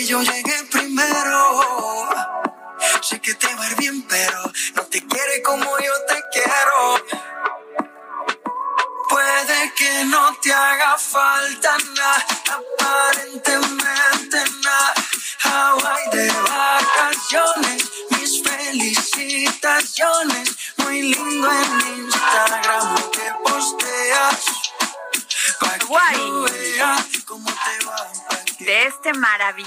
Cambiará 0.00 0.06
que 0.06 0.06
yo 0.06 0.22
llegue 0.22 0.59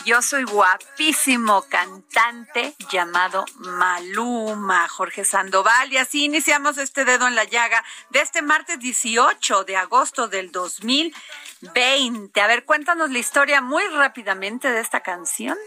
maravilloso 0.04 0.38
y 0.40 0.44
guapísimo 0.44 1.62
cantante 1.70 2.76
llamado 2.92 3.46
Maluma, 3.56 4.86
Jorge 4.90 5.24
Sandoval. 5.24 5.94
Y 5.94 5.98
así 5.98 6.26
iniciamos 6.26 6.78
este 6.78 7.06
dedo 7.06 7.26
en 7.26 7.36
la 7.36 7.46
llaga 7.46 7.82
de 8.10 8.20
este 8.20 8.42
martes 8.42 8.80
18 8.80 9.64
de 9.64 9.78
agosto 9.78 10.28
del 10.28 10.52
2020. 10.52 12.42
A 12.42 12.48
ver, 12.48 12.66
cuéntanos 12.66 13.12
la 13.12 13.20
historia 13.20 13.62
muy 13.62 13.84
rápidamente 13.88 14.70
de 14.70 14.82
esta 14.82 15.00
canción. 15.00 15.58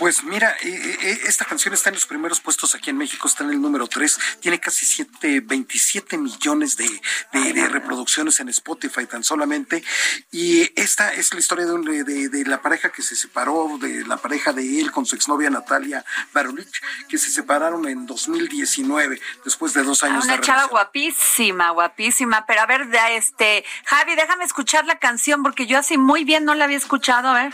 Pues 0.00 0.24
mira, 0.24 0.56
eh, 0.62 0.98
eh, 1.02 1.20
esta 1.26 1.44
canción 1.44 1.74
está 1.74 1.90
en 1.90 1.94
los 1.94 2.06
primeros 2.06 2.40
puestos 2.40 2.74
aquí 2.74 2.88
en 2.90 2.96
México, 2.96 3.28
está 3.28 3.44
en 3.44 3.50
el 3.50 3.60
número 3.60 3.86
3, 3.86 4.18
tiene 4.40 4.58
casi 4.58 4.86
siete, 4.86 5.40
27 5.40 6.16
millones 6.16 6.76
de, 6.78 6.88
de- 7.32 7.52
de 7.52 7.68
reproducciones 7.68 8.40
en 8.40 8.48
Spotify 8.48 9.04
tan 9.06 9.22
solamente. 9.22 9.84
Y 10.32 10.62
esta 10.80 11.12
es 11.12 11.32
la 11.34 11.40
historia 11.40 11.66
de, 11.66 11.72
un- 11.74 11.84
de- 11.84 12.28
de 12.30 12.44
la 12.46 12.62
pareja 12.62 12.88
que 12.90 13.02
se 13.02 13.14
separó, 13.14 13.76
de 13.78 14.04
la 14.06 14.16
pareja 14.16 14.54
de 14.54 14.80
él 14.80 14.90
con 14.90 15.04
su 15.04 15.14
exnovia 15.16 15.50
Natalia 15.50 16.02
Barulich, 16.32 16.80
que 17.08 17.18
se 17.18 17.28
separaron 17.30 17.86
en 17.86 18.06
2019, 18.06 19.20
después 19.44 19.74
de 19.74 19.82
dos 19.82 20.02
años 20.02 20.26
de 20.26 20.32
una 20.32 20.40
chava 20.40 20.56
relación. 20.62 20.70
guapísima, 20.70 21.70
guapísima. 21.70 22.46
Pero 22.46 22.62
a 22.62 22.66
ver, 22.66 22.88
este, 23.10 23.64
Javi, 23.84 24.14
déjame 24.16 24.44
escuchar 24.44 24.86
la 24.86 24.98
canción 24.98 25.42
porque 25.42 25.66
yo 25.66 25.78
así 25.78 25.98
muy 25.98 26.24
bien 26.24 26.46
no 26.46 26.54
la 26.54 26.64
había 26.64 26.78
escuchado, 26.78 27.28
a 27.28 27.34
ver. 27.44 27.52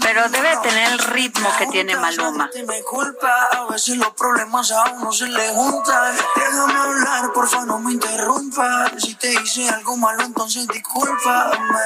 Pero 0.00 0.28
debe 0.28 0.56
tener 0.62 0.92
el 0.92 0.98
ritmo 0.98 1.48
que 1.58 1.66
tiene 1.66 1.96
Maluma. 1.96 2.50
No 2.54 2.66
me 2.66 2.82
culpa, 2.82 3.48
a 3.52 3.64
veces 3.66 3.96
los 3.96 4.12
problemas 4.14 4.70
a 4.72 4.92
uno 4.92 5.12
se 5.12 5.26
le 5.26 5.48
juntan. 5.48 6.16
Déjame 6.36 6.74
hablar, 6.74 7.32
porfa, 7.32 7.64
no 7.64 7.78
me 7.78 7.92
interrumpa. 7.92 8.90
Si 8.98 9.14
te 9.14 9.32
hice 9.32 9.68
algo 9.68 9.96
malo, 9.96 10.22
entonces 10.22 10.66
discúlpame. 10.68 11.78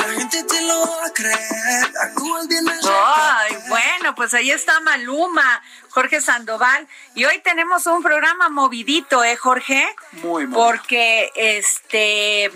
La 0.00 0.14
gente 0.14 0.42
te 0.42 0.60
lo 0.62 0.80
va 0.80 1.06
a 1.06 1.12
creer. 1.12 1.92
Actúas 2.02 2.48
bien 2.48 2.64
de 2.64 2.72
Ay, 2.90 3.56
bueno, 3.68 4.14
pues 4.14 4.34
ahí 4.34 4.50
está 4.50 4.80
Maluma, 4.80 5.62
Jorge 5.90 6.20
Sandoval. 6.20 6.88
Y 7.14 7.24
hoy 7.24 7.40
tenemos 7.42 7.86
un 7.86 8.02
programa 8.02 8.48
movidito, 8.48 9.22
¿eh, 9.22 9.36
Jorge? 9.36 9.86
Muy 10.22 10.46
movido. 10.46 10.66
Porque, 10.66 11.30
este... 11.36 12.50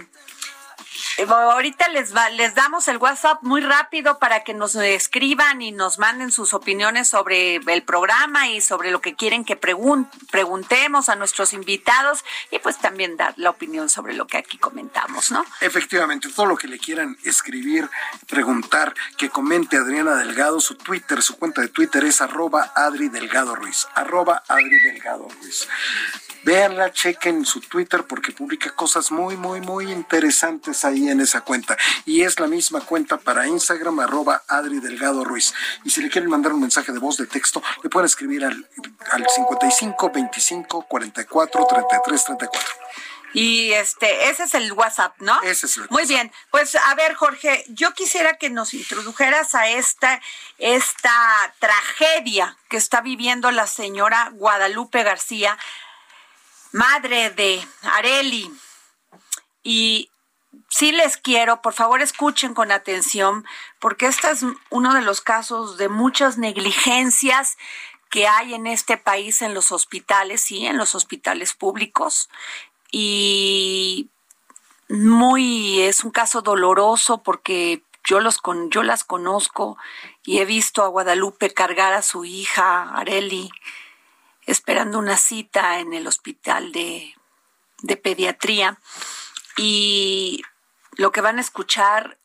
eh, 1.19 1.27
Ahorita 1.29 1.89
les 1.89 2.15
va, 2.15 2.31
les 2.31 2.55
damos 2.55 2.89
el 2.89 2.97
WhatsApp 2.99 3.43
muy 3.43 3.61
rápido 3.61 4.19
para 4.19 4.45
que 4.45 4.55
nos 4.55 4.75
escriban 4.75 5.63
y 5.63 5.73
nos 5.73 5.99
manden 5.99 6.33
sus 6.33 6.55
opiniones 6.55 7.09
sobre 7.09 7.57
el 7.57 7.83
programa 7.83 8.49
y 8.49 8.61
sobre 8.61 8.91
lo 8.91 9.01
que 9.01 9.15
quieren 9.15 9.45
que 9.45 9.61
pregun- 9.61 10.09
preguntemos 10.31 11.09
a 11.09 11.17
nuestros 11.17 11.53
invitados 11.53 12.25
y 12.51 12.59
pues 12.59 12.79
también 12.79 13.17
dar 13.17 13.35
la 13.37 13.51
opinión 13.51 13.89
sobre 13.89 14.15
lo 14.15 14.27
que 14.27 14.39
aquí 14.39 14.59
comentamos, 14.59 15.31
¿no? 15.31 15.45
Efectivamente, 15.61 16.29
todo 16.35 16.47
lo 16.47 16.57
que 16.57 16.69
le 16.69 16.79
quieran 16.79 17.17
escribir, 17.25 17.89
preguntar, 18.29 18.95
que 19.17 19.31
comente 19.31 19.77
Adriana 19.77 20.15
Delgado, 20.17 20.61
su 20.61 20.75
Twitter, 20.77 21.23
su 21.23 21.37
cuenta 21.39 21.61
de 21.61 21.69
Twitter 21.69 22.05
es 22.05 22.21
arroba 22.21 22.73
Adri 22.75 23.09
Delgado 23.09 23.55
Ruiz, 23.55 23.87
arroba 23.95 24.43
Adri 24.49 24.81
Delgado 24.83 25.29
Ruiz. 25.41 25.69
Véanla, 26.45 26.93
chequen 26.93 27.45
su 27.47 27.61
Twitter 27.61 28.03
porque 28.05 28.33
publica 28.33 28.71
cosas 28.75 29.13
muy, 29.13 29.37
muy, 29.37 29.61
muy 29.61 29.93
interesantes 29.93 30.82
ahí 30.85 31.09
en 31.09 31.21
esa 31.21 31.43
cuenta. 31.43 31.77
Y 32.05 32.23
es 32.23 32.39
la 32.41 32.47
misma 32.47 32.81
cuenta 32.81 33.19
para 33.19 33.47
Instagram, 33.47 34.01
arroba 34.01 34.43
Adri 34.49 34.81
Delgado 34.81 35.25
Ruiz. 35.25 35.55
Y 35.85 35.91
si 35.91 36.03
le 36.03 36.11
quieren 36.11 36.31
mandar 36.31 36.53
un 36.53 36.61
mensaje 36.61 36.93
de 36.93 36.99
voz 36.99 37.17
de 37.17 37.27
texto, 37.27 37.63
le 37.83 37.91
pueden 37.91 38.07
escribir 38.07 38.45
al, 38.45 38.69
al 39.11 39.27
55 39.29 40.11
25 40.11 40.87
44 40.89 41.67
33 41.67 42.25
34. 42.25 42.61
Y 43.35 43.73
este, 43.73 44.29
ese 44.29 44.45
es 44.45 44.55
el 44.55 44.73
WhatsApp, 44.75 45.15
¿no? 45.21 45.41
Ese 45.43 45.65
es 45.67 45.77
el 45.79 45.85
Muy 45.89 46.03
WhatsApp. 46.03 46.09
bien. 46.09 46.33
Pues 46.51 46.75
a 46.75 46.95
ver, 46.95 47.15
Jorge, 47.15 47.65
yo 47.69 47.95
quisiera 47.95 48.37
que 48.37 48.51
nos 48.51 48.75
introdujeras 48.75 49.55
a 49.55 49.69
esta, 49.69 50.21
esta 50.59 51.55
tragedia 51.59 52.59
que 52.69 52.77
está 52.77 53.01
viviendo 53.01 53.51
la 53.51 53.67
señora 53.67 54.31
Guadalupe 54.35 55.03
García, 55.03 55.57
madre 56.73 57.31
de 57.31 57.67
Areli. 57.83 58.53
Y 59.63 60.11
sí 60.73 60.91
les 60.91 61.19
quiero, 61.19 61.61
por 61.61 61.75
favor 61.75 62.01
escuchen 62.01 62.55
con 62.55 62.73
atención, 62.73 63.45
porque 63.79 64.07
este 64.07 64.31
es 64.31 64.43
uno 64.71 64.95
de 64.95 65.03
los 65.03 65.21
casos 65.21 65.77
de 65.77 65.91
muchas 65.91 66.39
negligencias 66.39 67.59
que 68.09 68.27
hay 68.27 68.55
en 68.55 68.67
este 68.67 68.97
país 68.97 69.43
en 69.43 69.53
los 69.53 69.71
hospitales, 69.71 70.41
sí, 70.41 70.67
en 70.67 70.79
los 70.79 70.95
hospitales 70.95 71.53
públicos. 71.53 72.31
Y 72.91 74.09
muy, 74.89 75.83
es 75.83 76.05
un 76.05 76.11
caso 76.11 76.41
doloroso 76.41 77.23
porque 77.23 77.83
yo 78.03 78.21
los 78.21 78.39
con, 78.39 78.71
yo 78.71 78.83
las 78.83 79.05
conozco 79.05 79.77
y 80.25 80.39
he 80.39 80.47
visto 80.47 80.83
a 80.83 80.89
Guadalupe 80.89 81.53
cargar 81.53 81.93
a 81.93 82.03
su 82.03 82.25
hija, 82.25 82.95
Areli, 82.95 83.51
esperando 84.47 84.99
una 84.99 85.19
cita 85.19 85.81
en 85.81 85.93
el 85.93 86.07
hospital 86.07 86.73
de, 86.73 87.15
de 87.83 87.97
pediatría 87.99 88.79
y 89.57 90.43
lo 90.93 91.13
que 91.13 91.21
van 91.21 91.39
a 91.39 91.41
escuchar 91.41 92.19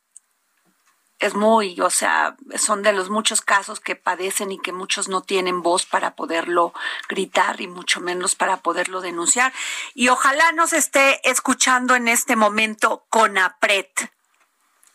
es 1.18 1.34
muy, 1.34 1.80
o 1.80 1.90
sea, 1.90 2.36
son 2.56 2.82
de 2.82 2.92
los 2.92 3.10
muchos 3.10 3.40
casos 3.40 3.80
que 3.80 3.96
padecen 3.96 4.52
y 4.52 4.58
que 4.58 4.72
muchos 4.72 5.08
no 5.08 5.22
tienen 5.22 5.62
voz 5.62 5.84
para 5.84 6.14
poderlo 6.14 6.72
gritar 7.08 7.60
y 7.60 7.66
mucho 7.66 8.00
menos 8.00 8.36
para 8.36 8.58
poderlo 8.58 9.00
denunciar. 9.00 9.52
Y 9.94 10.08
ojalá 10.08 10.52
nos 10.52 10.72
esté 10.72 11.20
escuchando 11.28 11.96
en 11.96 12.06
este 12.06 12.36
momento 12.36 13.04
con 13.08 13.36
APRET. 13.36 14.12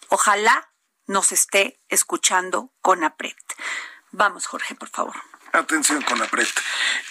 Ojalá 0.10 0.70
nos 1.08 1.34
esté 1.34 1.80
escuchando 1.90 2.72
con 2.82 3.04
APRET. 3.04 3.38
Vamos, 4.12 4.46
Jorge, 4.46 4.76
por 4.76 4.90
favor. 4.90 5.16
Atención 5.56 6.02
con 6.02 6.18
la 6.18 6.26
PRET. 6.26 6.50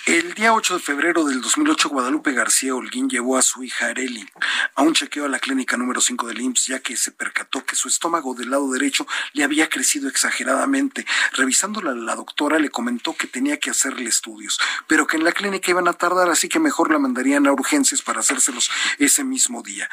El 0.05 0.35
día 0.35 0.53
8 0.53 0.75
de 0.75 0.81
febrero 0.81 1.23
del 1.23 1.41
2008, 1.41 1.91
Guadalupe 1.91 2.33
García 2.33 2.75
Holguín 2.75 3.09
llevó 3.09 3.39
a 3.39 3.43
su 3.43 3.63
hija 3.63 3.87
Areli 3.87 4.29
a 4.75 4.83
un 4.83 4.95
chequeo 4.95 5.27
a 5.27 5.29
la 5.29 5.39
clínica 5.39 5.77
número 5.77 6.01
5 6.01 6.27
del 6.27 6.41
IMSS, 6.41 6.67
ya 6.67 6.81
que 6.81 6.97
se 6.97 7.13
percató 7.13 7.65
que 7.65 7.77
su 7.77 7.87
estómago 7.87 8.35
del 8.35 8.51
lado 8.51 8.69
derecho 8.73 9.07
le 9.33 9.45
había 9.45 9.69
crecido 9.69 10.09
exageradamente. 10.09 11.07
Revisándola, 11.35 11.95
la 11.95 12.17
doctora 12.17 12.59
le 12.59 12.69
comentó 12.69 13.15
que 13.15 13.29
tenía 13.29 13.61
que 13.61 13.71
hacerle 13.71 14.09
estudios, 14.09 14.59
pero 14.89 15.07
que 15.07 15.19
en 15.19 15.23
la 15.23 15.31
clínica 15.31 15.71
iban 15.71 15.87
a 15.87 15.93
tardar, 15.93 16.29
así 16.29 16.49
que 16.49 16.59
mejor 16.59 16.91
la 16.91 16.99
mandarían 16.99 17.47
a 17.47 17.53
urgencias 17.53 18.03
para 18.03 18.21
hacérselos 18.21 18.73
ese 18.99 19.23
mismo 19.23 19.63
día. 19.63 19.89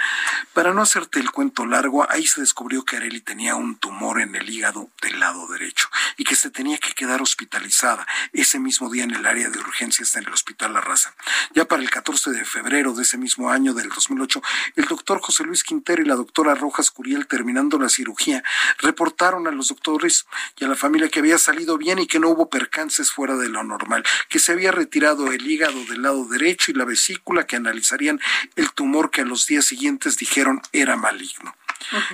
Para 0.53 0.73
no 0.73 0.81
hacerte 0.81 1.19
el 1.19 1.29
cuento 1.29 1.67
largo, 1.67 2.09
ahí 2.09 2.25
se 2.25 2.41
descubrió 2.41 2.83
que 2.83 2.97
Areli 2.97 3.21
tenía 3.21 3.53
un 3.53 3.77
tumor 3.77 4.19
en 4.19 4.33
el 4.33 4.49
hígado 4.49 4.89
del 5.03 5.19
lado 5.19 5.45
derecho 5.49 5.87
y 6.17 6.23
que 6.23 6.35
se 6.35 6.49
tenía 6.49 6.79
que 6.79 6.93
quedar 6.93 7.21
hospitalizada 7.21 8.07
ese 8.41 8.59
mismo 8.59 8.89
día 8.89 9.03
en 9.03 9.11
el 9.11 9.25
área 9.25 9.49
de 9.49 9.59
urgencias 9.59 10.15
en 10.15 10.25
el 10.25 10.33
Hospital 10.33 10.73
La 10.73 10.81
Raza. 10.81 11.13
Ya 11.53 11.65
para 11.65 11.81
el 11.81 11.89
14 11.89 12.31
de 12.31 12.45
febrero 12.45 12.93
de 12.93 13.03
ese 13.03 13.17
mismo 13.17 13.49
año 13.49 13.73
del 13.73 13.89
2008, 13.89 14.41
el 14.75 14.85
doctor 14.85 15.19
José 15.21 15.43
Luis 15.43 15.63
Quintero 15.63 16.01
y 16.01 16.05
la 16.05 16.15
doctora 16.15 16.55
Rojas 16.55 16.91
Curiel, 16.91 17.27
terminando 17.27 17.79
la 17.79 17.89
cirugía, 17.89 18.43
reportaron 18.79 19.47
a 19.47 19.51
los 19.51 19.69
doctores 19.69 20.25
y 20.57 20.65
a 20.65 20.67
la 20.67 20.75
familia 20.75 21.09
que 21.09 21.19
había 21.19 21.37
salido 21.37 21.77
bien 21.77 21.99
y 21.99 22.07
que 22.07 22.19
no 22.19 22.29
hubo 22.29 22.49
percances 22.49 23.11
fuera 23.11 23.35
de 23.35 23.49
lo 23.49 23.63
normal, 23.63 24.03
que 24.29 24.39
se 24.39 24.51
había 24.51 24.71
retirado 24.71 25.31
el 25.31 25.45
hígado 25.45 25.83
del 25.85 26.01
lado 26.01 26.25
derecho 26.25 26.71
y 26.71 26.75
la 26.75 26.85
vesícula, 26.85 27.45
que 27.45 27.55
analizarían 27.55 28.19
el 28.55 28.71
tumor 28.71 29.11
que 29.11 29.21
a 29.21 29.25
los 29.25 29.47
días 29.47 29.65
siguientes 29.65 30.17
dijeron 30.17 30.61
era 30.71 30.95
maligno. 30.95 31.55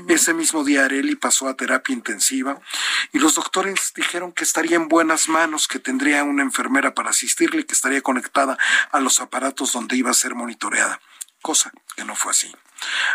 Ese 0.07 0.33
mismo 0.33 0.63
día 0.63 0.85
Areli 0.85 1.15
pasó 1.15 1.47
a 1.47 1.55
terapia 1.55 1.93
intensiva 1.93 2.59
y 3.11 3.19
los 3.19 3.35
doctores 3.35 3.93
dijeron 3.95 4.31
que 4.31 4.43
estaría 4.43 4.75
en 4.75 4.87
buenas 4.87 5.27
manos, 5.27 5.67
que 5.67 5.79
tendría 5.79 6.23
una 6.23 6.43
enfermera 6.43 6.93
para 6.93 7.09
asistirle 7.09 7.65
que 7.65 7.73
estaría 7.73 8.01
conectada 8.01 8.57
a 8.91 8.99
los 8.99 9.19
aparatos 9.19 9.73
donde 9.73 9.97
iba 9.97 10.11
a 10.11 10.13
ser 10.13 10.35
monitoreada, 10.35 11.01
cosa 11.41 11.71
que 11.95 12.05
no 12.05 12.15
fue 12.15 12.31
así. 12.31 12.53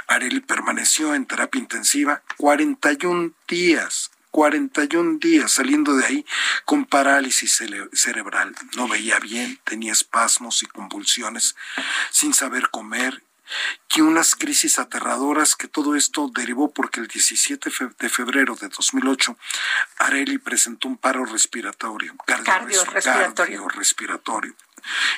Areli 0.08 0.41
permaneció 0.41 1.14
en 1.14 1.26
terapia 1.26 1.61
intensiva 1.61 2.23
41 2.37 3.32
días 3.47 4.11
41 4.31 5.19
días 5.19 5.50
saliendo 5.52 5.97
de 5.97 6.06
ahí 6.06 6.26
con 6.64 6.85
parálisis 6.85 7.62
cerebral. 7.93 8.55
No 8.76 8.88
veía 8.88 9.19
bien, 9.19 9.58
tenía 9.64 9.93
espasmos 9.93 10.62
y 10.62 10.67
convulsiones, 10.67 11.56
sin 12.11 12.32
saber 12.32 12.70
comer 12.70 13.25
que 13.88 14.02
unas 14.02 14.35
crisis 14.35 14.79
aterradoras 14.79 15.56
que 15.56 15.69
todo 15.69 15.97
esto 15.97 16.31
derivó 16.35 16.73
porque 16.73 17.00
el 17.00 17.08
17 17.08 17.70
de 17.99 18.08
febrero 18.08 18.56
de 18.56 18.69
2008 18.69 19.37
Areli 19.99 20.38
presentó 20.38 20.88
un 20.88 20.97
paro 20.97 21.25
respiratorio, 21.25 22.14
cardiorrespiratorio. 22.26 23.69
respiratorio. 23.69 24.55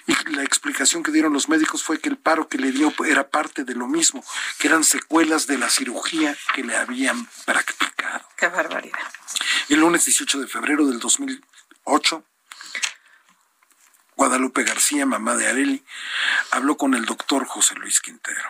Y 0.07 0.15
la 0.31 0.43
explicación 0.43 1.03
que 1.03 1.13
dieron 1.13 1.33
los 1.33 1.49
médicos 1.49 1.83
fue 1.83 2.01
que 2.01 2.09
el 2.09 2.17
paro 2.17 2.49
que 2.49 2.59
le 2.59 2.73
dio 2.73 2.93
era 3.07 3.29
parte 3.29 3.65
de 3.65 3.75
lo 3.75 3.87
mismo, 3.87 4.25
que 4.59 4.69
eran 4.69 4.85
secuelas 4.85 5.47
de 5.47 5.59
la 5.59 5.71
cirugía 5.71 6.37
que 6.55 6.65
le 6.65 6.77
habían 6.77 7.27
practicado. 7.45 8.27
Qué 8.37 8.49
barbaridad. 8.49 8.99
El 9.69 9.81
lunes 9.81 10.05
18 10.05 10.41
de 10.41 10.47
febrero 10.49 10.87
del 10.87 10.99
2008 10.99 12.25
Guadalupe 14.23 14.63
García, 14.63 15.05
mamá 15.05 15.35
de 15.35 15.49
Areli, 15.49 15.83
habló 16.53 16.77
con 16.77 16.95
el 16.95 17.07
doctor 17.07 17.45
José 17.45 17.75
Luis 17.75 18.01
Quintero. 18.01 18.41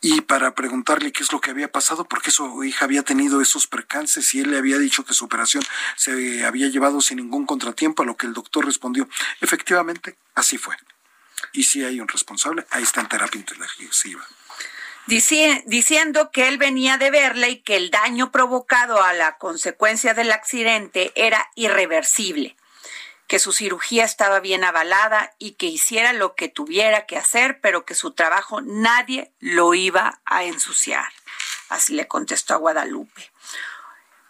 Y 0.00 0.20
para 0.20 0.54
preguntarle 0.54 1.10
qué 1.10 1.24
es 1.24 1.32
lo 1.32 1.40
que 1.40 1.50
había 1.50 1.72
pasado, 1.72 2.04
porque 2.04 2.30
su 2.30 2.62
hija 2.62 2.84
había 2.84 3.02
tenido 3.02 3.40
esos 3.40 3.66
percances 3.66 4.32
y 4.34 4.40
él 4.40 4.52
le 4.52 4.56
había 4.56 4.78
dicho 4.78 5.04
que 5.04 5.14
su 5.14 5.24
operación 5.24 5.64
se 5.96 6.44
había 6.44 6.68
llevado 6.68 7.00
sin 7.00 7.16
ningún 7.16 7.44
contratiempo, 7.44 8.04
a 8.04 8.06
lo 8.06 8.16
que 8.16 8.28
el 8.28 8.34
doctor 8.34 8.66
respondió, 8.66 9.08
efectivamente, 9.40 10.16
así 10.36 10.58
fue. 10.58 10.76
Y 11.52 11.64
si 11.64 11.82
hay 11.82 12.00
un 12.00 12.06
responsable, 12.06 12.64
ahí 12.70 12.84
está 12.84 13.00
en 13.00 13.08
terapia 13.08 13.40
intensiva. 13.40 14.24
diciendo 15.08 16.30
que 16.30 16.46
él 16.46 16.56
venía 16.56 16.98
de 16.98 17.10
verla 17.10 17.48
y 17.48 17.62
que 17.62 17.74
el 17.74 17.90
daño 17.90 18.30
provocado 18.30 19.02
a 19.02 19.12
la 19.12 19.38
consecuencia 19.38 20.14
del 20.14 20.30
accidente 20.30 21.10
era 21.16 21.50
irreversible 21.56 22.57
que 23.28 23.38
su 23.38 23.52
cirugía 23.52 24.04
estaba 24.04 24.40
bien 24.40 24.64
avalada 24.64 25.34
y 25.38 25.52
que 25.52 25.66
hiciera 25.66 26.12
lo 26.12 26.34
que 26.34 26.48
tuviera 26.48 27.06
que 27.06 27.18
hacer, 27.18 27.60
pero 27.60 27.84
que 27.84 27.94
su 27.94 28.12
trabajo 28.12 28.62
nadie 28.62 29.32
lo 29.38 29.74
iba 29.74 30.20
a 30.24 30.44
ensuciar. 30.44 31.06
Así 31.68 31.94
le 31.94 32.08
contestó 32.08 32.54
a 32.54 32.56
Guadalupe. 32.56 33.30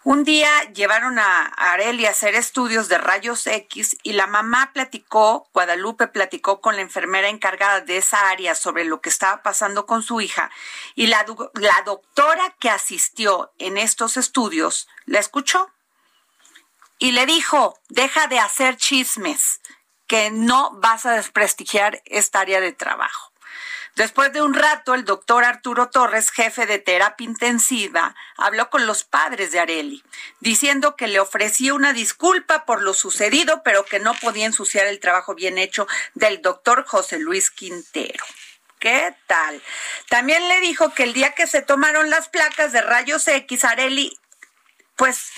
Un 0.03 0.23
día 0.23 0.49
llevaron 0.73 1.17
a 1.17 1.45
Areli 1.45 2.05
a 2.05 2.11
hacer 2.11 2.35
estudios 2.35 2.89
de 2.89 2.97
rayos 2.97 3.45
X 3.47 3.97
y 4.03 4.13
la 4.13 4.27
mamá 4.27 4.71
platicó, 4.73 5.49
Guadalupe 5.53 6.07
platicó 6.07 6.61
con 6.61 6.75
la 6.75 6.81
enfermera 6.81 7.29
encargada 7.29 7.81
de 7.81 7.97
esa 7.97 8.29
área 8.29 8.55
sobre 8.55 8.85
lo 8.85 9.01
que 9.01 9.09
estaba 9.09 9.43
pasando 9.43 9.85
con 9.85 10.03
su 10.03 10.21
hija 10.21 10.51
y 10.95 11.07
la, 11.07 11.25
la 11.53 11.83
doctora 11.85 12.55
que 12.59 12.69
asistió 12.69 13.53
en 13.59 13.77
estos 13.77 14.17
estudios 14.17 14.87
la 15.05 15.19
escuchó 15.19 15.69
y 16.99 17.13
le 17.13 17.25
dijo, 17.25 17.79
deja 17.87 18.27
de 18.27 18.39
hacer 18.39 18.77
chismes, 18.77 19.61
que 20.05 20.31
no 20.31 20.71
vas 20.75 21.05
a 21.05 21.13
desprestigiar 21.13 22.01
esta 22.05 22.41
área 22.41 22.59
de 22.59 22.73
trabajo. 22.73 23.31
Después 23.95 24.31
de 24.31 24.41
un 24.41 24.53
rato, 24.53 24.93
el 24.93 25.03
doctor 25.03 25.43
Arturo 25.43 25.89
Torres, 25.89 26.31
jefe 26.31 26.65
de 26.65 26.79
terapia 26.79 27.25
intensiva, 27.25 28.15
habló 28.37 28.69
con 28.69 28.85
los 28.85 29.03
padres 29.03 29.51
de 29.51 29.59
Areli, 29.59 30.03
diciendo 30.39 30.95
que 30.95 31.07
le 31.07 31.19
ofrecía 31.19 31.73
una 31.73 31.91
disculpa 31.91 32.65
por 32.65 32.81
lo 32.81 32.93
sucedido, 32.93 33.61
pero 33.63 33.85
que 33.85 33.99
no 33.99 34.13
podía 34.15 34.45
ensuciar 34.45 34.87
el 34.87 34.99
trabajo 34.99 35.35
bien 35.35 35.57
hecho 35.57 35.87
del 36.13 36.41
doctor 36.41 36.85
José 36.85 37.19
Luis 37.19 37.49
Quintero. 37.49 38.23
¿Qué 38.79 39.13
tal? 39.27 39.61
También 40.07 40.47
le 40.47 40.61
dijo 40.61 40.93
que 40.93 41.03
el 41.03 41.13
día 41.13 41.33
que 41.33 41.47
se 41.47 41.61
tomaron 41.61 42.09
las 42.09 42.29
placas 42.29 42.71
de 42.71 42.81
rayos 42.81 43.27
X, 43.27 43.65
Areli, 43.65 44.17
pues 44.95 45.31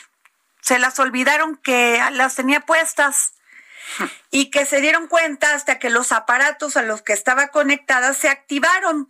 se 0.61 0.79
las 0.79 0.99
olvidaron 0.99 1.57
que 1.57 2.01
las 2.13 2.35
tenía 2.35 2.61
puestas 2.61 3.33
y 4.29 4.49
que 4.51 4.65
se 4.65 4.79
dieron 4.79 5.07
cuenta 5.07 5.53
hasta 5.53 5.79
que 5.79 5.89
los 5.89 6.11
aparatos 6.11 6.77
a 6.77 6.83
los 6.83 7.01
que 7.01 7.13
estaba 7.13 7.49
conectada 7.49 8.13
se 8.13 8.29
activaron, 8.29 9.09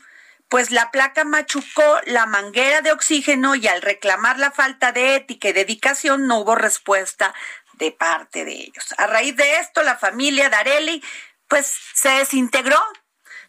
pues 0.50 0.72
la 0.72 0.92
placa 0.92 1.24
machucó 1.24 2.00
la 2.06 2.26
manguera 2.26 2.82
de 2.82 2.92
oxígeno 2.92 3.56
y 3.56 3.68
al 3.68 3.82
reclamar 3.82 4.40
la 4.40 4.52
falta 4.52 4.92
de 4.92 5.16
ética 5.16 5.50
y 5.50 5.54
dedicación 5.54 6.28
no 6.28 6.40
hubo 6.40 6.56
respuesta 6.56 7.34
de 7.74 7.92
parte 7.92 8.46
de 8.46 8.54
ellos. 8.54 8.94
A 8.98 9.08
raíz 9.08 9.36
de 9.36 9.58
esto, 9.58 9.84
la 9.84 9.98
familia 9.98 10.50
Darelli 10.50 11.04
pues 11.48 11.74
se 11.94 12.10
desintegró. 12.10 12.80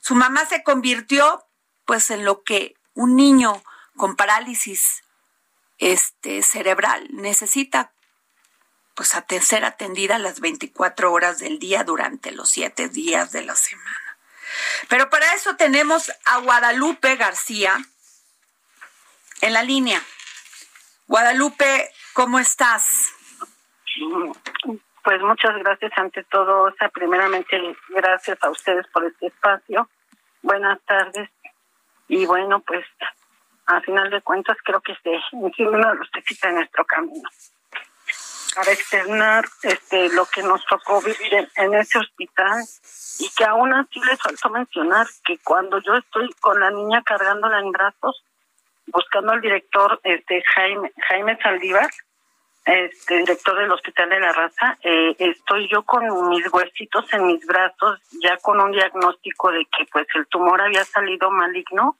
Su 0.00 0.14
mamá 0.14 0.46
se 0.46 0.62
convirtió 0.62 1.44
pues 1.84 2.10
en 2.10 2.24
lo 2.24 2.42
que 2.42 2.74
un 2.94 3.16
niño 3.16 3.62
con 3.96 4.16
parálisis 4.16 5.01
este, 5.82 6.42
cerebral 6.42 7.08
necesita 7.10 7.90
pues 8.94 9.16
ser 9.40 9.64
atendida 9.64 10.16
las 10.18 10.38
24 10.38 11.12
horas 11.12 11.40
del 11.40 11.58
día 11.58 11.82
durante 11.82 12.30
los 12.30 12.50
siete 12.50 12.88
días 12.88 13.32
de 13.32 13.42
la 13.42 13.56
semana. 13.56 14.16
Pero 14.88 15.10
para 15.10 15.34
eso 15.34 15.56
tenemos 15.56 16.12
a 16.24 16.38
Guadalupe 16.38 17.16
García 17.16 17.76
en 19.40 19.54
la 19.54 19.64
línea. 19.64 20.00
Guadalupe, 21.08 21.90
¿cómo 22.12 22.38
estás? 22.38 23.12
Pues 25.02 25.20
muchas 25.22 25.56
gracias 25.64 25.90
ante 25.96 26.22
todo. 26.24 26.62
O 26.62 26.72
sea, 26.74 26.90
primeramente, 26.90 27.58
gracias 27.88 28.38
a 28.40 28.50
ustedes 28.50 28.86
por 28.92 29.04
este 29.04 29.26
espacio. 29.26 29.88
Buenas 30.42 30.78
tardes. 30.82 31.28
Y 32.06 32.24
bueno, 32.26 32.60
pues 32.60 32.84
a 33.76 33.80
final 33.80 34.10
de 34.10 34.20
cuentas 34.22 34.56
creo 34.64 34.80
que 34.80 34.94
se 35.02 35.10
encima 35.32 35.70
una 35.70 35.94
lucecita 35.94 36.48
en 36.48 36.56
nuestro 36.56 36.84
camino 36.84 37.28
para 38.54 38.72
externar 38.72 39.44
este 39.62 40.10
lo 40.10 40.26
que 40.26 40.42
nos 40.42 40.64
tocó 40.66 41.00
vivir 41.00 41.48
en, 41.56 41.74
ese 41.74 41.98
hospital 41.98 42.62
y 43.18 43.28
que 43.36 43.44
aún 43.44 43.72
así 43.72 44.00
les 44.00 44.20
faltó 44.20 44.50
mencionar 44.50 45.06
que 45.24 45.38
cuando 45.38 45.78
yo 45.80 45.94
estoy 45.96 46.30
con 46.40 46.60
la 46.60 46.70
niña 46.70 47.02
cargándola 47.02 47.60
en 47.60 47.72
brazos 47.72 48.24
buscando 48.86 49.32
al 49.32 49.40
director 49.40 50.00
este 50.04 50.42
Jaime 50.54 50.92
Jaime 51.08 51.38
Saldívar 51.42 51.90
este 52.64 53.16
director 53.16 53.58
del 53.58 53.72
Hospital 53.72 54.08
de 54.08 54.20
la 54.20 54.32
Raza, 54.32 54.78
eh, 54.82 55.16
estoy 55.18 55.68
yo 55.68 55.82
con 55.82 56.28
mis 56.28 56.46
huesitos 56.52 57.12
en 57.12 57.26
mis 57.26 57.44
brazos, 57.44 58.00
ya 58.22 58.36
con 58.36 58.60
un 58.60 58.70
diagnóstico 58.70 59.50
de 59.50 59.64
que 59.64 59.84
pues 59.90 60.06
el 60.14 60.26
tumor 60.28 60.60
había 60.60 60.84
salido 60.84 61.30
maligno. 61.30 61.96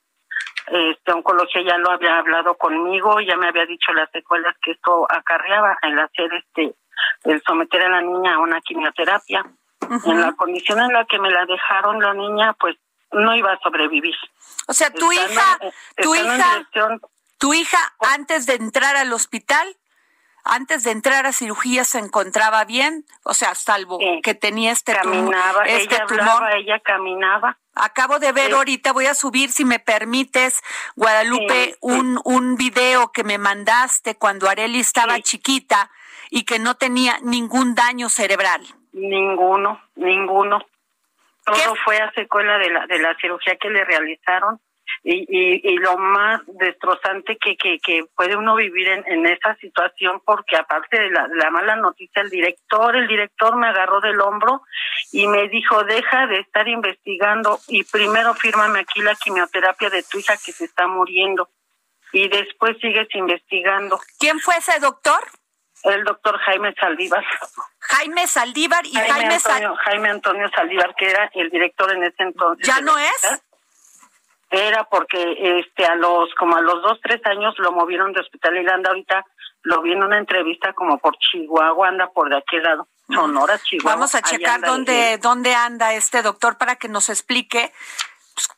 Este 0.67 1.13
oncología 1.13 1.63
ya 1.63 1.77
lo 1.79 1.91
había 1.91 2.19
hablado 2.19 2.55
conmigo, 2.55 3.21
ya 3.21 3.37
me 3.37 3.49
había 3.49 3.67
dicho 3.67 3.93
las 3.93 4.11
secuelas 4.11 4.55
que 4.63 4.73
esto 4.73 5.07
acarreaba 5.11 5.77
el 5.83 5.99
hacer 5.99 6.33
este 6.35 6.75
el 7.25 7.43
someter 7.43 7.83
a 7.83 7.89
la 7.89 8.01
niña 8.01 8.35
a 8.35 8.39
una 8.39 8.61
quimioterapia. 8.61 9.45
En 10.05 10.21
la 10.21 10.33
condición 10.33 10.79
en 10.81 10.93
la 10.93 11.05
que 11.05 11.19
me 11.19 11.31
la 11.31 11.45
dejaron 11.45 12.01
la 12.01 12.15
niña, 12.15 12.53
pues 12.55 12.77
no 13.11 13.35
iba 13.35 13.53
a 13.53 13.59
sobrevivir. 13.59 14.15
O 14.69 14.73
sea, 14.73 14.91
tu 14.91 15.13
hija, 15.13 15.59
tu 15.97 16.15
hija, 16.15 16.69
tu 17.39 17.53
hija 17.53 17.79
antes 18.15 18.47
de 18.47 18.55
entrar 18.55 18.97
al 18.97 19.13
hospital 19.13 19.77
antes 20.45 20.85
de 20.85 20.91
entrar 20.91 21.27
a 21.27 21.33
cirugía 21.33 21.85
se 21.85 21.99
encontraba 21.99 22.65
bien, 22.65 23.05
o 23.23 23.35
sea, 23.35 23.55
salvo 23.55 23.99
que 24.23 24.35
tenía 24.35 24.73
este 24.73 24.95
caminaba, 24.95 25.65
este 25.65 25.95
ella 25.95 26.05
Hablaba, 26.09 26.53
ella 26.53 26.81
caminaba. 26.81 27.59
Acabo 27.75 28.19
de 28.19 28.33
ver 28.33 28.53
ahorita, 28.53 28.93
voy 28.93 29.07
a 29.07 29.15
subir, 29.15 29.51
si 29.51 29.65
me 29.65 29.79
permites, 29.79 30.61
Guadalupe, 30.97 31.77
un, 31.81 32.21
un 32.25 32.57
video 32.57 33.13
que 33.13 33.25
me 33.25 33.39
mandaste 33.39 34.17
cuando 34.17 34.49
Areli 34.49 34.81
estaba 34.81 35.21
chiquita 35.21 35.91
y 36.31 36.45
que 36.45 36.59
no 36.59 36.75
tenía 36.77 37.19
ningún 37.23 37.75
daño 37.75 38.09
cerebral. 38.09 38.63
Ninguno, 38.93 39.81
ninguno. 39.95 40.65
Todo 41.45 41.75
fue 41.85 41.99
a 41.99 42.13
secuela 42.13 42.59
de 42.59 42.71
la, 42.71 42.87
de 42.87 42.99
la 42.99 43.17
cirugía 43.21 43.57
que 43.57 43.71
le 43.71 43.85
realizaron 43.85 44.61
y, 45.05 45.69
y, 45.69 45.77
lo 45.79 45.97
más 45.99 46.41
destrozante 46.47 47.37
que, 47.37 47.57
que, 47.57 47.79
que 47.81 48.05
puede 48.15 48.37
uno 48.37 48.55
vivir 48.55 48.89
en, 48.89 49.05
en 49.07 49.27
esa 49.27 49.55
situación 49.57 50.21
porque 50.25 50.57
aparte 50.57 51.01
de 51.01 51.11
la, 51.11 51.27
la 51.35 51.51
mala 51.51 51.77
noticia 51.77 52.23
el 52.23 52.31
director 52.31 52.95
el 52.95 53.09
director 53.09 53.57
me 53.57 53.69
agarró 53.69 54.01
del 54.01 54.21
hombro 54.21 54.63
y 55.11 55.27
me 55.27 55.49
dijo 55.49 55.83
deja 55.85 56.27
de 56.27 56.39
estar 56.41 56.69
investigando 56.69 57.59
y 57.69 57.85
primero 57.85 58.35
fírmame 58.35 58.81
aquí 58.81 59.01
la 59.01 59.15
quimioterapia 59.15 59.91
de 59.91 60.03
tu 60.05 60.19
hija 60.19 60.35
que 60.35 60.53
se 60.53 60.65
está 60.67 60.87
muriendo 60.87 61.49
y 62.13 62.29
después 62.29 62.77
sigues 62.81 63.09
investigando 63.15 63.99
¿quién 64.19 64.39
fue 64.39 64.57
ese 64.57 64.79
doctor? 64.79 65.21
el 65.85 66.05
doctor 66.05 66.39
Jaime 66.39 66.75
Saldívar 66.79 67.25
Jaime 67.81 68.27
Saldívar 68.29 68.87
y 68.87 68.93
Jaime, 68.93 69.35
Antonio, 69.35 69.75
Jaime 69.85 70.11
Antonio 70.11 70.51
Saldívar 70.55 70.95
que 70.95 71.11
era 71.11 71.29
el 71.35 71.51
director 71.51 71.93
en 71.93 72.05
ese 72.05 72.23
entonces 72.23 72.67
¿ya 72.67 72.81
no 72.81 72.97
es? 72.99 73.43
Era 74.53 74.85
porque 74.85 75.59
este 75.59 75.85
a 75.85 75.97
los 75.97 76.33
como 76.35 76.57
a 76.57 76.61
los 76.61 76.83
dos 76.83 77.01
tres 77.03 77.21
años 77.25 77.55
lo 77.59 77.73
movieron 77.73 78.13
de 78.13 78.21
hospital 78.21 78.57
y 78.57 78.69
anda 78.69 78.91
ahorita 78.91 79.25
lo 79.63 79.83
vi 79.83 79.93
en 79.93 80.03
una 80.03 80.19
entrevista 80.19 80.73
como 80.75 80.99
por 80.99 81.17
Chihuahua 81.19 81.89
anda 81.89 82.11
por 82.11 82.29
de 82.29 82.37
aquel 82.37 82.63
lado 82.63 82.87
Sonora 83.09 83.59
Chihuahua 83.59 83.95
vamos 83.95 84.15
a 84.15 84.23
checar 84.23 84.61
dónde 84.61 85.19
dónde 85.19 85.55
anda 85.55 85.95
este 85.95 86.23
doctor 86.23 86.59
para 86.59 86.77
que 86.77 86.89
nos 86.89 87.09
explique 87.09 87.73
pues, 88.35 88.49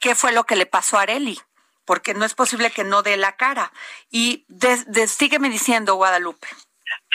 qué 0.00 0.14
fue 0.14 0.32
lo 0.32 0.44
que 0.44 0.56
le 0.56 0.66
pasó 0.66 0.98
a 0.98 1.02
Areli 1.02 1.38
porque 1.90 2.14
no 2.14 2.24
es 2.24 2.34
posible 2.34 2.70
que 2.70 2.84
no 2.84 3.02
dé 3.02 3.16
la 3.16 3.34
cara. 3.34 3.72
Y 4.12 4.44
de, 4.46 5.08
sígueme 5.08 5.50
diciendo 5.50 5.96
Guadalupe 5.96 6.46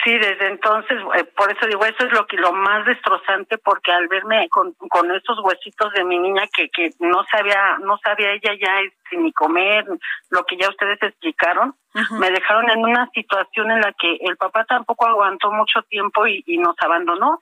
Sí, 0.03 0.11
desde 0.17 0.47
entonces, 0.47 0.97
eh, 1.15 1.23
por 1.37 1.51
eso 1.51 1.65
digo, 1.67 1.85
eso 1.85 2.05
es 2.05 2.11
lo 2.11 2.27
que 2.27 2.35
lo 2.37 2.51
más 2.51 2.85
destrozante, 2.85 3.57
porque 3.57 3.91
al 3.91 4.07
verme 4.07 4.47
con, 4.49 4.73
con 4.73 5.09
esos 5.11 5.39
huesitos 5.41 5.93
de 5.93 6.03
mi 6.03 6.19
niña 6.19 6.43
que, 6.53 6.69
que 6.69 6.91
no 6.99 7.23
sabía, 7.31 7.77
no 7.79 7.97
sabía 7.99 8.33
ella 8.33 8.53
ya 8.59 8.81
este, 8.81 9.17
ni 9.17 9.31
comer, 9.31 9.85
lo 10.29 10.45
que 10.45 10.57
ya 10.57 10.69
ustedes 10.69 11.01
explicaron, 11.01 11.75
me 12.19 12.29
dejaron 12.29 12.69
en 12.69 12.83
una 12.83 13.09
situación 13.13 13.71
en 13.71 13.79
la 13.79 13.93
que 13.93 14.17
el 14.19 14.35
papá 14.35 14.65
tampoco 14.65 15.07
aguantó 15.07 15.49
mucho 15.51 15.81
tiempo 15.83 16.27
y, 16.27 16.43
y 16.45 16.57
nos 16.57 16.75
abandonó. 16.79 17.41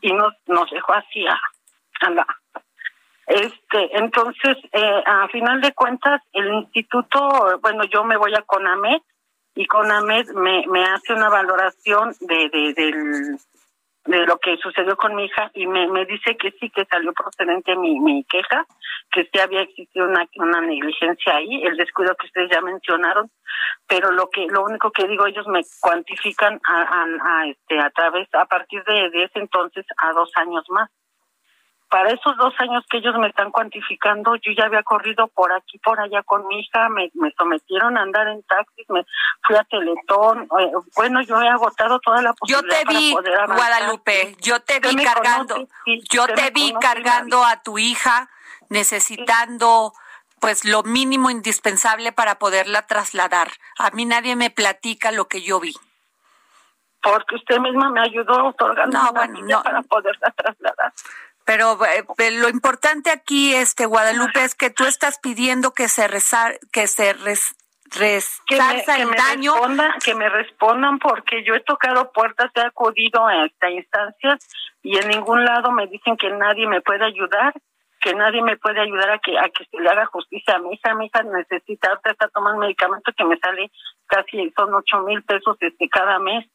Y 0.00 0.12
nos, 0.12 0.32
nos 0.46 0.70
dejó 0.70 0.94
así 0.94 1.26
a, 1.26 2.10
la, 2.10 2.26
este, 3.26 3.96
entonces, 3.98 4.56
eh, 4.72 5.02
a 5.06 5.28
final 5.28 5.60
de 5.60 5.72
cuentas, 5.72 6.22
el 6.32 6.52
instituto, 6.52 7.58
bueno, 7.60 7.84
yo 7.84 8.04
me 8.04 8.16
voy 8.16 8.34
a 8.34 8.42
CONAMED 8.42 9.02
y 9.60 9.66
CONAMED 9.66 10.30
me, 10.30 10.64
me 10.68 10.84
hace 10.84 11.12
una 11.12 11.28
valoración 11.28 12.14
de, 12.20 12.48
de, 12.48 12.72
del, 12.72 13.38
de 14.06 14.26
lo 14.26 14.38
que 14.38 14.56
sucedió 14.56 14.96
con 14.96 15.14
mi 15.14 15.26
hija 15.26 15.50
y 15.52 15.66
me, 15.66 16.06
dice 16.06 16.34
que 16.38 16.50
sí, 16.52 16.70
que 16.70 16.86
salió 16.86 17.12
procedente 17.12 17.76
mi, 17.76 18.00
mi 18.00 18.24
queja, 18.24 18.64
que 19.12 19.24
sí 19.24 19.38
había 19.38 19.60
existido 19.60 20.06
una, 20.06 20.26
una 20.36 20.62
negligencia 20.62 21.36
ahí, 21.36 21.62
el 21.62 21.76
descuido 21.76 22.16
que 22.16 22.28
ustedes 22.28 22.48
ya 22.50 22.62
mencionaron, 22.62 23.30
pero 23.86 24.10
lo 24.12 24.30
que 24.30 24.46
lo 24.46 24.64
único 24.64 24.90
que 24.92 25.06
digo, 25.06 25.26
ellos 25.26 25.46
me 25.46 25.60
cuantifican 25.82 26.58
a, 26.66 27.04
a, 27.04 27.46
este 27.46 27.78
a 27.80 27.90
través, 27.90 28.32
a 28.32 28.46
partir 28.46 28.82
de 28.84 29.24
ese 29.24 29.40
entonces, 29.40 29.84
a 29.98 30.14
dos 30.14 30.30
años 30.36 30.64
más 30.70 30.88
para 31.90 32.10
esos 32.10 32.36
dos 32.36 32.54
años 32.58 32.84
que 32.88 32.98
ellos 32.98 33.16
me 33.18 33.28
están 33.28 33.50
cuantificando, 33.50 34.36
yo 34.36 34.52
ya 34.56 34.66
había 34.66 34.82
corrido 34.84 35.26
por 35.26 35.52
aquí, 35.52 35.76
por 35.78 36.00
allá 36.00 36.22
con 36.22 36.46
mi 36.46 36.60
hija, 36.60 36.88
me, 36.88 37.10
me 37.14 37.32
sometieron 37.32 37.98
a 37.98 38.02
andar 38.02 38.28
en 38.28 38.42
taxis, 38.44 38.88
me 38.88 39.04
fui 39.42 39.56
a 39.56 39.64
Teletón, 39.64 40.48
eh, 40.60 40.72
bueno, 40.94 41.20
yo 41.22 41.42
he 41.42 41.48
agotado 41.48 41.98
toda 41.98 42.22
la 42.22 42.32
posibilidad 42.32 42.78
Yo 42.78 42.86
te 42.86 42.94
vi, 42.94 43.12
Guadalupe, 43.12 44.36
yo 44.40 44.60
te 44.60 44.78
vi 44.78 44.96
cargando, 45.04 45.56
yo 46.10 46.26
te 46.28 46.50
vi 46.52 46.72
cargando 46.80 47.44
a 47.44 47.60
tu 47.62 47.76
hija, 47.76 48.30
necesitando 48.68 49.92
pues 50.40 50.64
lo 50.64 50.84
mínimo 50.84 51.28
indispensable 51.28 52.12
para 52.12 52.38
poderla 52.38 52.86
trasladar. 52.86 53.48
A 53.78 53.90
mí 53.90 54.06
nadie 54.06 54.36
me 54.36 54.50
platica 54.50 55.12
lo 55.12 55.26
que 55.26 55.42
yo 55.42 55.60
vi. 55.60 55.74
Porque 57.02 57.34
usted 57.34 57.58
misma 57.58 57.90
me 57.90 58.00
ayudó 58.00 58.46
otorgando 58.46 58.96
no, 58.96 59.12
bueno, 59.12 59.62
para 59.62 59.82
poderla 59.82 60.30
trasladar. 60.30 60.92
Pero 61.50 61.76
eh, 61.84 62.30
lo 62.30 62.48
importante 62.48 63.10
aquí, 63.10 63.52
este 63.52 63.84
Guadalupe, 63.84 64.44
es 64.44 64.54
que 64.54 64.70
tú 64.70 64.84
estás 64.84 65.18
pidiendo 65.18 65.72
que 65.72 65.88
se 65.88 66.06
rezar, 66.06 66.60
que 66.72 66.86
se 66.86 67.12
res, 67.12 67.56
resarza 67.90 68.96
el 68.96 69.10
daño. 69.10 69.54
que 70.04 70.14
me 70.14 70.28
respondan 70.28 71.00
porque 71.00 71.42
yo 71.42 71.56
he 71.56 71.60
tocado 71.60 72.12
puertas, 72.12 72.52
he 72.54 72.60
acudido 72.60 73.26
a 73.26 73.46
esta 73.46 73.68
instancia 73.68 74.38
y 74.84 74.96
en 74.96 75.08
ningún 75.08 75.44
lado 75.44 75.72
me 75.72 75.88
dicen 75.88 76.16
que 76.16 76.30
nadie 76.30 76.68
me 76.68 76.82
puede 76.82 77.04
ayudar, 77.04 77.52
que 78.00 78.14
nadie 78.14 78.42
me 78.42 78.56
puede 78.56 78.80
ayudar 78.80 79.10
a 79.10 79.18
que 79.18 79.36
a 79.36 79.48
que 79.48 79.64
se 79.64 79.80
le 79.80 79.90
haga 79.90 80.06
justicia 80.06 80.54
a 80.54 80.60
mi 80.60 80.74
hija. 80.74 80.94
Mi 80.94 81.06
hija 81.06 81.24
necesita, 81.24 81.88
ahorita 81.88 82.12
está 82.12 82.28
tomando 82.28 82.60
medicamento 82.60 83.10
que 83.12 83.24
me 83.24 83.36
sale 83.38 83.72
casi, 84.06 84.52
son 84.56 84.72
ocho 84.72 85.00
mil 85.00 85.20
pesos 85.24 85.56
este 85.58 85.88
cada 85.88 86.20
mes 86.20 86.46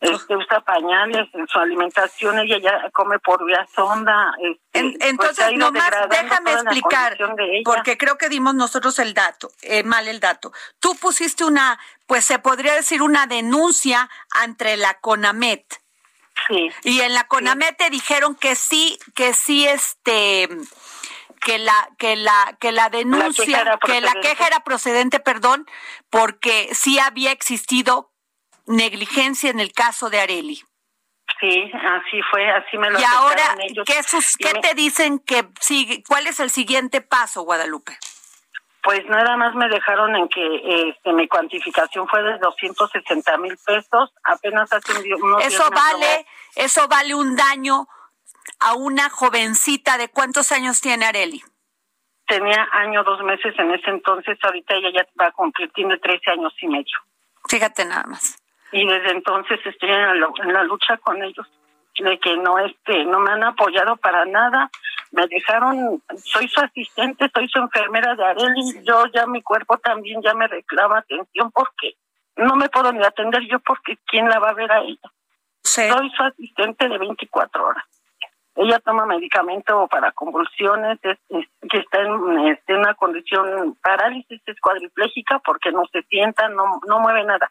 este, 0.00 0.34
usa 0.34 0.60
pañales, 0.62 1.28
en 1.34 1.46
su 1.46 1.58
alimentación 1.58 2.38
ella 2.38 2.58
ya 2.58 2.90
come 2.90 3.18
por 3.18 3.44
vía 3.44 3.66
sonda. 3.74 4.32
Este, 4.40 4.82
pues, 4.82 4.96
entonces, 5.00 5.52
nomás 5.56 5.90
déjame 6.08 6.52
explicar, 6.52 7.18
porque 7.64 7.98
creo 7.98 8.16
que 8.16 8.30
dimos 8.30 8.54
nosotros 8.54 8.98
el 8.98 9.12
dato, 9.12 9.50
eh, 9.62 9.82
mal 9.82 10.08
el 10.08 10.18
dato. 10.18 10.52
Tú 10.78 10.96
pusiste 10.96 11.44
una, 11.44 11.78
pues 12.06 12.24
se 12.24 12.38
podría 12.38 12.74
decir 12.74 13.02
una 13.02 13.26
denuncia 13.26 14.08
ante 14.30 14.76
la 14.78 14.94
CONAMET. 14.94 15.66
Sí. 16.48 16.70
Y 16.84 17.00
en 17.02 17.12
la 17.12 17.24
CONAMET 17.24 17.76
te 17.76 17.90
dijeron 17.90 18.34
que 18.34 18.54
sí, 18.54 18.98
que 19.14 19.34
sí, 19.34 19.66
este 19.66 20.48
que 21.40 21.58
la 21.58 21.90
que 21.98 22.16
la 22.16 22.56
que 22.60 22.72
la 22.72 22.90
denuncia 22.90 23.78
que 23.82 24.00
la 24.00 24.12
queja 24.20 24.46
era 24.46 24.60
procedente 24.60 25.20
perdón 25.20 25.66
porque 26.10 26.68
sí 26.74 26.98
había 26.98 27.32
existido 27.32 28.09
negligencia 28.70 29.50
en 29.50 29.60
el 29.60 29.72
caso 29.72 30.10
de 30.10 30.20
Areli. 30.20 30.62
Sí, 31.38 31.70
así 31.72 32.20
fue, 32.30 32.50
así 32.50 32.76
me 32.76 32.90
lo 32.90 32.98
Y 32.98 33.04
ahora, 33.04 33.56
¿qué, 33.86 34.02
sus, 34.02 34.36
¿qué 34.36 34.52
te 34.60 34.74
dicen 34.74 35.18
que 35.20 35.44
sigue? 35.60 36.02
¿Cuál 36.06 36.26
es 36.26 36.40
el 36.40 36.50
siguiente 36.50 37.00
paso, 37.00 37.42
Guadalupe? 37.42 37.96
Pues 38.82 39.04
nada 39.06 39.36
más 39.36 39.54
me 39.54 39.68
dejaron 39.68 40.16
en 40.16 40.28
que 40.28 40.88
este, 40.88 41.12
mi 41.12 41.28
cuantificación 41.28 42.08
fue 42.08 42.22
de 42.22 42.38
260 42.38 43.38
mil 43.38 43.56
pesos, 43.64 44.12
apenas 44.24 44.72
hace 44.72 44.92
unos 44.92 45.44
Eso 45.44 45.70
vale, 45.70 46.26
eso 46.56 46.88
vale 46.88 47.14
un 47.14 47.36
daño 47.36 47.86
a 48.58 48.74
una 48.74 49.10
jovencita 49.10 49.98
de 49.98 50.08
cuántos 50.08 50.50
años 50.52 50.80
tiene 50.80 51.06
Areli. 51.06 51.42
Tenía 52.26 52.68
año, 52.72 53.02
dos 53.04 53.22
meses 53.22 53.54
en 53.58 53.72
ese 53.72 53.90
entonces, 53.90 54.38
ahorita 54.42 54.74
ella 54.76 54.90
ya 54.94 55.06
va 55.20 55.28
a 55.28 55.32
cumplir, 55.32 55.70
tiene 55.72 55.98
13 55.98 56.30
años 56.32 56.54
y 56.60 56.68
medio. 56.68 56.98
Fíjate 57.48 57.84
nada 57.84 58.04
más 58.04 58.40
y 58.72 58.86
desde 58.86 59.10
entonces 59.10 59.60
estoy 59.64 59.90
en 59.90 60.52
la, 60.52 60.64
lucha 60.64 60.96
con 60.98 61.22
ellos 61.22 61.46
de 61.98 62.18
que 62.18 62.36
no 62.36 62.58
este 62.58 63.04
no 63.04 63.18
me 63.18 63.32
han 63.32 63.42
apoyado 63.44 63.96
para 63.96 64.24
nada. 64.24 64.70
Me 65.12 65.26
dejaron 65.26 66.02
soy 66.16 66.48
su 66.48 66.60
asistente 66.60 67.28
soy 67.34 67.48
su 67.48 67.58
enfermera 67.58 68.14
de 68.14 68.24
Areli 68.24 68.84
yo 68.84 69.06
ya 69.12 69.26
mi 69.26 69.42
cuerpo 69.42 69.76
también 69.78 70.22
ya 70.22 70.34
me 70.34 70.46
reclama 70.46 70.98
atención 70.98 71.50
porque 71.50 71.94
no 72.36 72.54
me 72.54 72.68
puedo 72.68 72.92
ni 72.92 73.04
atender 73.04 73.42
yo 73.48 73.58
porque 73.58 73.98
quién 74.06 74.28
la 74.28 74.38
va 74.38 74.50
a 74.50 74.54
ver 74.54 74.70
a 74.70 74.80
ella 74.82 75.10
soy 75.62 76.10
su 76.10 76.22
asistente 76.22 76.88
de 76.88 76.98
24 76.98 77.66
horas. 77.66 77.84
Ella 78.56 78.78
toma 78.80 79.06
medicamento 79.06 79.86
para 79.88 80.12
convulsiones 80.12 80.98
es, 81.02 81.18
que 81.28 81.78
está 81.78 82.02
en, 82.02 82.48
este, 82.48 82.74
una 82.74 82.94
condición 82.94 83.76
parálisis 83.82 84.40
es 84.46 84.60
cuadriplégica 84.60 85.40
porque 85.40 85.72
no 85.72 85.82
se 85.92 86.02
sienta 86.02 86.48
no 86.48 86.80
no 86.86 87.00
mueve 87.00 87.24
nada 87.24 87.50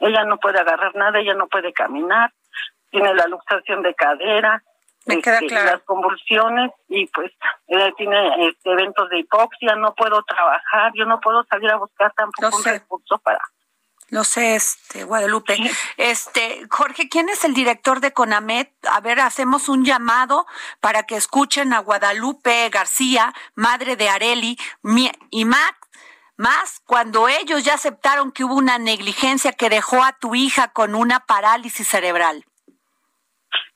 Ella 0.00 0.24
no 0.24 0.38
puede 0.38 0.58
agarrar 0.58 0.94
nada, 0.96 1.18
ella 1.20 1.34
no 1.34 1.46
puede 1.48 1.72
caminar, 1.72 2.32
tiene 2.90 3.14
la 3.14 3.26
luxación 3.26 3.82
de 3.82 3.94
cadera, 3.94 4.62
Me 5.06 5.20
queda 5.22 5.34
este, 5.36 5.46
claro. 5.48 5.70
las 5.72 5.82
convulsiones 5.82 6.72
y 6.88 7.06
pues 7.06 7.30
ella 7.68 7.92
tiene 7.96 8.48
este, 8.48 8.72
eventos 8.72 9.08
de 9.10 9.18
hipoxia, 9.20 9.76
no 9.76 9.94
puedo 9.94 10.22
trabajar, 10.24 10.92
yo 10.94 11.04
no 11.04 11.20
puedo 11.20 11.44
salir 11.44 11.70
a 11.70 11.76
buscar 11.76 12.12
tampoco 12.16 12.56
un 12.56 12.64
recurso 12.64 13.18
para 13.18 13.40
Lo 14.08 14.24
sé, 14.24 14.56
este, 14.56 15.04
Guadalupe. 15.04 15.56
Este, 15.96 16.66
Jorge, 16.68 17.08
¿quién 17.08 17.28
es 17.28 17.44
el 17.44 17.54
director 17.54 18.00
de 18.00 18.12
CONAMET? 18.12 18.72
A 18.90 19.00
ver, 19.00 19.20
hacemos 19.20 19.68
un 19.68 19.84
llamado 19.84 20.46
para 20.80 21.04
que 21.04 21.14
escuchen 21.16 21.72
a 21.72 21.78
Guadalupe 21.78 22.68
García, 22.70 23.32
madre 23.54 23.94
de 23.96 24.08
Areli, 24.08 24.58
mi- 24.82 25.12
y 25.30 25.44
Max, 25.44 25.78
más 26.40 26.80
cuando 26.86 27.28
ellos 27.28 27.62
ya 27.64 27.74
aceptaron 27.74 28.32
que 28.32 28.44
hubo 28.44 28.54
una 28.54 28.78
negligencia 28.78 29.52
que 29.52 29.68
dejó 29.68 30.02
a 30.02 30.14
tu 30.14 30.34
hija 30.34 30.72
con 30.72 30.94
una 30.94 31.20
parálisis 31.20 31.86
cerebral. 31.86 32.44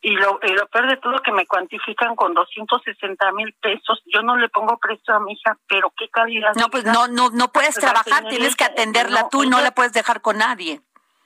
y 0.00 0.12
lo, 0.12 0.38
y 0.42 0.52
lo 0.52 0.66
peor 0.68 0.88
de 0.88 0.96
todo 0.96 1.18
que 1.18 1.32
me 1.32 1.46
cuantifican 1.46 2.16
con 2.16 2.34
260 2.34 3.32
mil 3.32 3.52
pesos. 3.54 4.02
Yo 4.06 4.22
no 4.22 4.36
le 4.36 4.48
pongo 4.48 4.78
precio 4.78 5.14
a 5.14 5.20
mi 5.20 5.32
hija, 5.32 5.56
pero 5.68 5.92
qué 5.96 6.08
calidad. 6.08 6.54
No, 6.56 6.68
pues 6.68 6.84
no, 6.84 7.06
no, 7.06 7.30
no 7.30 7.48
puedes 7.48 7.74
Pero 7.74 7.88
trabajar, 7.88 8.28
tienes 8.28 8.56
que 8.56 8.64
atenderla 8.64 9.22
no, 9.22 9.28
tú 9.28 9.44
y 9.44 9.48
no 9.48 9.60
la 9.60 9.72
puedes 9.72 9.92
dejar 9.92 10.22
con 10.22 10.38
nadie. 10.38 10.80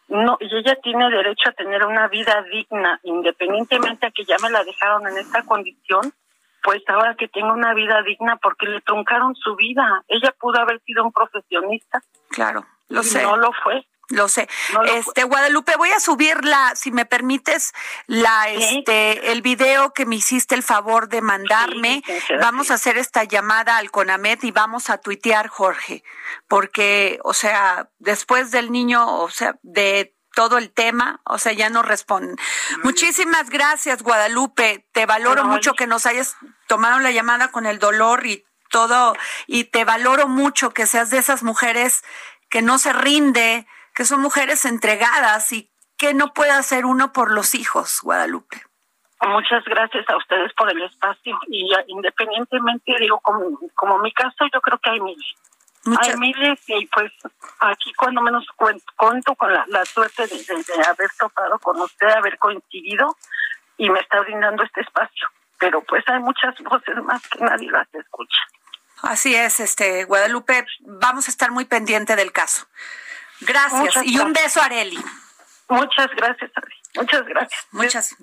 No, 0.09 0.39
y 0.41 0.47
ella 0.47 0.77
tiene 0.83 1.09
derecho 1.11 1.51
a 1.51 1.53
tener 1.53 1.85
una 1.85 2.09
vida 2.09 2.43
digna, 2.51 2.99
independientemente 3.03 4.07
a 4.07 4.11
que 4.11 4.25
ya 4.25 4.39
me 4.43 4.51
la 4.51 4.65
dejaron 4.65 5.07
en 5.07 5.19
esta 5.19 5.43
condición, 5.45 6.13
pues 6.63 6.83
ahora 6.89 7.15
que 7.17 7.29
tenga 7.29 7.53
una 7.53 7.75
vida 7.75 8.03
digna 8.03 8.37
porque 8.37 8.67
le 8.67 8.81
truncaron 8.81 9.35
su 9.37 9.57
vida. 9.57 10.03
Ella 10.09 10.35
pudo 10.39 10.61
haber 10.61 10.81
sido 10.85 11.05
un 11.05 11.13
profesionista, 11.13 12.03
Claro, 12.31 12.67
lo 12.89 13.01
y 13.01 13.05
sé. 13.05 13.23
no 13.23 13.37
lo 13.37 13.51
fue. 13.65 13.87
Lo 14.11 14.27
sé. 14.27 14.49
No 14.73 14.83
lo 14.83 14.91
este 14.91 15.25
Guadalupe, 15.25 15.77
voy 15.77 15.91
a 15.91 16.01
subir 16.01 16.43
la, 16.43 16.75
si 16.75 16.91
me 16.91 17.05
permites, 17.05 17.75
la 18.07 18.45
Sí. 18.47 18.79
este 18.79 19.33
el 19.33 19.43
video 19.43 19.93
que 19.93 20.07
me 20.07 20.17
hiciste 20.17 20.55
el 20.55 20.63
favor 20.63 21.11
de 21.11 21.21
mandarme. 21.21 22.03
Sí, 22.07 22.35
vamos 22.41 22.71
a 22.71 22.75
hacer 22.75 22.97
esta 22.97 23.25
llamada 23.25 23.77
al 23.77 23.91
Conamet 23.91 24.43
y 24.45 24.51
vamos 24.51 24.89
a 24.89 24.97
tuitear, 24.97 25.49
Jorge, 25.49 26.05
porque 26.49 27.19
o 27.23 27.35
sea, 27.35 27.89
después 27.99 28.51
del 28.51 28.73
niño, 28.73 29.07
o 29.21 29.29
sea, 29.29 29.57
de 29.63 30.15
todo 30.39 30.57
el 30.57 30.71
tema, 30.71 31.21
o 31.25 31.37
sea, 31.37 31.53
ya 31.53 31.69
no 31.69 31.83
responden. 31.83 32.37
Muchísimas 32.85 33.51
gracias, 33.51 34.05
Guadalupe. 34.05 34.87
Te 34.93 35.05
valoro 35.05 35.43
No, 35.43 35.49
mucho 35.49 35.75
que 35.75 35.89
nos 35.89 36.07
hayas 36.07 36.37
tomado 36.69 37.01
la 37.01 37.11
llamada 37.11 37.51
con 37.51 37.67
el 37.67 37.81
dolor 37.81 38.25
y 38.25 38.45
todo, 38.71 39.17
y 39.49 39.65
te 39.65 39.85
valoro 39.85 40.29
mucho 40.29 40.71
que 40.71 40.87
seas 40.87 41.11
de 41.11 41.19
esas 41.19 41.43
mujeres 41.43 42.05
que 42.51 42.63
no 42.63 42.79
se 42.79 42.93
rinde, 42.93 43.67
que 43.97 44.05
son 44.05 44.21
mujeres 44.21 44.65
entregadas 44.65 45.51
y 45.51 45.73
que 45.97 46.15
no 46.15 46.33
puede 46.33 46.53
hacer 46.53 46.87
uno 46.87 47.13
por 47.13 47.33
los 47.33 47.57
hijos, 47.57 47.99
Guadalupe. 48.01 48.63
Muchas 49.21 49.65
gracias 49.65 50.09
a 50.09 50.17
ustedes 50.19 50.53
por 50.53 50.71
el 50.71 50.81
espacio 50.85 51.37
y 51.49 51.69
independientemente, 51.89 52.95
digo, 53.01 53.19
como, 53.19 53.59
como 53.75 53.99
mi 53.99 54.13
caso, 54.13 54.45
yo 54.55 54.61
creo 54.61 54.79
que 54.79 54.91
hay 54.91 55.01
miles. 55.01 55.35
Muchas, 55.85 56.09
Hay 56.09 56.17
miles 56.19 56.59
y 56.67 56.87
pues 56.87 57.13
aquí 57.61 57.93
cuando 57.95 58.21
menos 58.21 58.45
cuen- 58.57 58.83
cuento 58.97 59.35
con 59.37 59.53
la, 59.53 59.65
la 59.69 59.85
suerte 59.85 60.27
de, 60.27 60.37
de- 60.37 60.63
de 60.65 60.85
haber 60.87 61.11
topado 61.19 61.59
con 61.61 61.81
usted, 61.81 62.09
haber 62.09 62.37
coincidido 62.39 63.17
y 63.77 63.89
me 63.91 64.01
está 64.01 64.21
brindando 64.21 64.63
este 64.65 64.81
espacio. 64.83 65.29
Pero 65.59 65.83
pues 65.83 66.05
hay 66.09 66.21
muchas 66.21 66.55
voces 66.61 66.97
más 67.05 67.23
que 67.29 67.39
nadie 67.45 67.71
las 67.71 67.89
escucha. 67.95 68.39
así 69.03 69.35
es, 69.35 69.61
este 69.61 70.05
Guadalupe, 70.05 70.67
vamos 70.81 71.29
a 71.29 71.31
estar 71.31 71.51
muy 71.53 71.65
pendiente 71.65 72.17
del 72.17 72.33
caso. 72.33 72.67
Gracias 73.41 73.97
y 74.05 74.19
un 74.19 74.33
gracias. 74.33 74.55
beso, 74.55 74.63
Areli. 74.63 74.99
Muchas 75.69 76.09
gracias, 76.17 76.51
Adri. 76.57 76.75
Muchas 76.97 77.25
gracias. 77.27 77.67
Muchas. 77.71 78.17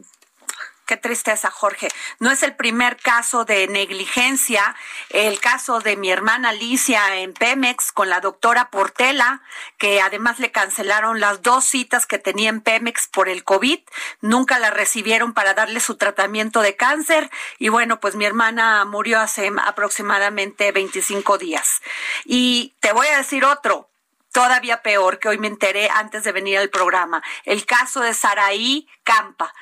Qué 0.85 0.97
tristeza, 0.97 1.49
Jorge. 1.49 1.87
No 2.19 2.29
es 2.29 2.43
el 2.43 2.55
primer 2.55 2.97
caso 2.97 3.43
de 3.43 3.67
negligencia. 3.67 4.75
El 5.09 5.39
caso 5.39 5.79
de 5.79 5.97
mi 5.97 6.11
hermana 6.11 6.49
Alicia 6.49 7.17
en 7.17 7.33
Pemex 7.33 7.91
con 7.91 8.07
la 8.07 8.21
doctora 8.21 8.69
Portela, 8.69 9.41
que 9.79 9.99
además 9.99 10.37
le 10.37 10.51
cancelaron 10.51 11.19
las 11.19 11.41
dos 11.41 11.65
citas 11.65 12.05
que 12.05 12.19
tenía 12.19 12.49
en 12.49 12.61
Pemex 12.61 13.07
por 13.07 13.29
el 13.29 13.43
COVID. 13.43 13.79
Nunca 14.21 14.59
la 14.59 14.69
recibieron 14.69 15.33
para 15.33 15.55
darle 15.55 15.79
su 15.79 15.95
tratamiento 15.95 16.61
de 16.61 16.75
cáncer. 16.75 17.31
Y 17.57 17.69
bueno, 17.69 17.99
pues 17.99 18.13
mi 18.13 18.25
hermana 18.25 18.85
murió 18.85 19.19
hace 19.19 19.51
aproximadamente 19.65 20.71
25 20.71 21.39
días. 21.39 21.81
Y 22.25 22.75
te 22.79 22.91
voy 22.91 23.07
a 23.07 23.17
decir 23.17 23.43
otro 23.43 23.89
todavía 24.31 24.83
peor 24.83 25.17
que 25.17 25.29
hoy 25.29 25.39
me 25.39 25.47
enteré 25.47 25.89
antes 25.89 26.25
de 26.25 26.31
venir 26.31 26.57
al 26.59 26.69
programa, 26.69 27.23
el 27.45 27.65
caso 27.65 28.01
de 28.01 28.13
Saraí 28.13 28.87
Campa. 29.03 29.53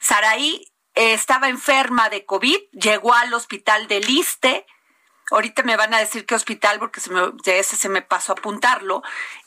Saraí 0.00 0.71
eh, 0.94 1.12
estaba 1.14 1.48
enferma 1.48 2.08
de 2.08 2.24
COVID, 2.24 2.58
llegó 2.72 3.14
al 3.14 3.32
hospital 3.34 3.88
del 3.88 4.04
Liste, 4.04 4.66
ahorita 5.30 5.62
me 5.62 5.76
van 5.76 5.94
a 5.94 5.98
decir 5.98 6.26
qué 6.26 6.34
hospital 6.34 6.78
porque 6.78 7.00
se 7.00 7.10
me, 7.10 7.32
de 7.44 7.58
ese 7.58 7.76
se 7.76 7.88
me 7.88 8.02
pasó 8.02 8.32
a 8.32 8.34
apuntarlo, 8.34 9.02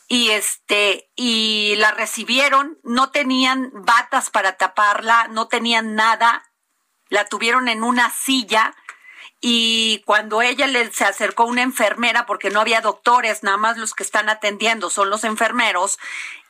y 0.08 0.30
este, 0.30 1.10
y 1.14 1.74
la 1.76 1.92
recibieron, 1.92 2.78
no 2.82 3.10
tenían 3.10 3.70
batas 3.72 4.30
para 4.30 4.56
taparla, 4.56 5.28
no 5.28 5.48
tenían 5.48 5.94
nada, 5.94 6.50
la 7.08 7.26
tuvieron 7.26 7.68
en 7.68 7.84
una 7.84 8.10
silla, 8.10 8.74
y 9.40 10.02
cuando 10.06 10.42
ella 10.42 10.66
le 10.66 10.90
se 10.92 11.04
acercó 11.04 11.44
una 11.44 11.62
enfermera 11.62 12.26
porque 12.26 12.50
no 12.50 12.60
había 12.60 12.80
doctores, 12.80 13.42
nada 13.42 13.56
más 13.56 13.76
los 13.76 13.94
que 13.94 14.02
están 14.02 14.28
atendiendo 14.28 14.90
son 14.90 15.10
los 15.10 15.24
enfermeros, 15.24 15.98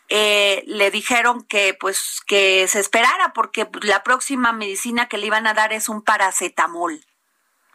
eh, 0.09 0.63
le 0.67 0.91
dijeron 0.91 1.43
que 1.45 1.75
pues 1.75 2.21
que 2.27 2.67
se 2.69 2.81
esperara 2.81 3.33
porque 3.33 3.69
la 3.83 4.03
próxima 4.03 4.53
medicina 4.53 5.09
que 5.09 5.19
le 5.19 5.27
iban 5.27 5.47
a 5.47 5.55
dar 5.55 5.73
es 5.73 5.89
un 5.89 6.03
paracetamol. 6.03 7.05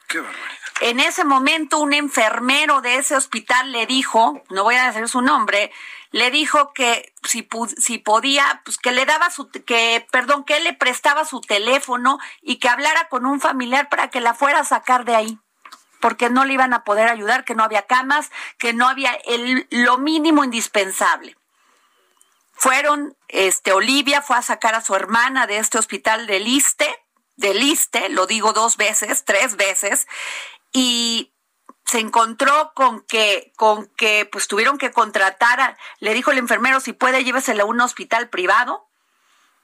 Qué 0.08 0.20
barbaridad. 0.20 0.62
En 0.82 1.00
ese 1.00 1.24
momento 1.24 1.78
un 1.78 1.94
enfermero 1.94 2.82
de 2.82 2.96
ese 2.96 3.15
hospital 3.15 3.72
le 3.72 3.86
dijo, 3.86 4.41
no 4.50 4.63
voy 4.63 4.76
a 4.76 4.88
decir 4.88 5.08
su 5.08 5.22
nombre, 5.22 5.72
le 6.12 6.32
dijo 6.32 6.74
que 6.74 7.13
si, 7.24 7.48
si 7.78 7.98
podía, 7.98 8.62
pues 8.65 8.78
que 8.78 8.91
le 8.91 9.06
daba 9.06 9.30
su, 9.30 9.50
que, 9.50 10.06
perdón, 10.12 10.44
que 10.44 10.58
él 10.58 10.63
le 10.63 10.74
prestaba 10.74 11.24
su 11.24 11.39
teléfono 11.39 12.20
y 12.41 12.58
que 12.58 12.67
hablara 12.67 13.08
con 13.10 13.26
un 13.26 13.39
familiar 13.39 13.89
para 13.89 14.10
que 14.10 14.22
la 14.22 14.34
fuera 14.34 14.60
a 14.60 14.65
sacar 14.65 15.06
de 15.06 15.15
ahí. 15.15 15.39
Porque 16.00 16.30
no 16.30 16.46
le 16.46 16.54
iban 16.54 16.74
a 16.74 16.84
poder 16.84 17.08
ayudar, 17.08 17.46
que 17.46 17.54
no 17.54 17.63
había 17.63 17.84
camas, 17.84 18.32
que 18.58 18.74
no 18.74 18.88
había 18.88 19.12
el, 19.26 19.67
lo 19.70 20.00
mínimo 20.00 20.44
indispensable. 20.44 21.38
Fueron, 22.62 23.17
este, 23.28 23.74
Olivia 23.74 24.21
fue 24.21 24.38
a 24.38 24.43
sacar 24.43 24.76
a 24.76 24.82
su 24.82 24.93
hermana 24.93 25.47
de 25.47 25.58
este 25.58 25.80
hospital 25.80 26.28
del 26.28 26.47
Iste, 26.47 26.88
del 27.36 27.63
Iste, 27.63 28.08
lo 28.10 28.28
digo 28.28 28.54
dos 28.54 28.78
veces, 28.78 29.26
tres 29.26 29.56
veces, 29.56 30.06
y 30.71 31.34
se 31.86 31.97
encontró 31.97 32.71
con 32.76 33.02
que, 33.02 33.52
con 33.56 33.88
que, 33.97 34.30
pues 34.32 34.47
tuvieron 34.47 34.78
que 34.78 34.91
contratar, 34.91 35.60
a- 35.60 35.76
le 35.97 36.13
dijo 36.13 36.30
el 36.30 36.38
enfermero, 36.38 36.80
si 36.82 36.93
puede, 36.93 37.24
llévesela 37.24 37.63
a 37.63 37.65
un 37.65 37.82
hospital 37.82 38.30
privado. 38.30 38.88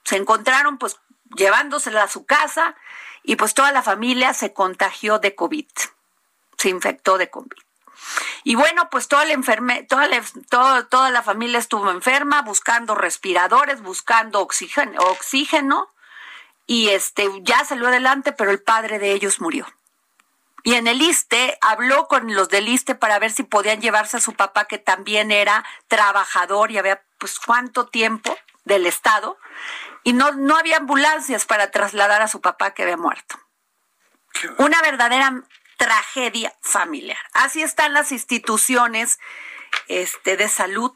Se 0.02 0.16
encontraron, 0.16 0.76
pues, 0.78 0.98
llevándosela 1.36 2.02
a 2.02 2.08
su 2.08 2.26
casa, 2.26 2.74
y 3.22 3.36
pues 3.36 3.54
toda 3.54 3.70
la 3.70 3.84
familia 3.84 4.34
se 4.34 4.52
contagió 4.52 5.20
de 5.20 5.36
COVID, 5.36 5.68
se 6.56 6.68
infectó 6.68 7.16
de 7.16 7.30
COVID. 7.30 7.62
Y 8.44 8.54
bueno, 8.54 8.88
pues 8.90 9.08
toda 9.08 9.24
la 9.24 9.32
enferme, 9.32 9.82
toda 9.82 10.06
la, 10.08 10.22
todo- 10.48 10.86
toda 10.86 11.10
la 11.10 11.22
familia 11.22 11.58
estuvo 11.58 11.90
enferma, 11.90 12.42
buscando 12.42 12.94
respiradores, 12.94 13.82
buscando 13.82 14.40
oxígeno, 14.40 15.00
oxígeno, 15.02 15.88
y 16.66 16.88
este 16.90 17.28
ya 17.42 17.64
salió 17.64 17.88
adelante, 17.88 18.32
pero 18.32 18.50
el 18.50 18.62
padre 18.62 18.98
de 18.98 19.12
ellos 19.12 19.40
murió. 19.40 19.66
Y 20.64 20.74
en 20.74 20.86
el 20.86 21.00
ISTE 21.00 21.56
habló 21.60 22.08
con 22.08 22.34
los 22.34 22.48
del 22.48 22.68
ISTE 22.68 22.94
para 22.94 23.18
ver 23.18 23.30
si 23.30 23.42
podían 23.42 23.80
llevarse 23.80 24.16
a 24.16 24.20
su 24.20 24.34
papá, 24.34 24.66
que 24.66 24.78
también 24.78 25.30
era 25.30 25.64
trabajador 25.86 26.70
y 26.70 26.78
había 26.78 27.02
pues 27.18 27.38
cuánto 27.38 27.86
tiempo 27.86 28.36
del 28.64 28.86
Estado, 28.86 29.38
y 30.04 30.12
no, 30.12 30.32
no 30.32 30.56
había 30.56 30.76
ambulancias 30.76 31.46
para 31.46 31.70
trasladar 31.70 32.22
a 32.22 32.28
su 32.28 32.40
papá 32.40 32.72
que 32.74 32.82
había 32.82 32.96
muerto. 32.96 33.38
Una 34.58 34.80
verdadera 34.82 35.42
tragedia 35.78 36.54
familiar. 36.60 37.18
Así 37.32 37.62
están 37.62 37.94
las 37.94 38.12
instituciones 38.12 39.18
este, 39.86 40.36
de 40.36 40.48
salud 40.48 40.92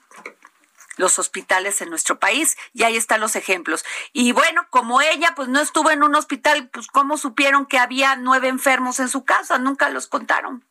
los 0.98 1.18
hospitales 1.18 1.80
en 1.80 1.88
nuestro 1.88 2.18
país 2.18 2.58
y 2.74 2.82
ahí 2.82 2.96
están 2.96 3.20
los 3.20 3.34
ejemplos. 3.34 3.82
Y 4.12 4.32
bueno, 4.32 4.66
como 4.68 5.00
ella 5.00 5.32
pues 5.34 5.48
no 5.48 5.60
estuvo 5.60 5.90
en 5.90 6.02
un 6.02 6.14
hospital, 6.14 6.68
pues 6.70 6.86
cómo 6.86 7.16
supieron 7.16 7.64
que 7.64 7.78
había 7.78 8.14
nueve 8.16 8.48
enfermos 8.48 9.00
en 9.00 9.08
su 9.08 9.24
casa, 9.24 9.58
nunca 9.58 9.88
los 9.88 10.06
contaron. 10.06 10.64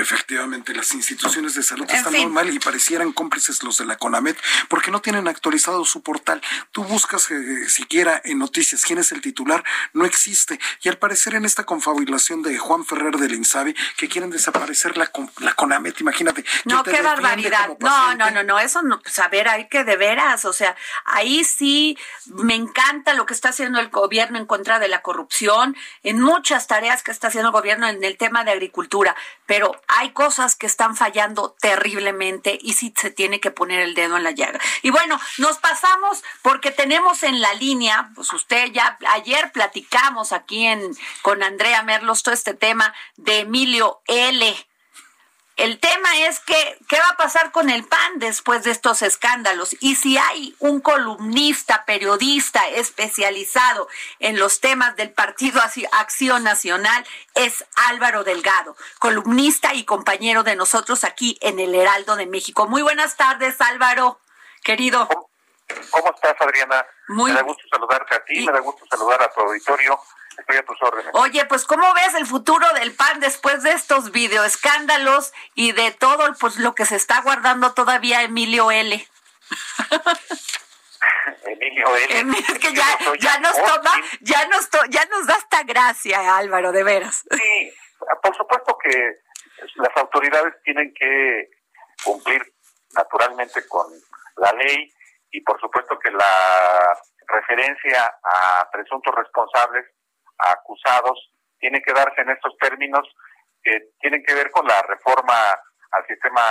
Efectivamente, 0.00 0.74
las 0.74 0.92
instituciones 0.92 1.54
de 1.54 1.62
salud 1.62 1.86
están 1.90 2.12
muy 2.12 2.26
mal 2.26 2.50
y 2.50 2.58
parecieran 2.58 3.12
cómplices 3.12 3.62
los 3.62 3.78
de 3.78 3.86
la 3.86 3.96
CONAMET 3.96 4.38
porque 4.68 4.90
no 4.90 5.00
tienen 5.00 5.28
actualizado 5.28 5.84
su 5.84 6.02
portal. 6.02 6.40
Tú 6.72 6.84
buscas 6.84 7.30
eh, 7.30 7.68
siquiera 7.68 8.20
en 8.24 8.38
noticias 8.38 8.84
quién 8.84 8.98
es 8.98 9.12
el 9.12 9.20
titular, 9.20 9.64
no 9.92 10.04
existe. 10.04 10.58
Y 10.82 10.88
al 10.88 10.98
parecer 10.98 11.34
en 11.34 11.44
esta 11.44 11.64
confabulación 11.64 12.42
de 12.42 12.58
Juan 12.58 12.84
Ferrer 12.84 13.16
del 13.16 13.34
INSABI 13.34 13.74
que 13.96 14.08
quieren 14.08 14.30
desaparecer 14.30 14.96
la, 14.96 15.10
la 15.38 15.54
CONAMET, 15.54 16.00
imagínate. 16.00 16.44
No, 16.64 16.82
qué 16.82 17.02
barbaridad. 17.02 17.76
No, 17.78 18.14
no, 18.14 18.30
no, 18.30 18.42
no, 18.42 18.58
eso 18.58 18.82
no, 18.82 19.00
pues 19.00 19.18
a 19.18 19.28
ver, 19.28 19.48
hay 19.48 19.68
que 19.68 19.84
de 19.84 19.96
veras, 19.96 20.44
o 20.44 20.52
sea, 20.52 20.76
ahí 21.04 21.44
sí 21.44 21.98
me 22.26 22.54
encanta 22.54 23.14
lo 23.14 23.26
que 23.26 23.34
está 23.34 23.50
haciendo 23.50 23.80
el 23.80 23.88
gobierno 23.88 24.38
en 24.38 24.46
contra 24.46 24.78
de 24.78 24.88
la 24.88 25.02
corrupción, 25.02 25.76
en 26.02 26.20
muchas 26.20 26.66
tareas 26.66 27.02
que 27.02 27.10
está 27.10 27.28
haciendo 27.28 27.48
el 27.48 27.52
gobierno 27.52 27.88
en 27.88 28.02
el 28.04 28.16
tema 28.16 28.44
de 28.44 28.52
agricultura, 28.52 29.16
pero 29.46 29.80
hay 29.98 30.10
cosas 30.10 30.56
que 30.56 30.66
están 30.66 30.96
fallando 30.96 31.56
terriblemente 31.60 32.58
y 32.60 32.74
sí 32.74 32.92
se 32.96 33.10
tiene 33.10 33.40
que 33.40 33.50
poner 33.50 33.80
el 33.80 33.94
dedo 33.94 34.16
en 34.16 34.24
la 34.24 34.30
llaga. 34.30 34.60
Y 34.82 34.90
bueno, 34.90 35.18
nos 35.38 35.58
pasamos 35.58 36.22
porque 36.42 36.70
tenemos 36.70 37.22
en 37.22 37.40
la 37.40 37.54
línea, 37.54 38.10
pues 38.14 38.32
usted 38.32 38.72
ya 38.72 38.98
ayer 39.08 39.52
platicamos 39.52 40.32
aquí 40.32 40.66
en 40.66 40.96
con 41.22 41.42
Andrea 41.42 41.82
Merlos 41.82 42.22
todo 42.22 42.34
este 42.34 42.54
tema 42.54 42.94
de 43.16 43.40
Emilio 43.40 44.00
L. 44.06 44.69
El 45.60 45.78
tema 45.78 46.16
es 46.20 46.40
que, 46.40 46.78
¿qué 46.88 46.98
va 46.98 47.08
a 47.10 47.16
pasar 47.18 47.52
con 47.52 47.68
el 47.68 47.84
PAN 47.84 48.18
después 48.18 48.64
de 48.64 48.70
estos 48.70 49.02
escándalos? 49.02 49.76
Y 49.80 49.96
si 49.96 50.16
hay 50.16 50.56
un 50.58 50.80
columnista, 50.80 51.84
periodista 51.84 52.66
especializado 52.68 53.86
en 54.20 54.38
los 54.38 54.60
temas 54.60 54.96
del 54.96 55.12
Partido 55.12 55.60
Acción 55.92 56.44
Nacional, 56.44 57.06
es 57.34 57.62
Álvaro 57.90 58.24
Delgado, 58.24 58.74
columnista 59.00 59.74
y 59.74 59.84
compañero 59.84 60.44
de 60.44 60.56
nosotros 60.56 61.04
aquí 61.04 61.36
en 61.42 61.60
el 61.60 61.74
Heraldo 61.74 62.16
de 62.16 62.24
México. 62.24 62.66
Muy 62.66 62.80
buenas 62.80 63.18
tardes, 63.18 63.60
Álvaro, 63.60 64.18
querido. 64.64 65.08
¿Cómo, 65.90 66.10
estás, 66.14 66.40
Adriana? 66.40 66.86
Muy... 67.08 67.32
Me 67.32 67.36
da 67.36 67.42
gusto 67.42 67.64
saludarte 67.70 68.14
a 68.14 68.24
ti, 68.24 68.46
me 68.46 68.52
da 68.52 68.60
gusto 68.60 68.86
saludar 68.90 69.22
a 69.22 69.30
tu 69.30 69.40
auditorio 69.42 70.00
Oye, 71.12 71.44
pues 71.46 71.64
¿cómo 71.64 71.92
ves 71.94 72.14
el 72.14 72.26
futuro 72.26 72.66
del 72.74 72.94
PAN 72.94 73.20
después 73.20 73.62
de 73.62 73.72
estos 73.72 74.10
videoescándalos 74.12 75.32
y 75.54 75.72
de 75.72 75.90
todo 75.92 76.32
pues 76.38 76.58
lo 76.58 76.74
que 76.74 76.84
se 76.84 76.96
está 76.96 77.20
guardando 77.22 77.74
todavía 77.74 78.22
Emilio 78.22 78.70
L? 78.70 79.06
Emilio 81.44 81.96
L. 81.96 82.38
Es 82.38 82.58
que 82.58 82.74
ya, 82.74 82.98
ya 83.18 83.38
nos 83.40 83.56
toma, 83.56 83.92
ya 84.20 84.46
nos, 84.48 84.68
ya 84.90 85.04
nos 85.06 85.26
da 85.26 85.34
esta 85.34 85.62
gracia, 85.64 86.36
Álvaro, 86.36 86.72
de 86.72 86.84
veras. 86.84 87.24
Sí, 87.30 87.72
por 88.22 88.36
supuesto 88.36 88.76
que 88.82 89.20
las 89.76 89.96
autoridades 89.96 90.54
tienen 90.62 90.92
que 90.94 91.50
cumplir 92.04 92.42
naturalmente 92.94 93.66
con 93.68 93.86
la 94.36 94.52
ley 94.52 94.92
y 95.30 95.40
por 95.42 95.60
supuesto 95.60 95.98
que 95.98 96.10
la 96.10 96.98
referencia 97.28 98.12
a 98.22 98.68
presuntos 98.72 99.14
responsables 99.14 99.86
acusados 100.48 101.30
tiene 101.58 101.82
que 101.82 101.92
darse 101.92 102.22
en 102.22 102.30
estos 102.30 102.56
términos 102.58 103.06
que 103.62 103.90
tienen 104.00 104.22
que 104.24 104.34
ver 104.34 104.50
con 104.50 104.66
la 104.66 104.80
reforma 104.82 105.34
al 105.92 106.06
sistema 106.06 106.42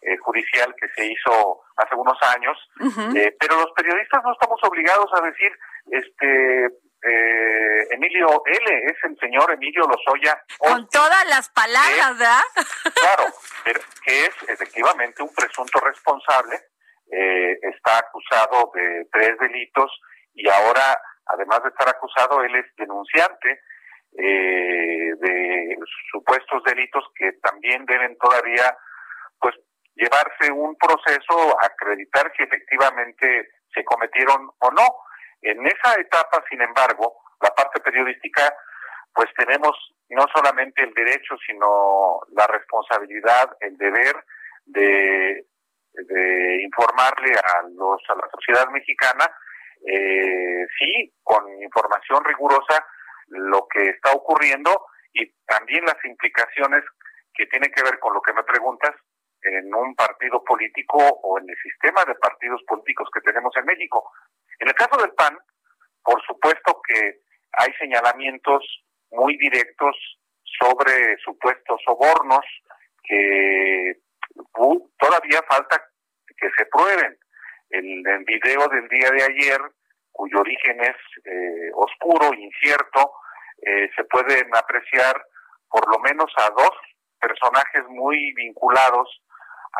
eh, 0.00 0.16
judicial 0.18 0.74
que 0.80 0.88
se 0.96 1.06
hizo 1.06 1.60
hace 1.76 1.94
unos 1.94 2.18
años, 2.22 2.56
eh, 3.14 3.36
pero 3.38 3.56
los 3.56 3.70
periodistas 3.72 4.22
no 4.24 4.32
estamos 4.32 4.58
obligados 4.64 5.08
a 5.14 5.20
decir, 5.20 5.52
este, 5.90 6.64
eh, 6.66 7.86
Emilio 7.90 8.42
L. 8.44 8.84
es 8.84 8.96
el 9.04 9.16
señor 9.20 9.52
Emilio 9.52 9.82
Lozoya. 9.86 10.42
Con 10.58 10.88
todas 10.88 11.24
las 11.28 11.48
palabras, 11.50 12.18
¿verdad? 12.18 12.42
Claro, 12.94 13.32
pero 13.64 13.80
que 14.04 14.26
es 14.26 14.34
efectivamente 14.48 15.22
un 15.22 15.32
presunto 15.34 15.78
responsable, 15.80 16.58
está 17.12 17.98
acusado 17.98 18.72
de 18.74 19.06
tres 19.12 19.38
delitos 19.38 20.00
y 20.34 20.48
ahora 20.48 20.98
además 21.26 21.62
de 21.62 21.68
estar 21.70 21.88
acusado, 21.88 22.42
él 22.42 22.54
es 22.56 22.66
denunciante 22.76 23.60
eh, 24.18 25.12
de 25.18 25.78
supuestos 26.10 26.62
delitos 26.64 27.04
que 27.14 27.32
también 27.42 27.84
deben 27.86 28.16
todavía 28.18 28.76
pues 29.38 29.54
llevarse 29.94 30.52
un 30.52 30.76
proceso 30.76 31.56
acreditar 31.60 32.30
si 32.36 32.42
efectivamente 32.42 33.48
se 33.74 33.84
cometieron 33.84 34.50
o 34.58 34.70
no. 34.70 34.86
En 35.40 35.64
esa 35.66 35.98
etapa, 35.98 36.42
sin 36.48 36.60
embargo, 36.60 37.22
la 37.40 37.50
parte 37.50 37.80
periodística, 37.80 38.54
pues 39.14 39.28
tenemos 39.36 39.72
no 40.10 40.26
solamente 40.34 40.82
el 40.82 40.92
derecho, 40.92 41.34
sino 41.46 42.20
la 42.32 42.46
responsabilidad, 42.46 43.56
el 43.60 43.76
deber 43.76 44.14
de, 44.66 45.46
de 45.92 46.62
informarle 46.62 47.34
a 47.34 47.62
los 47.74 48.00
a 48.08 48.14
la 48.14 48.28
sociedad 48.30 48.68
mexicana 48.70 49.24
eh, 49.86 50.66
sí, 50.78 51.12
con 51.22 51.44
información 51.62 52.24
rigurosa, 52.24 52.84
lo 53.28 53.66
que 53.68 53.90
está 53.90 54.12
ocurriendo 54.12 54.86
y 55.12 55.30
también 55.46 55.84
las 55.84 56.02
implicaciones 56.04 56.82
que 57.34 57.46
tienen 57.46 57.72
que 57.72 57.82
ver 57.82 57.98
con 57.98 58.14
lo 58.14 58.20
que 58.20 58.32
me 58.32 58.44
preguntas 58.44 58.94
en 59.42 59.74
un 59.74 59.94
partido 59.94 60.42
político 60.44 60.98
o 60.98 61.38
en 61.38 61.48
el 61.48 61.56
sistema 61.62 62.04
de 62.04 62.14
partidos 62.16 62.62
políticos 62.66 63.08
que 63.12 63.20
tenemos 63.20 63.52
en 63.56 63.64
México. 63.64 64.10
En 64.60 64.68
el 64.68 64.74
caso 64.74 65.00
del 65.00 65.12
PAN, 65.14 65.36
por 66.02 66.22
supuesto 66.22 66.80
que 66.86 67.20
hay 67.52 67.72
señalamientos 67.74 68.64
muy 69.10 69.36
directos 69.38 69.96
sobre 70.60 71.16
supuestos 71.24 71.80
sobornos 71.84 72.44
que 73.02 73.96
todavía 74.98 75.42
falta 75.48 75.82
que 76.36 76.48
se 76.56 76.66
prueben 76.66 77.18
el, 77.72 78.06
el 78.06 78.24
video 78.24 78.68
del 78.68 78.88
día 78.88 79.10
de 79.10 79.22
ayer, 79.24 79.60
cuyo 80.12 80.40
origen 80.40 80.80
es 80.82 80.96
eh, 81.24 81.70
oscuro, 81.74 82.32
incierto, 82.34 83.12
eh, 83.62 83.90
se 83.96 84.04
pueden 84.04 84.54
apreciar 84.54 85.24
por 85.68 85.88
lo 85.90 85.98
menos 86.00 86.30
a 86.36 86.50
dos 86.50 86.70
personajes 87.18 87.84
muy 87.88 88.32
vinculados 88.34 89.22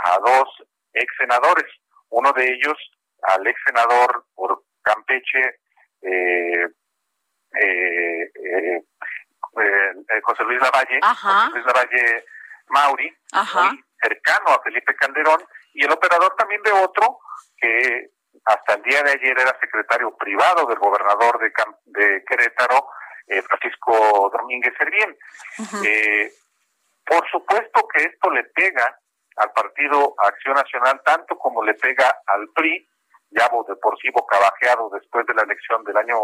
a 0.05 0.19
dos 0.19 0.49
ex 0.95 1.07
senadores. 1.19 1.71
Uno 2.09 2.33
de 2.33 2.45
ellos, 2.47 2.79
al 3.23 3.47
ex 3.47 3.61
senador 3.67 4.25
por 4.35 4.63
Campeche, 4.83 5.61
eh, 6.03 6.67
José 10.23 10.45
Luis 10.45 10.61
Lavalle, 10.63 11.01
José 11.03 11.51
Luis 11.53 11.67
Lavalle 11.67 12.25
Mauri, 12.69 13.17
muy 13.35 13.85
cercano 14.01 14.49
a 14.49 14.63
Felipe 14.63 14.95
Calderón, 14.95 15.45
y 15.75 15.85
el 15.85 15.93
operador 15.93 16.35
también 16.37 16.63
de 16.63 16.73
otro 16.73 17.19
que 17.63 18.11
hasta 18.45 18.75
el 18.75 18.83
día 18.83 19.03
de 19.03 19.13
ayer 19.13 19.39
era 19.39 19.59
secretario 19.61 20.17
privado 20.17 20.67
del 20.67 20.79
gobernador 20.79 21.39
de, 21.39 21.53
de 21.85 22.25
Querétaro, 22.25 22.89
eh, 23.29 23.41
Francisco 23.43 24.31
Domínguez 24.37 24.75
Servién. 24.77 25.17
Eh, 25.85 26.33
por 27.07 27.29
supuesto 27.31 27.87
que 27.95 28.05
esto 28.05 28.31
le 28.31 28.45
pega 28.45 28.99
al 29.37 29.53
Partido 29.53 30.15
Acción 30.19 30.55
Nacional 30.55 31.01
tanto 31.05 31.39
como 31.39 31.65
le 31.65 31.75
pega 31.75 32.23
al 32.27 32.49
PRI, 32.55 32.87
ya 33.31 33.49
de 33.49 33.77
por 33.77 33.99
sí 33.99 34.11
bocabajeado 34.11 34.91
después 34.91 35.25
de 35.27 35.35
la 35.35 35.43
elección 35.43 35.85
del 35.85 35.97
año 35.97 36.19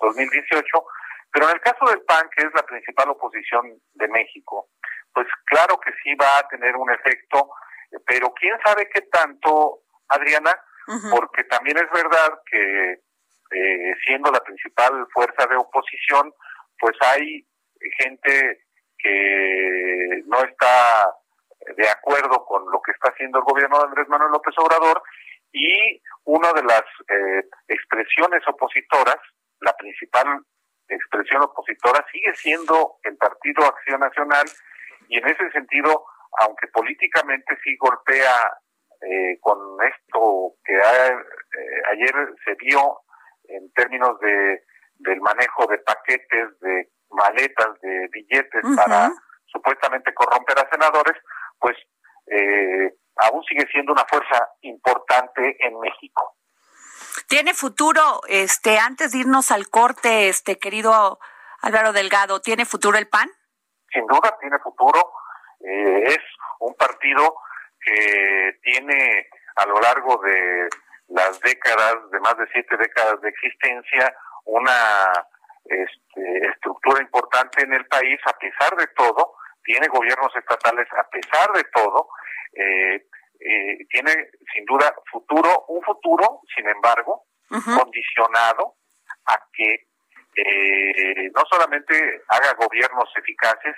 2018, 0.00 0.64
pero 1.32 1.48
en 1.48 1.54
el 1.54 1.60
caso 1.60 1.84
del 1.86 2.02
PAN, 2.02 2.28
que 2.36 2.44
es 2.44 2.52
la 2.54 2.62
principal 2.62 3.10
oposición 3.10 3.80
de 3.94 4.08
México, 4.08 4.68
pues 5.14 5.26
claro 5.46 5.78
que 5.78 5.92
sí 6.02 6.14
va 6.16 6.38
a 6.38 6.48
tener 6.48 6.76
un 6.76 6.90
efecto, 6.90 7.50
pero 8.04 8.32
quién 8.34 8.58
sabe 8.64 8.88
qué 8.92 9.02
tanto, 9.02 9.82
Adriana, 10.08 10.54
porque 11.10 11.44
también 11.44 11.76
es 11.76 11.90
verdad 11.92 12.40
que 12.50 12.92
eh, 13.52 13.94
siendo 14.04 14.30
la 14.30 14.40
principal 14.40 15.06
fuerza 15.12 15.46
de 15.46 15.56
oposición, 15.56 16.32
pues 16.78 16.96
hay 17.02 17.46
gente 17.98 18.64
que 18.98 20.22
no 20.26 20.42
está 20.42 21.14
de 21.76 21.88
acuerdo 21.88 22.44
con 22.44 22.70
lo 22.70 22.80
que 22.82 22.92
está 22.92 23.10
haciendo 23.10 23.38
el 23.38 23.44
gobierno 23.44 23.78
de 23.78 23.84
Andrés 23.84 24.08
Manuel 24.08 24.32
López 24.32 24.54
Obrador 24.58 25.02
y 25.52 26.00
una 26.24 26.52
de 26.52 26.62
las 26.62 26.84
eh, 27.08 27.44
expresiones 27.68 28.42
opositoras, 28.46 29.18
la 29.60 29.72
principal 29.76 30.42
expresión 30.88 31.42
opositora 31.42 32.04
sigue 32.12 32.34
siendo 32.34 32.96
el 33.02 33.16
Partido 33.16 33.64
Acción 33.64 34.00
Nacional 34.00 34.46
y 35.08 35.18
en 35.18 35.26
ese 35.26 35.50
sentido, 35.50 36.04
aunque 36.38 36.66
políticamente 36.68 37.58
sí 37.62 37.76
golpea 37.78 38.32
eh, 39.02 39.38
con 39.40 39.58
esto 39.82 40.54
que 40.64 40.74
eh, 40.74 41.82
ayer 41.92 42.14
se 42.44 42.54
vio 42.54 43.00
en 43.44 43.72
términos 43.72 44.18
de 44.20 44.64
del 45.00 45.20
manejo 45.20 45.66
de 45.66 45.78
paquetes, 45.78 46.60
de 46.60 46.90
maletas, 47.10 47.80
de 47.80 48.08
billetes 48.12 48.62
para 48.76 49.10
supuestamente 49.46 50.12
corromper 50.14 50.58
a 50.58 50.68
senadores, 50.70 51.16
pues 51.58 51.76
eh, 52.26 52.94
aún 53.16 53.42
sigue 53.44 53.66
siendo 53.72 53.92
una 53.92 54.04
fuerza 54.08 54.48
importante 54.62 55.56
en 55.60 55.78
México. 55.80 56.36
¿Tiene 57.28 57.54
futuro, 57.54 58.20
este, 58.28 58.78
antes 58.78 59.12
de 59.12 59.18
irnos 59.18 59.50
al 59.50 59.68
corte, 59.68 60.28
este 60.28 60.58
querido 60.58 61.18
Álvaro 61.62 61.92
Delgado, 61.92 62.40
¿tiene 62.40 62.64
futuro 62.64 62.98
el 62.98 63.08
PAN? 63.08 63.28
Sin 63.92 64.06
duda 64.06 64.36
tiene 64.40 64.58
futuro. 64.58 65.12
eh, 65.60 66.04
es 66.06 66.18
un 66.60 66.74
partido 66.74 67.36
que 67.80 68.58
tiene 68.62 69.28
a 69.56 69.66
lo 69.66 69.80
largo 69.80 70.20
de 70.22 70.68
las 71.08 71.40
décadas, 71.40 72.10
de 72.10 72.20
más 72.20 72.36
de 72.38 72.46
siete 72.52 72.76
décadas 72.76 73.20
de 73.20 73.28
existencia, 73.28 74.14
una 74.44 75.12
este, 75.64 76.48
estructura 76.48 77.02
importante 77.02 77.62
en 77.62 77.72
el 77.74 77.86
país, 77.86 78.18
a 78.26 78.36
pesar 78.38 78.76
de 78.76 78.86
todo, 78.88 79.34
tiene 79.62 79.88
gobiernos 79.88 80.34
estatales 80.36 80.88
a 80.92 81.08
pesar 81.08 81.52
de 81.52 81.64
todo, 81.74 82.08
eh, 82.54 83.06
eh, 83.40 83.78
tiene 83.88 84.30
sin 84.52 84.64
duda 84.64 84.94
futuro, 85.10 85.64
un 85.68 85.82
futuro, 85.82 86.40
sin 86.54 86.68
embargo, 86.68 87.24
condicionado 87.48 88.76
a 89.26 89.38
que 89.52 89.86
eh, 90.36 91.30
no 91.34 91.42
solamente 91.50 92.22
haga 92.28 92.54
gobiernos 92.54 93.08
eficaces, 93.16 93.74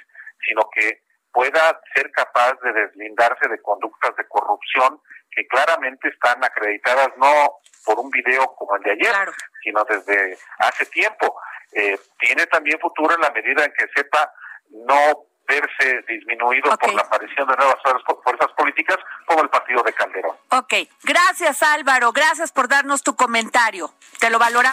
sino 0.47 0.69
que 0.75 1.03
pueda 1.33 1.81
ser 1.95 2.11
capaz 2.13 2.55
de 2.63 2.73
deslindarse 2.73 3.49
de 3.49 3.61
conductas 3.61 4.15
de 4.17 4.27
corrupción 4.29 5.01
que 5.31 5.47
claramente 5.47 6.09
están 6.09 6.45
acreditadas 6.45 7.09
no 7.17 7.59
por 7.85 7.99
un 7.99 8.11
video 8.11 8.55
como 8.55 8.77
el 8.77 8.83
de 8.83 8.93
ayer, 8.93 9.33
sino 9.63 9.85
desde 9.85 10.39
hace 10.59 10.87
tiempo. 10.87 11.41
Eh, 11.73 11.99
tiene 12.19 12.47
también 12.47 12.79
futuro 12.79 13.15
en 13.15 13.21
la 13.21 13.31
medida 13.31 13.65
en 13.65 13.73
que 13.73 13.87
sepa 13.95 14.31
no 14.71 15.27
verse 15.49 16.03
disminuido 16.07 16.77
por 16.79 16.95
la 16.95 17.03
aparición 17.03 17.49
de 17.49 17.57
nuevas 17.57 17.77
fuerzas 17.83 18.53
políticas 18.57 18.99
como 19.27 19.43
el 19.43 19.49
partido 19.49 19.83
de 19.83 19.93
Calderón. 19.93 20.37
Ok, 20.51 20.75
gracias 21.03 21.63
Álvaro, 21.63 22.13
gracias 22.13 22.53
por 22.53 22.69
darnos 22.69 23.03
tu 23.03 23.17
comentario. 23.17 23.93
Te 24.21 24.31
lo 24.31 24.39
valora. 24.39 24.73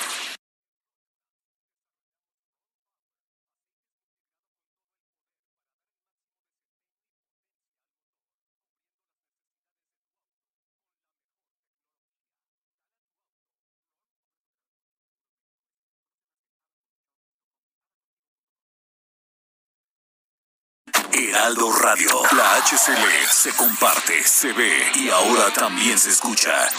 Radio. 21.53 22.09
La 22.37 22.55
HCL 22.61 23.27
se 23.29 23.51
comparte, 23.51 24.23
se 24.23 24.53
ve 24.53 24.89
y 24.95 25.09
ahora 25.09 25.51
también 25.53 25.99
se 25.99 26.09
escucha. 26.09 26.69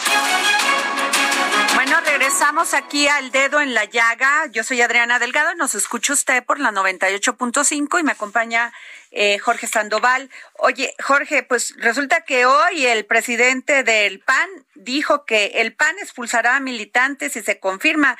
Bueno, 1.74 2.00
regresamos 2.00 2.72
aquí 2.72 3.06
al 3.06 3.30
dedo 3.32 3.60
en 3.60 3.74
la 3.74 3.84
llaga. 3.84 4.46
Yo 4.46 4.64
soy 4.64 4.80
Adriana 4.80 5.18
Delgado, 5.18 5.54
nos 5.56 5.74
escucha 5.74 6.14
usted 6.14 6.42
por 6.44 6.58
la 6.58 6.70
98.5 6.70 8.00
y 8.00 8.02
me 8.02 8.12
acompaña 8.12 8.72
eh, 9.10 9.38
Jorge 9.38 9.66
Sandoval. 9.66 10.30
Oye, 10.54 10.94
Jorge, 11.04 11.42
pues 11.42 11.74
resulta 11.76 12.22
que 12.22 12.46
hoy 12.46 12.86
el 12.86 13.04
presidente 13.04 13.84
del 13.84 14.20
PAN 14.20 14.48
dijo 14.74 15.26
que 15.26 15.52
el 15.56 15.74
PAN 15.74 15.98
expulsará 15.98 16.56
a 16.56 16.60
militantes 16.60 17.36
y 17.36 17.42
se 17.42 17.60
confirma 17.60 18.16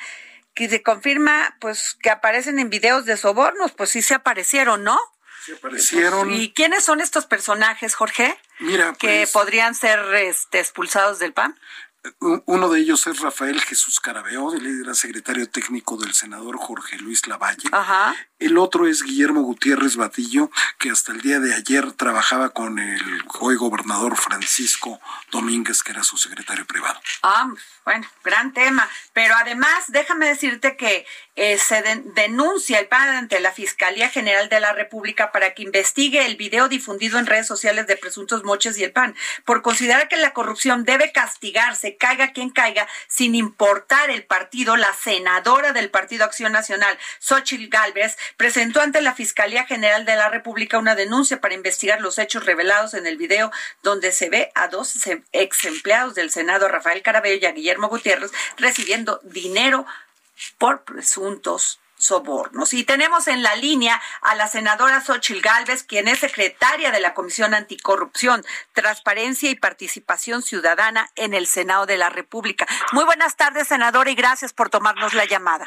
que 0.53 0.69
se 0.69 0.83
confirma 0.83 1.57
pues 1.59 1.97
que 1.99 2.11
aparecen 2.11 2.59
en 2.59 2.69
videos 2.69 3.05
de 3.05 3.17
sobornos, 3.17 3.71
pues 3.71 3.89
sí 3.89 4.03
se 4.03 4.13
aparecieron, 4.13 4.83
¿no? 4.83 4.99
Aparecieron. 5.51 6.33
¿Y 6.33 6.53
quiénes 6.53 6.83
son 6.83 7.01
estos 7.01 7.25
personajes, 7.25 7.95
Jorge? 7.95 8.37
Mira, 8.59 8.93
que 8.97 9.19
pues, 9.21 9.31
podrían 9.31 9.75
ser 9.75 9.99
este, 10.15 10.59
expulsados 10.59 11.19
del 11.19 11.33
PAN. 11.33 11.59
Uno 12.19 12.69
de 12.69 12.81
ellos 12.81 13.07
es 13.07 13.19
Rafael 13.21 13.61
Jesús 13.61 14.01
Carabeo, 14.01 14.53
él 14.53 14.81
era 14.81 14.93
secretario 14.93 15.49
técnico 15.49 15.95
del 15.95 16.13
senador 16.13 16.57
Jorge 16.57 16.97
Luis 16.97 17.27
Lavalle. 17.27 17.69
Ajá. 17.71 18.13
El 18.39 18.57
otro 18.57 18.87
es 18.87 19.03
Guillermo 19.03 19.41
Gutiérrez 19.43 19.95
Batillo, 19.95 20.51
que 20.77 20.89
hasta 20.89 21.13
el 21.13 21.21
día 21.21 21.39
de 21.39 21.55
ayer 21.55 21.93
trabajaba 21.93 22.49
con 22.49 22.77
el 22.77 23.23
hoy 23.39 23.55
gobernador 23.55 24.17
Francisco 24.17 24.99
Domínguez, 25.31 25.81
que 25.81 25.91
era 25.93 26.03
su 26.03 26.17
secretario 26.17 26.65
privado. 26.65 26.99
Ah, 27.21 27.49
bueno, 27.85 28.05
gran 28.21 28.51
tema. 28.51 28.89
Pero 29.13 29.35
además, 29.35 29.85
déjame 29.87 30.27
decirte 30.27 30.75
que 30.75 31.05
eh, 31.35 31.57
se 31.57 31.81
denuncia 32.15 32.79
el 32.79 32.87
PAN 32.87 33.09
ante 33.09 33.39
la 33.39 33.53
Fiscalía 33.53 34.09
General 34.09 34.49
de 34.49 34.59
la 34.59 34.73
República 34.73 35.31
para 35.31 35.53
que 35.53 35.63
investigue 35.63 36.25
el 36.25 36.35
video 36.35 36.67
difundido 36.67 37.19
en 37.19 37.25
redes 37.25 37.47
sociales 37.47 37.87
de 37.87 37.95
presuntos 37.95 38.43
moches 38.43 38.77
y 38.77 38.83
el 38.83 38.91
PAN, 38.91 39.15
por 39.45 39.61
considerar 39.61 40.09
que 40.09 40.17
la 40.17 40.33
corrupción 40.33 40.83
debe 40.83 41.13
castigarse, 41.13 41.92
caiga 41.95 42.31
quien 42.33 42.49
caiga, 42.49 42.87
sin 43.07 43.35
importar 43.35 44.09
el 44.09 44.23
partido. 44.23 44.75
La 44.77 44.93
senadora 44.93 45.73
del 45.73 45.89
Partido 45.89 46.25
Acción 46.25 46.51
Nacional, 46.51 46.97
Xochitl 47.19 47.67
Galvez, 47.69 48.17
presentó 48.37 48.81
ante 48.81 49.01
la 49.01 49.13
Fiscalía 49.13 49.65
General 49.65 50.05
de 50.05 50.15
la 50.15 50.29
República 50.29 50.77
una 50.77 50.95
denuncia 50.95 51.41
para 51.41 51.53
investigar 51.53 52.01
los 52.01 52.19
hechos 52.19 52.45
revelados 52.45 52.93
en 52.93 53.07
el 53.07 53.17
video 53.17 53.51
donde 53.81 54.11
se 54.11 54.29
ve 54.29 54.51
a 54.55 54.67
dos 54.67 54.95
ex 55.31 55.65
empleados 55.65 56.15
del 56.15 56.31
Senado, 56.31 56.67
Rafael 56.67 57.01
Carabello 57.01 57.39
y 57.41 57.45
a 57.45 57.51
Guillermo 57.51 57.89
Gutiérrez, 57.89 58.31
recibiendo 58.57 59.19
dinero 59.23 59.85
por 60.57 60.83
presuntos 60.83 61.79
sobornos. 62.03 62.73
Y 62.73 62.83
tenemos 62.83 63.27
en 63.27 63.43
la 63.43 63.55
línea 63.55 64.01
a 64.21 64.35
la 64.35 64.47
senadora 64.47 65.01
Xochil 65.01 65.41
Gálvez, 65.41 65.83
quien 65.83 66.07
es 66.07 66.19
secretaria 66.19 66.91
de 66.91 66.99
la 66.99 67.13
Comisión 67.13 67.53
Anticorrupción, 67.53 68.43
Transparencia 68.73 69.49
y 69.49 69.55
Participación 69.55 70.41
Ciudadana 70.41 71.07
en 71.15 71.33
el 71.33 71.45
Senado 71.47 71.85
de 71.85 71.97
la 71.97 72.09
República. 72.09 72.65
Muy 72.91 73.05
buenas 73.05 73.37
tardes, 73.37 73.69
senadora, 73.69 74.09
y 74.09 74.15
gracias 74.15 74.53
por 74.53 74.69
tomarnos 74.69 75.13
la 75.13 75.25
llamada. 75.25 75.65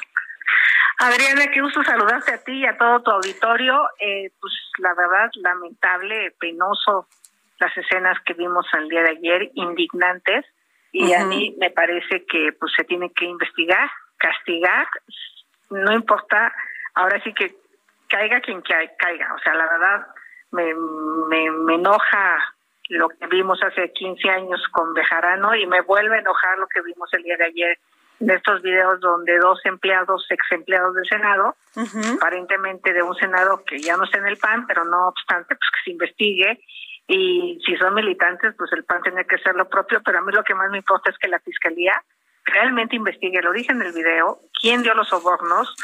Adriana, 0.99 1.51
qué 1.53 1.61
gusto 1.61 1.83
saludarte 1.85 2.33
a 2.35 2.39
ti 2.39 2.53
y 2.53 2.67
a 2.67 2.77
todo 2.77 3.03
tu 3.03 3.11
auditorio. 3.11 3.75
Eh, 3.99 4.31
pues 4.41 4.53
la 4.79 4.95
verdad, 4.95 5.31
lamentable, 5.37 6.33
penoso 6.39 7.07
las 7.59 7.75
escenas 7.77 8.19
que 8.27 8.35
vimos 8.35 8.67
el 8.75 8.89
día 8.89 9.03
de 9.03 9.11
ayer, 9.11 9.51
indignantes, 9.55 10.45
y 10.93 11.13
a 11.13 11.25
mí 11.25 11.55
me 11.59 11.71
parece 11.71 12.25
que 12.27 12.53
pues 12.59 12.73
se 12.77 12.85
tiene 12.85 13.11
que 13.13 13.25
investigar, 13.25 13.91
castigar, 14.19 14.87
no 15.71 15.93
importa, 15.93 16.53
ahora 16.95 17.21
sí 17.23 17.33
que 17.33 17.57
caiga 18.09 18.41
quien 18.41 18.63
caiga, 18.63 19.35
o 19.35 19.39
sea, 19.41 19.55
la 19.55 19.65
verdad 19.65 20.07
me, 20.53 20.75
me, 21.29 21.51
me 21.51 21.75
enoja 21.75 22.55
lo 22.89 23.09
que 23.09 23.27
vimos 23.27 23.61
hace 23.63 23.93
15 23.93 24.31
años 24.31 24.63
con 24.71 24.95
Bejarano 24.95 25.55
y 25.55 25.67
me 25.67 25.81
vuelve 25.81 26.17
a 26.17 26.21
enojar 26.21 26.59
lo 26.59 26.69
que 26.69 26.83
vimos 26.83 27.13
el 27.13 27.23
día 27.23 27.37
de 27.37 27.47
ayer 27.47 27.79
de 28.19 28.35
estos 28.35 28.63
videos 28.63 29.01
donde 29.01 29.39
dos 29.39 29.61
empleados, 29.65 30.27
ex 30.31 30.43
empleados 30.53 30.95
del 30.95 31.07
Senado, 31.07 31.55
aparentemente 32.17 32.93
de 32.93 33.03
un 33.03 33.15
Senado 33.15 33.63
que 33.65 33.79
ya 33.79 33.97
no 33.97 34.05
está 34.05 34.19
en 34.19 34.27
el 34.27 34.39
PAN, 34.39 34.67
pero 34.67 34.85
no 34.85 35.09
obstante, 35.09 35.55
pues 35.55 35.71
que 35.71 35.85
se 35.85 35.91
investigue. 35.91 36.61
Y 37.09 37.61
si 37.65 37.77
son 37.77 37.95
militantes, 37.95 38.55
pues 38.57 38.73
el 38.73 38.85
PAN 38.85 39.03
tiene 39.03 39.27
que 39.27 39.37
hacer 39.37 39.55
lo 39.55 39.69
propio, 39.69 40.01
pero 40.03 40.19
a 40.19 40.23
mí 40.23 40.33
lo 40.33 40.43
que 40.45 40.55
más 40.55 40.71
me 40.71 40.79
importa 40.79 41.11
es 41.11 41.19
que 41.19 41.29
la 41.29 41.41
Fiscalía 41.41 42.03
realmente 42.47 42.97
investigue, 42.97 43.43
lo 43.43 43.53
dije 43.53 43.73
en 43.73 43.83
el 43.83 43.93
video, 43.93 44.41
quién 44.61 44.83
dio 44.83 44.95
los 44.95 45.09
sobornos, 45.09 45.75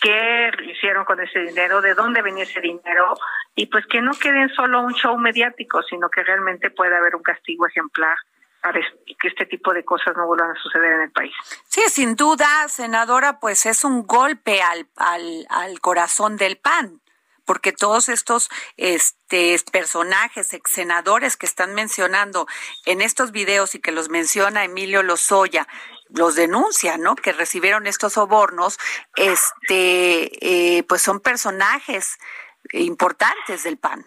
qué 0.00 0.50
hicieron 0.70 1.04
con 1.04 1.20
ese 1.20 1.40
dinero, 1.40 1.80
de 1.80 1.94
dónde 1.94 2.22
venía 2.22 2.44
ese 2.44 2.60
dinero, 2.60 3.14
y 3.54 3.66
pues 3.66 3.86
que 3.86 4.02
no 4.02 4.12
queden 4.12 4.48
solo 4.50 4.82
un 4.82 4.94
show 4.94 5.16
mediático, 5.18 5.82
sino 5.82 6.08
que 6.08 6.22
realmente 6.22 6.70
pueda 6.70 6.98
haber 6.98 7.16
un 7.16 7.22
castigo 7.22 7.66
ejemplar 7.66 8.16
para 8.60 8.78
que 8.80 9.28
este 9.28 9.46
tipo 9.46 9.72
de 9.72 9.84
cosas 9.84 10.14
no 10.16 10.26
vuelvan 10.26 10.50
a 10.50 10.60
suceder 10.60 10.92
en 10.92 11.00
el 11.02 11.10
país. 11.12 11.32
Sí, 11.66 11.80
sin 11.88 12.14
duda, 12.14 12.68
senadora, 12.68 13.40
pues 13.40 13.64
es 13.64 13.84
un 13.84 14.06
golpe 14.06 14.60
al, 14.60 14.86
al, 14.96 15.46
al 15.48 15.80
corazón 15.80 16.36
del 16.36 16.58
PAN 16.58 16.99
porque 17.50 17.72
todos 17.72 18.08
estos 18.08 18.48
este, 18.76 19.56
personajes, 19.72 20.54
ex 20.54 20.72
senadores 20.72 21.36
que 21.36 21.46
están 21.46 21.74
mencionando 21.74 22.46
en 22.86 23.00
estos 23.00 23.32
videos 23.32 23.74
y 23.74 23.80
que 23.80 23.90
los 23.90 24.08
menciona 24.08 24.62
Emilio 24.62 25.02
Lozoya, 25.02 25.66
los 26.16 26.36
denuncia, 26.36 26.96
¿no? 26.96 27.16
Que 27.16 27.32
recibieron 27.32 27.88
estos 27.88 28.12
sobornos, 28.12 28.78
este, 29.16 30.76
eh, 30.78 30.84
pues 30.84 31.02
son 31.02 31.18
personajes 31.18 32.20
importantes 32.72 33.64
del 33.64 33.78
PAN. 33.78 34.04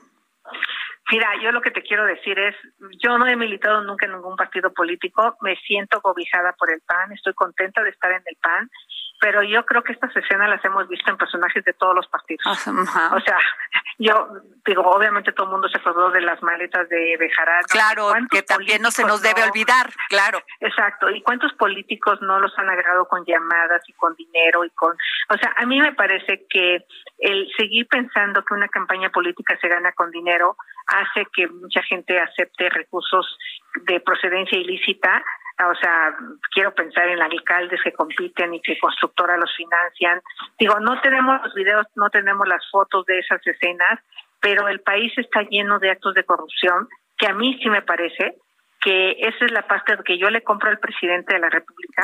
Mira, 1.12 1.28
yo 1.44 1.52
lo 1.52 1.62
que 1.62 1.72
te 1.72 1.84
quiero 1.84 2.06
decir 2.06 2.40
es, 2.40 2.56
yo 3.04 3.18
no 3.18 3.28
he 3.28 3.36
militado 3.36 3.84
nunca 3.84 4.06
en 4.06 4.14
ningún 4.14 4.38
partido 4.38 4.72
político, 4.72 5.36
me 5.42 5.58
siento 5.58 6.00
cobijada 6.00 6.54
por 6.54 6.72
el 6.72 6.80
PAN, 6.80 7.12
estoy 7.12 7.34
contenta 7.34 7.84
de 7.84 7.90
estar 7.90 8.10
en 8.10 8.24
el 8.26 8.38
PAN, 8.42 8.70
pero 9.24 9.42
yo 9.42 9.66
creo 9.66 9.82
que 9.82 9.94
estas 9.94 10.14
escenas 10.18 10.50
las 10.50 10.66
hemos 10.66 10.86
visto 10.90 11.10
en 11.10 11.16
personajes 11.16 11.64
de 11.64 11.72
todos 11.72 11.96
los 11.96 12.06
partidos. 12.08 12.46
O 12.46 13.20
sea, 13.22 13.38
yo 13.98 14.28
digo, 14.66 14.82
obviamente 14.82 15.32
todo 15.32 15.46
el 15.46 15.54
mundo 15.54 15.70
se 15.70 15.78
acordó 15.78 16.12
de 16.12 16.20
las 16.20 16.44
maletas 16.44 16.90
de 16.90 17.16
Bejarano. 17.18 17.66
Claro, 17.70 18.12
que 18.30 18.42
también 18.42 18.82
no 18.82 18.92
se 18.92 19.06
nos 19.06 19.22
debe 19.22 19.42
olvidar, 19.46 19.90
claro. 20.10 20.44
Exacto, 20.60 21.10
y 21.10 21.22
cuántos 21.22 21.54
políticos 21.54 22.22
no 22.22 22.38
los 22.42 22.52
han 22.60 22.70
agarrado 22.70 23.08
con 23.08 23.24
llamadas 23.24 23.82
y 23.88 23.94
con 23.94 24.14
dinero 24.16 24.66
y 24.66 24.70
con... 24.72 24.94
O 25.30 25.38
sea, 25.38 25.54
a 25.56 25.66
mí 25.66 25.80
me 25.80 25.94
parece 25.94 26.46
que 26.50 26.86
el 27.20 27.50
seguir 27.56 27.88
pensando 27.88 28.44
que 28.44 28.56
una 28.56 28.68
campaña 28.68 29.10
política 29.10 29.58
se 29.62 29.70
gana 29.70 29.94
con 29.94 30.12
dinero 30.12 30.58
hace 30.88 31.26
que 31.34 31.48
mucha 31.48 31.82
gente 31.84 32.20
acepte 32.20 32.70
recursos 32.72 33.38
de 33.86 34.02
procedencia 34.02 34.58
ilícita 34.60 35.24
o 35.60 35.76
sea, 35.76 36.16
quiero 36.54 36.74
pensar 36.74 37.08
en 37.08 37.22
alcaldes 37.22 37.80
que 37.84 37.94
compiten 37.94 38.54
y 38.54 38.62
que 38.62 38.78
constructoras 38.80 39.40
los 39.40 39.56
financian. 39.56 40.22
Digo, 40.60 40.80
no 40.80 41.00
tenemos 41.02 41.42
los 41.44 41.54
videos, 41.54 41.86
no 41.96 42.10
tenemos 42.10 42.48
las 42.48 42.64
fotos 42.72 43.06
de 43.06 43.20
esas 43.20 43.46
escenas, 43.46 44.00
pero 44.42 44.68
el 44.68 44.82
país 44.82 45.14
está 45.18 45.44
lleno 45.44 45.80
de 45.80 45.92
actos 45.92 46.14
de 46.16 46.24
corrupción 46.26 46.88
que 47.18 47.28
a 47.28 47.34
mí 47.34 47.58
sí 47.62 47.70
me 47.70 47.82
parece 47.82 48.36
que 48.82 49.12
esa 49.12 49.46
es 49.46 49.52
la 49.52 49.66
parte 49.66 49.98
que 50.04 50.18
yo 50.18 50.30
le 50.30 50.44
compro 50.44 50.70
al 50.70 50.80
presidente 50.80 51.34
de 51.34 51.40
la 51.40 51.50
República, 51.50 52.02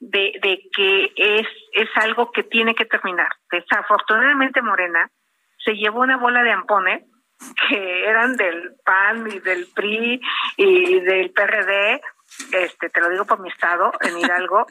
De, 0.00 0.32
de 0.42 0.68
que 0.74 1.12
es, 1.14 1.46
es 1.72 1.88
algo 1.94 2.32
que 2.32 2.42
tiene 2.42 2.74
que 2.74 2.86
terminar. 2.86 3.28
Desafortunadamente 3.52 4.60
Morena 4.60 5.08
se 5.64 5.76
llevó 5.76 6.00
una 6.00 6.16
bola 6.16 6.42
de 6.42 6.50
ampones 6.50 7.04
que 7.68 8.04
eran 8.04 8.36
del 8.36 8.74
PAN 8.84 9.28
y 9.30 9.38
del 9.38 9.68
PRI 9.74 10.20
y 10.56 11.00
del 11.00 11.30
PRD, 11.30 12.00
este, 12.52 12.90
te 12.90 13.00
lo 13.00 13.08
digo 13.10 13.24
por 13.24 13.40
mi 13.40 13.48
estado, 13.48 13.92
en 14.00 14.18
Hidalgo, 14.18 14.66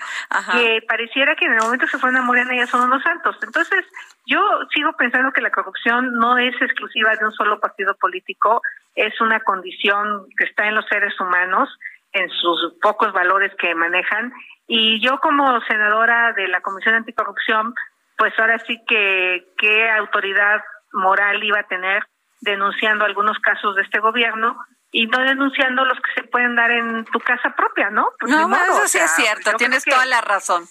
que 0.53 0.81
pareciera 0.87 1.35
que 1.35 1.45
en 1.45 1.53
el 1.53 1.59
momento 1.59 1.87
se 1.87 1.97
fueron 1.97 2.17
a 2.17 2.21
Morena 2.21 2.55
ya 2.55 2.67
son 2.67 2.81
unos 2.81 3.03
santos. 3.03 3.37
Entonces, 3.41 3.85
yo 4.25 4.39
sigo 4.73 4.93
pensando 4.93 5.31
que 5.31 5.41
la 5.41 5.51
corrupción 5.51 6.13
no 6.15 6.37
es 6.37 6.55
exclusiva 6.61 7.15
de 7.15 7.25
un 7.25 7.31
solo 7.31 7.59
partido 7.59 7.95
político, 7.95 8.61
es 8.95 9.19
una 9.21 9.39
condición 9.41 10.27
que 10.37 10.45
está 10.45 10.67
en 10.67 10.75
los 10.75 10.85
seres 10.87 11.19
humanos, 11.19 11.69
en 12.13 12.29
sus 12.29 12.73
pocos 12.81 13.11
valores 13.13 13.53
que 13.59 13.75
manejan. 13.75 14.33
Y 14.67 14.99
yo 15.01 15.19
como 15.19 15.59
senadora 15.61 16.33
de 16.33 16.47
la 16.47 16.61
Comisión 16.61 16.95
Anticorrupción, 16.95 17.73
pues 18.17 18.33
ahora 18.39 18.59
sí 18.59 18.79
que 18.87 19.47
qué 19.57 19.89
autoridad 19.91 20.61
moral 20.93 21.43
iba 21.43 21.59
a 21.59 21.67
tener 21.67 22.03
denunciando 22.41 23.05
algunos 23.05 23.37
casos 23.39 23.75
de 23.75 23.83
este 23.83 23.99
gobierno 23.99 24.57
y 24.91 25.05
no 25.07 25.19
denunciando 25.19 25.85
los 25.85 25.97
que 25.99 26.21
se 26.21 26.27
pueden 26.27 26.55
dar 26.55 26.71
en 26.71 27.05
tu 27.05 27.19
casa 27.19 27.53
propia, 27.55 27.89
¿no? 27.89 28.09
Pues 28.19 28.31
no, 28.31 28.55
eso 28.55 28.87
sí 28.87 28.97
es 28.97 29.11
cierto, 29.15 29.53
tienes 29.57 29.83
toda 29.83 30.05
la 30.05 30.21
razón. 30.21 30.67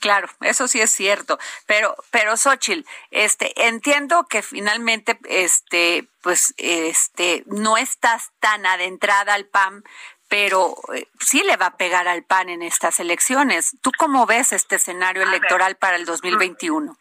Claro, 0.00 0.28
eso 0.42 0.68
sí 0.68 0.80
es 0.80 0.90
cierto, 0.90 1.38
pero 1.66 1.96
pero 2.10 2.36
Xochitl, 2.36 2.86
este 3.10 3.66
entiendo 3.66 4.26
que 4.28 4.42
finalmente 4.42 5.18
este 5.24 6.06
pues 6.22 6.54
este 6.58 7.44
no 7.46 7.76
estás 7.76 8.30
tan 8.40 8.66
adentrada 8.66 9.34
al 9.34 9.46
PAM, 9.46 9.82
pero 10.28 10.74
eh, 10.94 11.06
sí 11.20 11.42
le 11.44 11.56
va 11.56 11.66
a 11.66 11.76
pegar 11.76 12.08
al 12.08 12.24
PAN 12.24 12.48
en 12.48 12.62
estas 12.62 12.98
elecciones. 13.00 13.76
¿Tú 13.82 13.92
cómo 13.96 14.26
ves 14.26 14.52
este 14.52 14.76
escenario 14.76 15.22
electoral 15.22 15.76
para 15.76 15.96
el 15.96 16.04
2021? 16.04 16.92
Mm, 16.92 16.96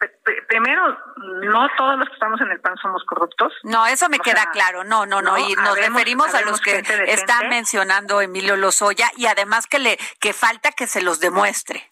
primero, 0.48 0.98
no 1.44 1.68
todos 1.78 1.98
los 1.98 2.08
que 2.08 2.14
estamos 2.14 2.40
en 2.42 2.52
el 2.52 2.60
PAN 2.60 2.76
somos 2.78 3.04
corruptos. 3.06 3.54
No, 3.64 3.86
eso 3.88 4.10
me 4.10 4.20
queda 4.20 4.50
claro. 4.52 4.84
No, 4.84 5.06
no, 5.06 5.22
no. 5.22 5.38
y 5.38 5.56
nos 5.56 5.76
referimos 5.76 6.34
a 6.34 6.42
los 6.42 6.62
que 6.62 6.84
están 7.08 7.50
mencionando 7.50 8.22
Emilio 8.22 8.56
Lozoya 8.56 9.12
y 9.18 9.26
además 9.26 9.68
que 9.68 9.80
le 9.80 9.98
que 10.20 10.34
falta 10.34 10.72
que 10.72 10.88
se 10.88 11.02
los 11.02 11.20
demuestre. 11.20 11.92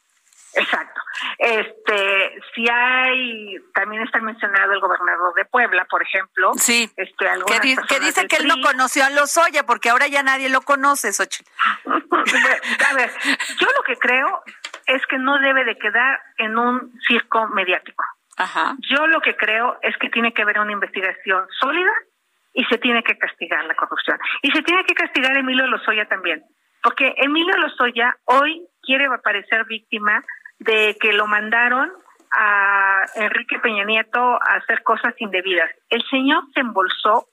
Exacto. 0.53 0.92
Este, 1.37 2.41
si 2.53 2.65
hay, 2.69 3.57
también 3.73 4.03
está 4.03 4.19
mencionado 4.19 4.73
el 4.73 4.79
gobernador 4.79 5.33
de 5.35 5.45
Puebla, 5.45 5.85
por 5.89 6.01
ejemplo. 6.01 6.51
Sí. 6.55 6.89
Este, 6.95 7.25
que, 7.87 7.99
dice 7.99 8.27
que 8.27 8.37
él 8.37 8.47
no 8.47 8.55
conoció 8.61 9.05
a 9.05 9.09
Lozoya, 9.09 9.65
porque 9.65 9.89
ahora 9.89 10.07
ya 10.07 10.23
nadie 10.23 10.49
lo 10.49 10.61
conoce, 10.61 11.13
Xochitl. 11.13 11.49
a 11.85 12.93
ver, 12.95 13.11
yo 13.59 13.67
lo 13.67 13.83
que 13.85 13.95
creo 13.97 14.43
es 14.85 15.05
que 15.07 15.17
no 15.17 15.39
debe 15.39 15.63
de 15.65 15.77
quedar 15.77 16.19
en 16.37 16.57
un 16.57 16.93
circo 17.07 17.47
mediático. 17.49 18.03
Ajá. 18.37 18.75
Yo 18.89 19.07
lo 19.07 19.21
que 19.21 19.35
creo 19.35 19.77
es 19.81 19.95
que 19.97 20.09
tiene 20.09 20.33
que 20.33 20.41
haber 20.41 20.59
una 20.59 20.71
investigación 20.71 21.45
sólida 21.59 21.91
y 22.53 22.63
se 22.65 22.77
tiene 22.77 23.03
que 23.03 23.17
castigar 23.17 23.63
la 23.65 23.75
corrupción. 23.75 24.17
Y 24.41 24.51
se 24.51 24.61
tiene 24.63 24.83
que 24.85 24.93
castigar 24.93 25.35
a 25.35 25.39
Emilio 25.39 25.67
Lozoya 25.67 26.05
también, 26.07 26.43
porque 26.81 27.13
Emilio 27.17 27.55
Lozoya 27.57 28.17
hoy 28.25 28.65
quiere 28.81 29.05
aparecer 29.05 29.65
víctima 29.65 30.23
de 30.59 30.95
que 30.99 31.13
lo 31.13 31.27
mandaron 31.27 31.91
a 32.31 33.05
Enrique 33.15 33.59
Peña 33.59 33.83
Nieto 33.85 34.19
a 34.19 34.55
hacer 34.55 34.81
cosas 34.83 35.13
indebidas. 35.19 35.69
El 35.89 36.03
señor 36.09 36.43
se 36.53 36.61
embolsó 36.61 37.27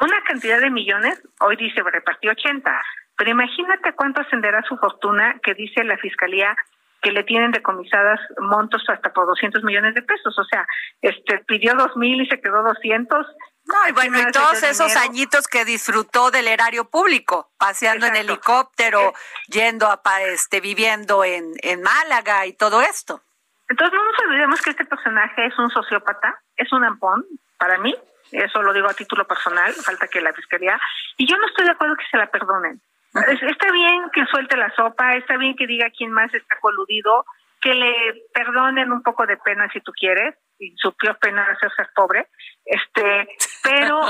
una 0.00 0.20
cantidad 0.22 0.60
de 0.60 0.70
millones, 0.70 1.22
hoy 1.40 1.56
dice 1.56 1.82
repartió 1.82 2.30
80, 2.30 2.82
pero 3.16 3.30
imagínate 3.30 3.92
cuánto 3.92 4.22
ascenderá 4.22 4.62
su 4.62 4.76
fortuna 4.78 5.36
que 5.42 5.54
dice 5.54 5.84
la 5.84 5.98
fiscalía 5.98 6.56
que 7.02 7.12
le 7.12 7.24
tienen 7.24 7.50
decomisadas 7.50 8.20
montos 8.38 8.82
hasta 8.88 9.12
por 9.12 9.26
200 9.26 9.62
millones 9.62 9.94
de 9.94 10.02
pesos, 10.02 10.38
o 10.38 10.44
sea, 10.44 10.66
este 11.00 11.38
pidió 11.46 11.74
mil 11.96 12.20
y 12.20 12.26
se 12.26 12.40
quedó 12.40 12.62
200. 12.62 13.26
No, 13.64 13.88
y 13.88 13.92
bueno, 13.92 14.18
y 14.18 14.32
todos 14.32 14.62
esos 14.62 14.96
añitos 14.96 15.46
que 15.46 15.64
disfrutó 15.64 16.30
del 16.30 16.48
erario 16.48 16.88
público, 16.88 17.52
paseando 17.58 18.06
en 18.06 18.16
helicóptero, 18.16 19.12
yendo 19.48 19.86
a 19.86 20.00
este 20.22 20.60
viviendo 20.60 21.24
en, 21.24 21.54
en 21.62 21.82
Málaga 21.82 22.46
y 22.46 22.52
todo 22.54 22.80
esto. 22.80 23.22
Entonces 23.68 23.96
no 23.96 24.04
nos 24.04 24.18
olvidemos 24.24 24.60
que 24.62 24.70
este 24.70 24.84
personaje 24.84 25.46
es 25.46 25.56
un 25.58 25.70
sociópata, 25.70 26.40
es 26.56 26.72
un 26.72 26.84
ampón, 26.84 27.24
para 27.56 27.78
mí, 27.78 27.94
eso 28.32 28.62
lo 28.62 28.72
digo 28.72 28.88
a 28.88 28.94
título 28.94 29.26
personal, 29.26 29.72
falta 29.74 30.08
que 30.08 30.20
la 30.20 30.32
fiscalía, 30.32 30.80
y 31.16 31.26
yo 31.26 31.36
no 31.36 31.46
estoy 31.46 31.66
de 31.66 31.72
acuerdo 31.72 31.94
que 31.96 32.06
se 32.10 32.16
la 32.16 32.26
perdonen. 32.26 32.80
Está 33.12 33.72
bien 33.72 34.10
que 34.12 34.24
suelte 34.26 34.56
la 34.56 34.74
sopa, 34.74 35.14
está 35.14 35.36
bien 35.36 35.56
que 35.56 35.66
diga 35.66 35.90
quién 35.96 36.10
más 36.12 36.32
está 36.32 36.56
coludido, 36.60 37.24
que 37.60 37.74
le 37.74 38.24
perdonen 38.32 38.92
un 38.92 39.02
poco 39.02 39.26
de 39.26 39.36
pena 39.36 39.68
si 39.72 39.80
tú 39.80 39.92
quieres, 39.92 40.34
y 40.60 40.74
su 40.76 40.92
peor 40.92 41.18
pena 41.18 41.46
es 41.50 41.72
ser 41.74 41.88
pobre, 41.94 42.28
este, 42.64 43.28
pero 43.62 44.00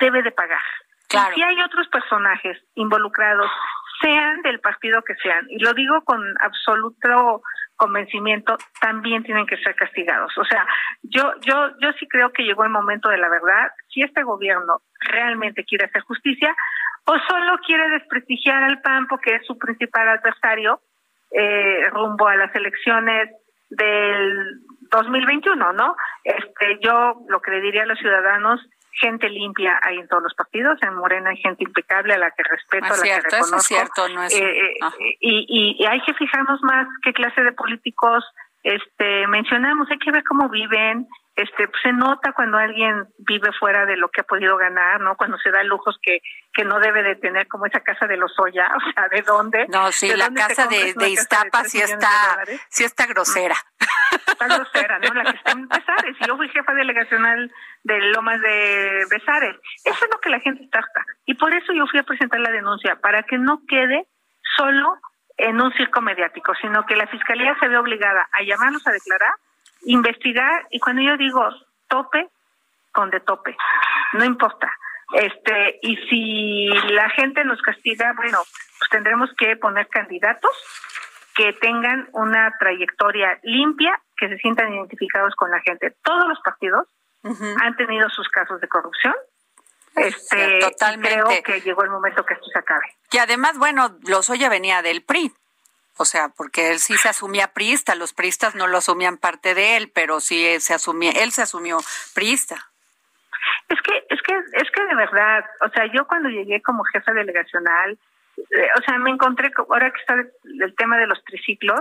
debe 0.00 0.22
de 0.22 0.32
pagar. 0.32 0.62
Claro. 1.08 1.36
si 1.36 1.42
hay 1.42 1.60
otros 1.62 1.86
personajes 1.86 2.58
involucrados, 2.74 3.48
sean 4.02 4.42
del 4.42 4.58
partido 4.58 5.02
que 5.02 5.14
sean, 5.22 5.46
y 5.48 5.58
lo 5.60 5.72
digo 5.72 6.02
con 6.04 6.20
absoluto 6.40 7.42
convencimiento, 7.76 8.56
también 8.80 9.22
tienen 9.22 9.46
que 9.46 9.56
ser 9.58 9.76
castigados. 9.76 10.36
O 10.36 10.44
sea, 10.44 10.66
yo, 11.02 11.32
yo, 11.42 11.70
yo 11.80 11.92
sí 11.98 12.08
creo 12.08 12.32
que 12.32 12.42
llegó 12.42 12.64
el 12.64 12.70
momento 12.70 13.08
de 13.08 13.18
la 13.18 13.28
verdad. 13.28 13.70
Si 13.88 14.00
este 14.02 14.22
gobierno 14.22 14.80
realmente 15.00 15.64
quiere 15.64 15.84
hacer 15.84 16.02
justicia, 16.02 16.56
o 17.04 17.16
solo 17.28 17.58
quiere 17.64 17.88
desprestigiar 17.90 18.64
al 18.64 18.80
PAN 18.80 19.06
porque 19.06 19.36
es 19.36 19.46
su 19.46 19.56
principal 19.58 20.08
adversario 20.08 20.80
eh, 21.30 21.88
rumbo 21.90 22.26
a 22.26 22.36
las 22.36 22.54
elecciones 22.54 23.30
del 23.70 24.60
2021, 24.90 25.72
¿no? 25.72 25.96
Este, 26.24 26.78
yo 26.82 27.14
lo 27.28 27.40
que 27.40 27.50
le 27.50 27.60
diría 27.60 27.82
a 27.82 27.86
los 27.86 27.98
ciudadanos, 27.98 28.60
gente 28.92 29.28
limpia 29.28 29.78
hay 29.82 29.98
en 29.98 30.08
todos 30.08 30.22
los 30.22 30.34
partidos, 30.34 30.78
en 30.82 30.94
Morena 30.94 31.30
hay 31.30 31.36
gente 31.36 31.64
impecable 31.64 32.14
a 32.14 32.18
la 32.18 32.30
que 32.30 32.42
respeto, 32.42 32.86
a 32.86 32.96
la 32.96 33.02
que 33.02 33.20
reconozco. 33.20 33.56
es 33.56 33.66
cierto, 33.66 34.08
no 34.08 34.22
es... 34.22 34.34
Eh, 34.34 34.42
eh, 34.42 34.78
y, 35.20 35.76
y, 35.78 35.86
hay 35.86 36.00
que 36.02 36.14
fijarnos 36.14 36.62
más 36.62 36.86
qué 37.02 37.12
clase 37.12 37.42
de 37.42 37.52
políticos 37.52 38.24
este 38.66 39.26
mencionamos, 39.28 39.88
hay 39.90 39.98
que 39.98 40.10
ver 40.10 40.24
cómo 40.24 40.48
viven, 40.48 41.06
este 41.36 41.68
pues, 41.68 41.82
se 41.82 41.92
nota 41.92 42.32
cuando 42.32 42.58
alguien 42.58 43.06
vive 43.18 43.52
fuera 43.58 43.84
de 43.86 43.96
lo 43.96 44.08
que 44.08 44.22
ha 44.22 44.24
podido 44.24 44.56
ganar, 44.56 45.00
¿no? 45.00 45.16
Cuando 45.16 45.38
se 45.38 45.50
da 45.50 45.62
lujos 45.62 45.98
que 46.02 46.20
que 46.52 46.64
no 46.64 46.80
debe 46.80 47.02
de 47.02 47.16
tener 47.16 47.46
como 47.48 47.66
esa 47.66 47.80
casa 47.80 48.06
de 48.06 48.16
los 48.16 48.32
Oya, 48.38 48.72
o 48.76 48.92
sea, 48.92 49.08
¿de 49.08 49.22
dónde? 49.22 49.66
No, 49.68 49.92
sí, 49.92 50.14
la 50.16 50.30
casa 50.32 50.66
de, 50.66 50.94
de 50.94 51.10
Iztapa 51.10 51.64
sí 51.64 51.78
está 51.78 52.38
sí 52.68 52.84
está 52.84 53.06
grosera. 53.06 53.56
Está 54.26 54.46
grosera, 54.46 54.98
¿no? 54.98 55.14
La 55.14 55.24
que 55.24 55.36
está 55.36 55.52
en 55.52 55.68
Besares. 55.68 56.16
Yo 56.26 56.36
fui 56.36 56.48
jefa 56.48 56.72
delegacional 56.74 57.52
de 57.84 58.00
Lomas 58.12 58.40
de 58.40 59.06
Besares. 59.10 59.56
Eso 59.84 60.04
es 60.04 60.10
lo 60.10 60.20
que 60.20 60.30
la 60.30 60.40
gente 60.40 60.64
está 60.64 60.80
y 61.26 61.34
por 61.34 61.52
eso 61.54 61.72
yo 61.72 61.86
fui 61.86 62.00
a 62.00 62.04
presentar 62.04 62.40
la 62.40 62.50
denuncia 62.50 62.96
para 62.96 63.22
que 63.24 63.38
no 63.38 63.60
quede 63.68 64.06
solo 64.56 64.96
en 65.36 65.60
un 65.60 65.72
circo 65.74 66.00
mediático, 66.00 66.54
sino 66.60 66.86
que 66.86 66.96
la 66.96 67.06
fiscalía 67.08 67.54
se 67.60 67.68
ve 67.68 67.76
obligada 67.76 68.28
a 68.32 68.42
llamarnos 68.42 68.86
a 68.86 68.92
declarar 68.92 69.34
investigar 69.86 70.66
y 70.70 70.80
cuando 70.80 71.02
yo 71.02 71.16
digo 71.16 71.42
tope, 71.88 72.28
con 72.92 73.10
de 73.10 73.20
tope, 73.20 73.56
no 74.14 74.24
importa. 74.24 74.72
Este, 75.12 75.78
y 75.82 75.96
si 76.08 76.66
la 76.92 77.08
gente 77.10 77.44
nos 77.44 77.62
castiga, 77.62 78.12
bueno, 78.16 78.38
pues 78.78 78.90
tendremos 78.90 79.30
que 79.38 79.56
poner 79.56 79.86
candidatos 79.88 80.50
que 81.34 81.52
tengan 81.52 82.08
una 82.12 82.52
trayectoria 82.58 83.38
limpia, 83.42 84.00
que 84.16 84.28
se 84.28 84.38
sientan 84.38 84.72
identificados 84.72 85.34
con 85.36 85.50
la 85.50 85.60
gente. 85.60 85.94
Todos 86.02 86.26
los 86.26 86.40
partidos 86.40 86.88
han 87.60 87.76
tenido 87.76 88.08
sus 88.08 88.28
casos 88.28 88.60
de 88.60 88.68
corrupción. 88.68 89.14
Este, 89.96 90.60
Totalmente. 90.60 91.22
creo 91.22 91.42
que 91.42 91.60
llegó 91.60 91.82
el 91.82 91.90
momento 91.90 92.24
que 92.24 92.34
esto 92.34 92.46
se 92.52 92.58
acabe. 92.58 92.86
Y 93.10 93.18
además, 93.18 93.58
bueno, 93.58 93.98
Lozoya 94.06 94.48
venía 94.48 94.82
del 94.82 95.02
PRI. 95.02 95.32
O 95.98 96.04
sea, 96.04 96.28
porque 96.28 96.70
él 96.70 96.78
sí 96.78 96.94
se 96.96 97.08
asumía 97.08 97.48
priista, 97.48 97.94
los 97.94 98.12
priistas 98.12 98.54
no 98.54 98.66
lo 98.66 98.78
asumían 98.78 99.16
parte 99.16 99.54
de 99.54 99.76
él, 99.76 99.90
pero 99.94 100.20
sí 100.20 100.60
se 100.60 100.74
asumía, 100.74 101.12
él 101.12 101.32
se 101.32 101.42
asumió 101.42 101.78
priista. 102.14 102.56
Es 103.68 103.80
que, 103.80 104.06
es 104.10 104.22
que, 104.22 104.34
es 104.52 104.70
que 104.70 104.84
de 104.84 104.94
verdad, 104.94 105.44
o 105.60 105.68
sea, 105.70 105.86
yo 105.92 106.06
cuando 106.06 106.28
llegué 106.28 106.60
como 106.62 106.84
jefa 106.84 107.12
delegacional, 107.12 107.98
eh, 108.36 108.68
o 108.78 108.82
sea, 108.82 108.98
me 108.98 109.10
encontré, 109.10 109.50
ahora 109.56 109.90
que 109.90 110.00
está 110.00 110.14
el 110.14 110.74
tema 110.76 110.98
de 110.98 111.06
los 111.06 111.22
triciclos, 111.24 111.80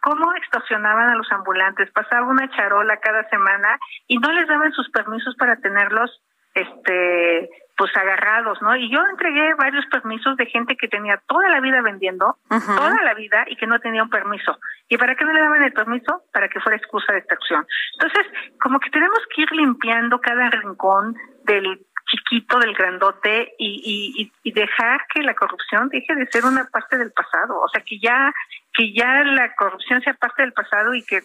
cómo 0.00 0.34
extorsionaban 0.34 1.10
a 1.10 1.14
los 1.14 1.30
ambulantes. 1.30 1.90
Pasaba 1.92 2.26
una 2.26 2.48
charola 2.50 2.96
cada 2.98 3.28
semana 3.28 3.78
y 4.06 4.18
no 4.18 4.32
les 4.32 4.48
daban 4.48 4.72
sus 4.72 4.88
permisos 4.90 5.34
para 5.36 5.56
tenerlos, 5.56 6.22
este, 6.54 7.50
pues 7.80 7.96
agarrados, 7.96 8.60
¿no? 8.60 8.76
Y 8.76 8.90
yo 8.90 8.98
entregué 9.10 9.54
varios 9.54 9.86
permisos 9.86 10.36
de 10.36 10.44
gente 10.44 10.76
que 10.76 10.86
tenía 10.86 11.18
toda 11.26 11.48
la 11.48 11.60
vida 11.60 11.80
vendiendo, 11.80 12.36
toda 12.50 13.02
la 13.02 13.14
vida, 13.14 13.46
y 13.48 13.56
que 13.56 13.66
no 13.66 13.78
tenía 13.78 14.02
un 14.02 14.10
permiso. 14.10 14.58
¿Y 14.90 14.98
para 14.98 15.16
qué 15.16 15.24
no 15.24 15.32
le 15.32 15.40
daban 15.40 15.62
el 15.62 15.72
permiso? 15.72 16.22
Para 16.30 16.50
que 16.50 16.60
fuera 16.60 16.76
excusa 16.76 17.10
de 17.14 17.20
extracción. 17.20 17.66
Entonces, 17.94 18.30
como 18.60 18.80
que 18.80 18.90
tenemos 18.90 19.18
que 19.34 19.40
ir 19.40 19.52
limpiando 19.52 20.20
cada 20.20 20.50
rincón 20.50 21.16
del 21.44 21.80
chiquito 22.04 22.58
del 22.58 22.74
grandote 22.74 23.54
y, 23.58 24.30
y, 24.44 24.52
dejar 24.52 25.00
que 25.14 25.22
la 25.22 25.34
corrupción 25.34 25.88
deje 25.88 26.14
de 26.16 26.26
ser 26.26 26.44
una 26.44 26.64
parte 26.64 26.98
del 26.98 27.12
pasado, 27.12 27.60
o 27.62 27.68
sea 27.68 27.82
que 27.82 27.98
ya 27.98 28.30
que 28.74 28.92
ya 28.92 29.24
la 29.24 29.54
corrupción 29.54 30.00
sea 30.02 30.14
parte 30.14 30.42
del 30.42 30.52
pasado 30.52 30.94
y 30.94 31.02
que 31.02 31.20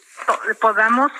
podamos 0.61 1.11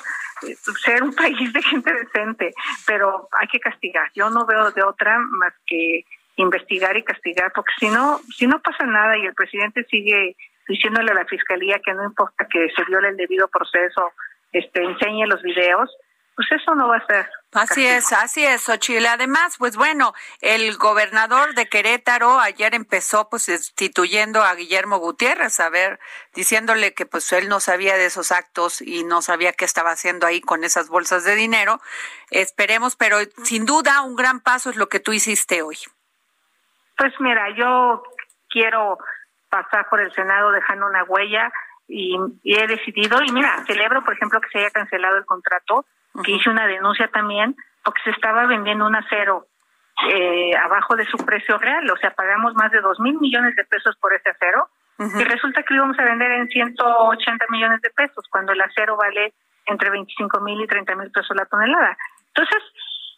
eh, 0.43 0.55
ser 0.83 1.03
un 1.03 1.13
país 1.15 1.51
de 1.53 1.61
gente 1.61 1.93
decente, 1.93 2.53
pero 2.85 3.29
hay 3.31 3.47
que 3.47 3.59
castigar. 3.59 4.09
Yo 4.15 4.29
no 4.29 4.45
veo 4.45 4.71
de 4.71 4.83
otra 4.83 5.19
más 5.19 5.53
que 5.65 6.05
investigar 6.37 6.97
y 6.97 7.03
castigar, 7.03 7.51
porque 7.53 7.71
si 7.79 7.89
no, 7.89 8.19
si 8.35 8.47
no 8.47 8.59
pasa 8.61 8.85
nada 8.85 9.17
y 9.17 9.25
el 9.25 9.33
presidente 9.33 9.85
sigue 9.85 10.35
diciéndole 10.67 11.11
a 11.11 11.15
la 11.15 11.25
fiscalía 11.25 11.79
que 11.79 11.93
no 11.93 12.03
importa 12.03 12.47
que 12.47 12.69
se 12.75 12.83
viole 12.85 13.09
el 13.09 13.17
debido 13.17 13.47
proceso, 13.47 14.11
este 14.51 14.83
enseñe 14.83 15.25
los 15.27 15.41
videos, 15.43 15.95
pues 16.35 16.51
eso 16.51 16.75
no 16.75 16.89
va 16.89 16.97
a 16.97 17.05
ser. 17.05 17.29
Así 17.53 17.85
es, 17.87 18.11
así 18.11 18.43
es, 18.43 18.67
Ochile. 18.67 19.07
Además, 19.07 19.55
pues 19.57 19.77
bueno, 19.77 20.13
el 20.41 20.75
gobernador 20.77 21.53
de 21.55 21.67
Querétaro 21.69 22.39
ayer 22.39 22.75
empezó 22.75 23.29
pues 23.29 23.45
destituyendo 23.45 24.43
a 24.43 24.53
Guillermo 24.55 24.97
Gutiérrez, 24.97 25.61
a 25.61 25.69
ver, 25.69 25.99
diciéndole 26.33 26.93
que 26.93 27.05
pues 27.05 27.31
él 27.31 27.47
no 27.47 27.61
sabía 27.61 27.95
de 27.95 28.07
esos 28.07 28.33
actos 28.33 28.81
y 28.81 29.05
no 29.05 29.21
sabía 29.21 29.53
qué 29.53 29.63
estaba 29.63 29.91
haciendo 29.91 30.27
ahí 30.27 30.41
con 30.41 30.65
esas 30.65 30.89
bolsas 30.89 31.23
de 31.23 31.35
dinero. 31.35 31.79
Esperemos, 32.31 32.97
pero 32.97 33.17
sin 33.43 33.65
duda 33.65 34.01
un 34.01 34.17
gran 34.17 34.41
paso 34.41 34.69
es 34.69 34.75
lo 34.75 34.89
que 34.89 34.99
tú 34.99 35.13
hiciste 35.13 35.61
hoy. 35.61 35.77
Pues 36.97 37.13
mira, 37.21 37.49
yo 37.55 38.03
quiero 38.49 38.97
pasar 39.49 39.87
por 39.89 40.01
el 40.01 40.13
Senado 40.13 40.51
dejando 40.51 40.85
una 40.87 41.05
huella 41.05 41.53
y, 41.87 42.17
y 42.43 42.59
he 42.59 42.67
decidido, 42.67 43.21
y 43.23 43.31
mira, 43.31 43.63
celebro 43.65 44.03
por 44.03 44.13
ejemplo 44.13 44.41
que 44.41 44.49
se 44.49 44.59
haya 44.59 44.71
cancelado 44.71 45.15
el 45.15 45.25
contrato 45.25 45.85
que 46.23 46.31
hice 46.31 46.49
una 46.49 46.67
denuncia 46.67 47.07
también 47.09 47.55
porque 47.83 48.01
se 48.03 48.11
estaba 48.11 48.45
vendiendo 48.45 48.85
un 48.85 48.95
acero 48.95 49.47
eh, 50.09 50.51
abajo 50.57 50.95
de 50.95 51.05
su 51.05 51.17
precio 51.17 51.57
real, 51.57 51.89
o 51.89 51.97
sea, 51.97 52.11
pagamos 52.11 52.53
más 52.55 52.71
de 52.71 52.81
dos 52.81 52.99
mil 52.99 53.19
millones 53.19 53.55
de 53.55 53.63
pesos 53.65 53.95
por 53.97 54.13
ese 54.13 54.29
acero 54.29 54.67
y 54.97 55.23
resulta 55.25 55.61
que 55.63 55.73
lo 55.73 55.81
íbamos 55.81 55.99
a 55.99 56.05
vender 56.05 56.31
en 56.31 56.47
180 56.47 57.45
millones 57.49 57.81
de 57.81 57.89
pesos 57.89 58.25
cuando 58.29 58.53
el 58.53 58.61
acero 58.61 58.95
vale 58.95 59.33
entre 59.65 59.89
25 59.89 60.39
mil 60.41 60.61
y 60.61 60.67
30 60.67 60.95
mil 60.95 61.11
pesos 61.11 61.35
la 61.35 61.45
tonelada. 61.45 61.97
Entonces, 62.27 62.63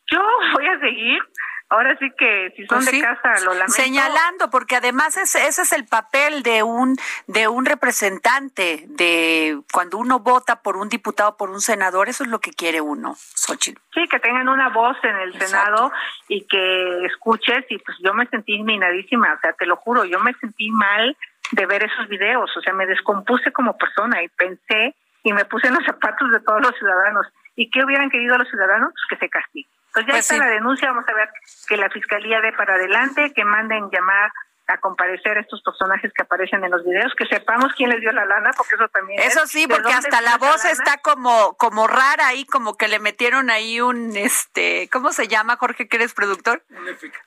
yo 0.07 0.23
voy 0.53 0.65
a 0.65 0.79
seguir 0.79 1.21
Ahora 1.69 1.97
sí 1.99 2.09
que 2.17 2.53
si 2.55 2.65
son 2.65 2.77
pues 2.77 2.91
de 2.91 3.01
casa 3.01 3.43
lo 3.43 3.53
lamento. 3.53 3.73
Señalando, 3.73 4.49
porque 4.49 4.77
además 4.77 5.17
ese, 5.17 5.47
ese 5.47 5.63
es 5.63 5.73
el 5.73 5.85
papel 5.85 6.41
de 6.41 6.63
un 6.63 6.95
de 7.27 7.49
un 7.49 7.65
representante, 7.65 8.85
de 8.87 9.59
cuando 9.73 9.97
uno 9.97 10.19
vota 10.19 10.61
por 10.61 10.77
un 10.77 10.87
diputado, 10.87 11.35
por 11.35 11.49
un 11.49 11.59
senador, 11.59 12.07
eso 12.07 12.23
es 12.23 12.29
lo 12.29 12.39
que 12.39 12.51
quiere 12.51 12.79
uno, 12.79 13.15
Xochitl. 13.15 13.81
Sí, 13.93 14.07
que 14.07 14.19
tengan 14.19 14.47
una 14.47 14.69
voz 14.69 14.95
en 15.03 15.17
el 15.17 15.39
Senado 15.39 15.91
y 16.29 16.45
que 16.45 17.05
escuches 17.05 17.65
y 17.69 17.77
pues 17.79 17.97
yo 18.01 18.13
me 18.13 18.27
sentí 18.27 18.63
minadísima, 18.63 19.33
o 19.33 19.39
sea, 19.39 19.51
te 19.53 19.65
lo 19.65 19.75
juro, 19.75 20.05
yo 20.05 20.19
me 20.21 20.33
sentí 20.35 20.71
mal 20.71 21.17
de 21.51 21.65
ver 21.65 21.83
esos 21.83 22.07
videos, 22.07 22.49
o 22.55 22.61
sea, 22.61 22.73
me 22.73 22.85
descompuse 22.85 23.51
como 23.51 23.77
persona 23.77 24.23
y 24.23 24.29
pensé 24.29 24.95
y 25.23 25.33
me 25.33 25.43
puse 25.43 25.67
en 25.67 25.73
los 25.73 25.85
zapatos 25.85 26.31
de 26.31 26.39
todos 26.39 26.61
los 26.61 26.71
ciudadanos. 26.77 27.27
¿Y 27.57 27.69
qué 27.69 27.83
hubieran 27.83 28.09
querido 28.09 28.37
los 28.37 28.47
ciudadanos? 28.47 28.93
Pues 28.93 29.19
que 29.19 29.25
se 29.25 29.29
castigue. 29.29 29.67
Pues 29.97 30.05
ya 30.05 30.13
pues 30.13 30.29
está 30.29 30.45
la 30.45 30.51
denuncia, 30.51 30.89
vamos 30.89 31.09
a 31.09 31.13
ver 31.15 31.27
que 31.67 31.75
la 31.75 31.89
fiscalía 31.89 32.39
dé 32.39 32.53
para 32.53 32.75
adelante, 32.75 33.33
que 33.33 33.43
manden 33.43 33.89
llamar 33.91 34.31
a 34.67 34.77
comparecer 34.77 35.39
estos 35.39 35.59
personajes 35.63 36.11
que 36.13 36.21
aparecen 36.21 36.63
en 36.63 36.69
los 36.69 36.85
videos, 36.85 37.15
que 37.17 37.25
sepamos 37.25 37.73
quién 37.75 37.89
les 37.89 37.99
dio 38.01 38.11
la 38.11 38.23
lana, 38.25 38.51
porque 38.55 38.75
eso 38.75 38.87
también. 38.89 39.19
Eso 39.23 39.47
sí, 39.47 39.65
porque 39.65 39.91
hasta 39.91 40.21
la 40.21 40.37
voz 40.37 40.65
está 40.65 40.97
como 40.97 41.57
como 41.57 41.87
rara 41.87 42.27
ahí, 42.27 42.45
como 42.45 42.77
que 42.77 42.87
le 42.87 42.99
metieron 42.99 43.49
ahí 43.49 43.81
un 43.81 44.15
este, 44.15 44.87
¿cómo 44.91 45.13
se 45.13 45.27
llama, 45.27 45.57
Jorge, 45.57 45.87
que 45.87 45.97
eres 45.97 46.13
productor? 46.13 46.63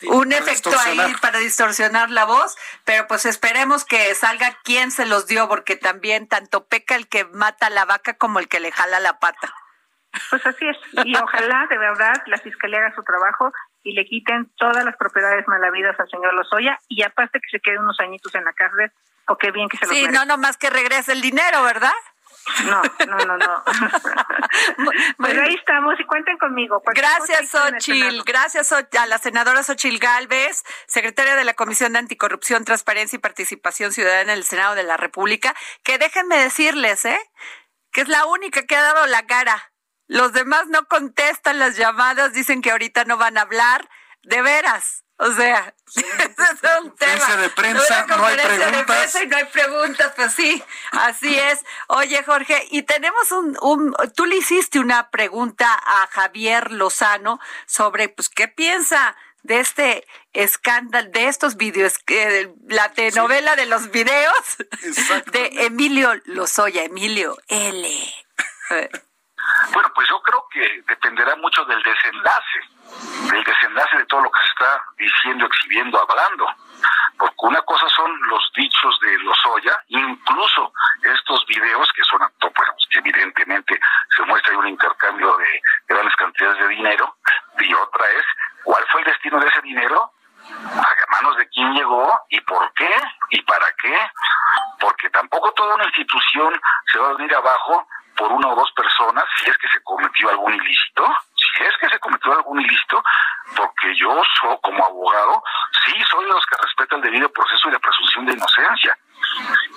Un, 0.02 0.18
un 0.18 0.32
efecto 0.32 0.70
ahí 0.78 1.12
para 1.20 1.40
distorsionar 1.40 2.10
la 2.10 2.24
voz, 2.24 2.56
pero 2.84 3.08
pues 3.08 3.26
esperemos 3.26 3.84
que 3.84 4.14
salga 4.14 4.56
quién 4.62 4.92
se 4.92 5.06
los 5.06 5.26
dio, 5.26 5.48
porque 5.48 5.74
también 5.74 6.28
tanto 6.28 6.66
peca 6.66 6.94
el 6.94 7.08
que 7.08 7.24
mata 7.24 7.68
la 7.68 7.84
vaca 7.84 8.14
como 8.14 8.38
el 8.38 8.46
que 8.46 8.60
le 8.60 8.70
jala 8.70 9.00
la 9.00 9.18
pata. 9.18 9.52
Pues 10.30 10.46
así 10.46 10.66
es. 10.66 10.76
Y 11.04 11.16
ojalá, 11.16 11.66
de 11.68 11.76
verdad, 11.76 12.14
la 12.26 12.38
fiscalía 12.38 12.78
haga 12.78 12.94
su 12.94 13.02
trabajo 13.02 13.52
y 13.82 13.92
le 13.92 14.06
quiten 14.06 14.50
todas 14.56 14.84
las 14.84 14.96
propiedades 14.96 15.46
malavidas 15.48 15.98
al 15.98 16.08
señor 16.08 16.34
Lozoya 16.34 16.78
y 16.88 17.02
aparte 17.02 17.40
que 17.40 17.50
se 17.50 17.60
quede 17.60 17.78
unos 17.78 17.98
añitos 18.00 18.34
en 18.34 18.44
la 18.44 18.52
cárcel 18.52 18.92
o 19.26 19.36
qué 19.36 19.50
bien 19.50 19.68
que 19.68 19.76
se 19.76 19.86
lo 19.86 19.92
Sí, 19.92 20.06
no, 20.08 20.24
no 20.24 20.38
más 20.38 20.56
que 20.56 20.70
regrese 20.70 21.12
el 21.12 21.20
dinero, 21.20 21.62
¿verdad? 21.64 21.92
No, 22.64 22.82
no, 23.06 23.16
no, 23.26 23.36
no. 23.36 23.62
pues 25.18 25.38
ahí 25.38 25.54
estamos 25.54 25.98
y 25.98 26.04
cuenten 26.04 26.38
conmigo. 26.38 26.82
Gracias, 26.94 27.50
Xochil. 27.50 28.22
Gracias 28.24 28.72
a 28.72 29.06
la 29.06 29.18
senadora 29.18 29.62
Xochil 29.62 29.98
Gálvez, 29.98 30.64
secretaria 30.86 31.36
de 31.36 31.44
la 31.44 31.54
Comisión 31.54 31.92
de 31.92 32.00
Anticorrupción, 32.00 32.64
Transparencia 32.64 33.16
y 33.16 33.20
Participación 33.20 33.92
Ciudadana 33.92 34.32
en 34.32 34.38
el 34.38 34.44
Senado 34.44 34.74
de 34.74 34.82
la 34.82 34.96
República, 34.96 35.54
que 35.82 35.98
déjenme 35.98 36.38
decirles, 36.38 37.04
¿eh? 37.04 37.20
Que 37.92 38.02
es 38.02 38.08
la 38.08 38.26
única 38.26 38.62
que 38.62 38.76
ha 38.76 38.82
dado 38.82 39.06
la 39.06 39.26
cara 39.26 39.70
los 40.10 40.32
demás 40.32 40.66
no 40.66 40.88
contestan 40.88 41.60
las 41.60 41.76
llamadas, 41.76 42.32
dicen 42.32 42.62
que 42.62 42.72
ahorita 42.72 43.04
no 43.04 43.16
van 43.16 43.38
a 43.38 43.42
hablar. 43.42 43.88
De 44.22 44.42
veras. 44.42 45.04
O 45.16 45.32
sea, 45.32 45.72
es 45.96 46.82
un 46.82 46.94
tema. 46.96 47.36
de 47.36 47.48
prensa, 47.50 48.06
no 48.06 48.26
hay 48.26 48.36
preguntas. 48.36 49.18
y 49.22 49.26
no 49.28 49.36
hay 49.36 49.44
preguntas, 49.44 50.12
pues 50.16 50.32
sí, 50.34 50.62
así 50.90 51.38
es. 51.38 51.60
Oye, 51.86 52.22
Jorge, 52.24 52.66
y 52.70 52.82
tenemos 52.82 53.30
un, 53.30 53.56
un, 53.62 53.96
tú 54.14 54.26
le 54.26 54.36
hiciste 54.36 54.80
una 54.80 55.10
pregunta 55.10 55.72
a 55.72 56.08
Javier 56.08 56.72
Lozano 56.72 57.38
sobre, 57.66 58.08
pues, 58.08 58.28
¿qué 58.28 58.48
piensa 58.48 59.16
de 59.42 59.60
este 59.60 60.06
escándalo, 60.32 61.08
de 61.10 61.28
estos 61.28 61.56
videos, 61.56 61.94
la 62.66 62.90
telenovela 62.92 63.54
de 63.54 63.66
los 63.66 63.90
videos 63.92 64.56
de 65.32 65.66
Emilio 65.66 66.20
Lozoya, 66.24 66.82
Emilio 66.82 67.38
L. 67.48 67.88
Bueno, 69.72 69.90
pues 69.94 70.08
yo 70.08 70.20
creo 70.22 70.46
que 70.50 70.82
dependerá 70.86 71.36
mucho 71.36 71.64
del 71.64 71.82
desenlace, 71.82 72.60
del 73.32 73.44
desenlace 73.44 73.98
de 73.98 74.06
todo 74.06 74.22
lo 74.22 74.30
que 74.30 74.40
se 74.40 74.46
está 74.46 74.84
diciendo, 74.98 75.46
exhibiendo, 75.46 76.00
hablando. 76.00 76.46
Porque 77.18 77.36
una 77.40 77.62
cosa 77.62 77.86
son 77.88 78.10
los 78.28 78.52
dichos 78.56 78.98
de 79.00 79.18
Lozoya, 79.18 79.78
incluso 79.88 80.72
estos 81.02 81.44
videos 81.46 81.88
que 81.94 82.02
son, 82.04 82.20
bueno, 82.40 82.74
que 82.90 82.98
evidentemente 82.98 83.78
se 84.16 84.22
muestra 84.24 84.58
un 84.58 84.68
intercambio 84.68 85.36
de 85.36 85.62
grandes 85.88 86.16
cantidades 86.16 86.58
de 86.58 86.68
dinero, 86.68 87.16
y 87.58 87.74
otra 87.74 88.08
es 88.08 88.24
cuál 88.64 88.84
fue 88.90 89.00
el 89.02 89.06
destino 89.06 89.38
de 89.38 89.48
ese 89.48 89.60
dinero 89.62 90.12
a 90.50 91.12
manos 91.12 91.36
de 91.36 91.48
quién 91.50 91.72
llegó 91.74 92.18
y 92.30 92.40
por 92.40 92.72
qué 92.74 92.90
y 93.30 93.42
para 93.42 93.66
qué, 93.80 93.96
porque 94.78 95.10
tampoco 95.10 95.52
toda 95.52 95.74
una 95.74 95.84
institución 95.84 96.58
se 96.86 96.98
va 96.98 97.10
a 97.10 97.14
venir 97.14 97.34
abajo 97.34 97.86
por 98.20 98.30
una 98.32 98.48
o 98.48 98.54
dos 98.54 98.70
personas 98.72 99.24
si 99.38 99.50
es 99.50 99.56
que 99.56 99.68
se 99.68 99.82
cometió 99.82 100.28
algún 100.28 100.52
ilícito, 100.52 101.08
si 101.34 101.64
es 101.64 101.74
que 101.80 101.88
se 101.88 101.98
cometió 101.98 102.32
algún 102.34 102.60
ilícito, 102.60 103.02
porque 103.56 103.96
yo 103.96 104.22
soy, 104.38 104.56
como 104.62 104.84
abogado, 104.84 105.42
sí 105.82 105.94
soy 106.10 106.26
de 106.26 106.32
los 106.32 106.44
que 106.44 106.56
respeta 106.62 106.96
el 106.96 107.02
debido 107.02 107.32
proceso 107.32 107.68
y 107.68 107.72
la 107.72 107.78
presunción 107.78 108.26
de 108.26 108.34
inocencia. 108.34 108.98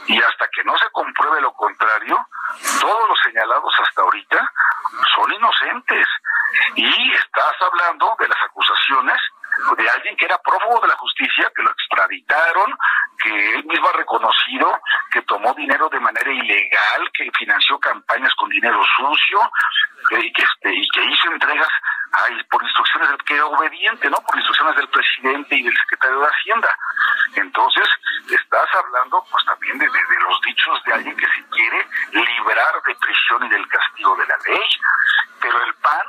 Y 0.07 0.21
hasta 0.21 0.45
que 0.49 0.63
no 0.65 0.77
se 0.77 0.89
compruebe 0.91 1.39
lo 1.39 1.53
contrario, 1.53 2.17
todos 2.81 3.09
los 3.09 3.19
señalados 3.23 3.73
hasta 3.79 4.01
ahorita 4.01 4.51
son 5.15 5.33
inocentes. 5.33 6.07
Y 6.75 7.13
estás 7.13 7.53
hablando 7.61 8.13
de 8.19 8.27
las 8.27 8.41
acusaciones 8.43 9.21
de 9.77 9.89
alguien 9.89 10.17
que 10.17 10.25
era 10.25 10.37
prófugo 10.39 10.81
de 10.81 10.87
la 10.87 10.97
justicia, 10.97 11.51
que 11.55 11.63
lo 11.63 11.71
extraditaron, 11.71 12.77
que 13.21 13.55
él 13.55 13.63
mismo 13.65 13.87
ha 13.87 13.93
reconocido 13.93 14.81
que 15.11 15.21
tomó 15.23 15.53
dinero 15.53 15.89
de 15.89 15.99
manera 15.99 16.31
ilegal, 16.31 17.11
que 17.13 17.29
financió 17.37 17.79
campañas 17.79 18.33
con 18.35 18.49
dinero 18.49 18.81
sucio 18.97 19.39
y 20.11 20.33
que, 20.33 20.43
este, 20.43 20.73
y 20.73 20.87
que 20.89 21.03
hizo 21.05 21.31
entregas 21.31 21.69
hay 22.13 22.43
por 22.43 22.61
instrucciones 22.61 23.09
del 23.09 23.23
que 23.23 23.41
obediente, 23.41 24.09
¿no? 24.09 24.17
Por 24.17 24.37
instrucciones 24.37 24.75
del 24.75 24.87
presidente 24.89 25.55
y 25.55 25.63
del 25.63 25.75
secretario 25.75 26.19
de 26.19 26.27
Hacienda. 26.27 26.77
Entonces, 27.35 27.87
estás 28.29 28.67
hablando 28.75 29.25
pues 29.31 29.43
también 29.45 29.79
de, 29.79 29.85
de, 29.87 30.19
los 30.21 30.41
dichos 30.41 30.83
de 30.85 30.93
alguien 30.93 31.17
que 31.17 31.25
se 31.25 31.43
quiere 31.49 31.87
librar 32.11 32.81
de 32.85 32.95
prisión 32.95 33.45
y 33.45 33.49
del 33.49 33.67
castigo 33.67 34.15
de 34.15 34.27
la 34.27 34.37
ley. 34.45 34.69
Pero 35.41 35.63
el 35.63 35.73
PAN, 35.75 36.07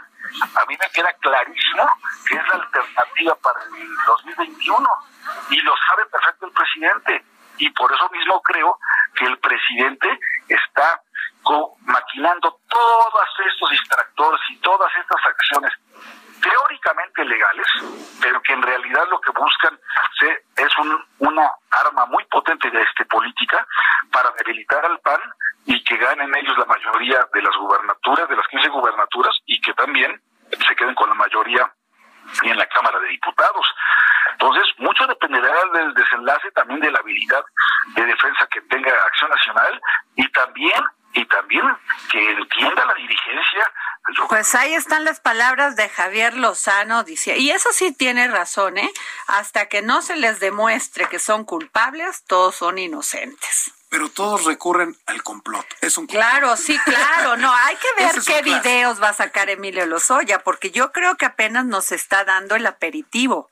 a 0.57 0.67
mí 0.67 0.77
me 0.79 0.91
queda 0.93 1.13
clarísimo 1.21 1.91
que 2.29 2.37
es 2.37 2.49
la 2.49 2.57
alternativa 3.65 3.73
para 3.73 3.83
el 3.83 3.97
2021 4.07 4.89
y 5.51 5.61
lo 5.61 5.73
sabe 5.89 6.07
perfecto 6.07 6.47
el 6.47 6.53
presidente. 6.53 7.25
Y 7.59 7.71
por 7.71 7.93
eso 7.93 8.09
mismo 8.11 8.43
creo 8.43 8.79
que 9.15 9.27
el 9.27 9.39
presidente 9.39 10.09
está 10.49 11.01
maquinando 11.87 12.59
todos 12.69 13.29
estos 13.47 13.71
distractores 13.71 14.41
y 14.51 14.57
todas 14.59 14.91
estas 14.97 15.21
acciones 15.27 15.73
teóricamente 16.41 17.25
legales, 17.25 17.67
pero 18.21 18.41
que 18.43 18.53
en 18.53 18.63
realidad 18.63 19.05
lo 19.11 19.21
que 19.21 19.31
buscan 19.31 19.79
es 20.57 20.79
un, 20.79 21.05
una 21.19 21.51
arma 21.71 22.07
muy 22.07 22.25
potente 22.27 22.71
de 22.71 22.83
este 22.83 23.05
política 23.07 23.67
para 24.13 24.31
debilitar 24.39 24.85
al 24.85 24.99
PAN 25.01 25.21
y 25.67 25.83
que 25.85 25.97
ganen 25.97 26.35
ellos 26.37 26.59
la 26.59 26.67
mayoría 26.67 27.27
de 27.33 27.43
las 27.43 27.57
gubernaturas, 27.57 28.29
de 28.29 28.37
las 28.37 28.47
15 28.49 28.69
gubernaturas, 28.69 29.35
y 29.47 29.61
que 29.61 29.73
también 29.75 30.21
se 30.51 30.77
queden 30.77 30.95
con 30.95 31.09
la 31.09 31.15
mayoría 31.15 31.73
y 32.43 32.51
en 32.51 32.59
la 32.59 32.67
Cámara 32.67 32.99
de 33.01 33.09
Diputados. 33.09 33.67
Entonces, 34.33 34.65
mucho 34.79 35.07
dependerá 35.07 35.55
del 35.73 35.95
desenlace 35.95 36.51
también 36.53 36.81
de 36.81 36.91
la 36.91 36.99
habilidad 36.99 37.45
de 37.95 38.05
defensa 38.05 38.47
que 38.51 38.61
tenga 38.63 38.91
Acción 38.91 39.31
Nacional 39.31 39.81
y 40.17 40.29
también 40.33 40.83
y 41.15 41.25
también 41.27 41.65
que 42.11 42.31
entienda 42.33 42.85
la 42.85 42.95
dirigencia. 42.95 43.73
Pues 44.29 44.55
ahí 44.55 44.75
están 44.95 45.05
las 45.05 45.19
palabras 45.19 45.75
de 45.75 45.89
Javier 45.89 46.35
Lozano, 46.35 47.03
dice, 47.03 47.37
y 47.37 47.51
eso 47.51 47.69
sí 47.73 47.91
tiene 47.91 48.29
razón, 48.29 48.79
¿eh? 48.79 48.93
Hasta 49.27 49.67
que 49.67 49.83
no 49.83 50.03
se 50.03 50.15
les 50.15 50.39
demuestre 50.39 51.09
que 51.09 51.19
son 51.19 51.45
culpables, 51.45 52.23
todos 52.29 52.55
son 52.55 52.79
inocentes. 52.79 53.73
Pero 53.89 54.09
todos 54.09 54.45
recurren 54.45 54.97
al 55.07 55.25
complot. 55.25 55.67
Es 55.81 55.99
un 55.99 56.07
Claro, 56.07 56.57
sí, 56.57 56.79
claro. 56.85 57.37
No, 57.37 57.53
hay 57.53 57.75
que 57.75 58.05
ver 58.05 58.15
qué 58.25 58.43
videos 58.43 59.03
va 59.03 59.09
a 59.09 59.15
sacar 59.15 59.51
Emilio 59.51 59.85
Lozoya, 59.85 60.45
porque 60.45 60.71
yo 60.71 60.93
creo 60.93 61.17
que 61.17 61.27
apenas 61.27 61.67
nos 61.67 61.91
está 61.91 62.25
dando 62.25 62.55
el 62.55 62.65
aperitivo 62.65 63.51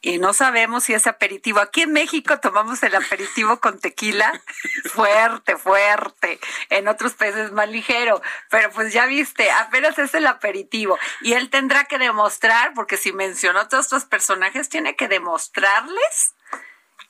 y 0.00 0.18
no 0.18 0.32
sabemos 0.32 0.84
si 0.84 0.94
es 0.94 1.06
aperitivo. 1.06 1.60
Aquí 1.60 1.82
en 1.82 1.92
México 1.92 2.38
tomamos 2.38 2.82
el 2.82 2.94
aperitivo 2.94 3.58
con 3.60 3.78
tequila 3.80 4.40
fuerte, 4.92 5.56
fuerte. 5.56 6.38
En 6.70 6.88
otros 6.88 7.14
países 7.14 7.50
más 7.52 7.68
ligero. 7.68 8.22
Pero 8.50 8.70
pues 8.70 8.92
ya 8.92 9.06
viste, 9.06 9.50
apenas 9.50 9.98
es 9.98 10.14
el 10.14 10.26
aperitivo. 10.26 10.98
Y 11.20 11.32
él 11.32 11.50
tendrá 11.50 11.84
que 11.84 11.98
demostrar, 11.98 12.74
porque 12.74 12.96
si 12.96 13.12
mencionó 13.12 13.66
todos 13.68 13.86
estos 13.86 14.04
personajes, 14.04 14.68
tiene 14.68 14.94
que 14.94 15.08
demostrarles 15.08 16.34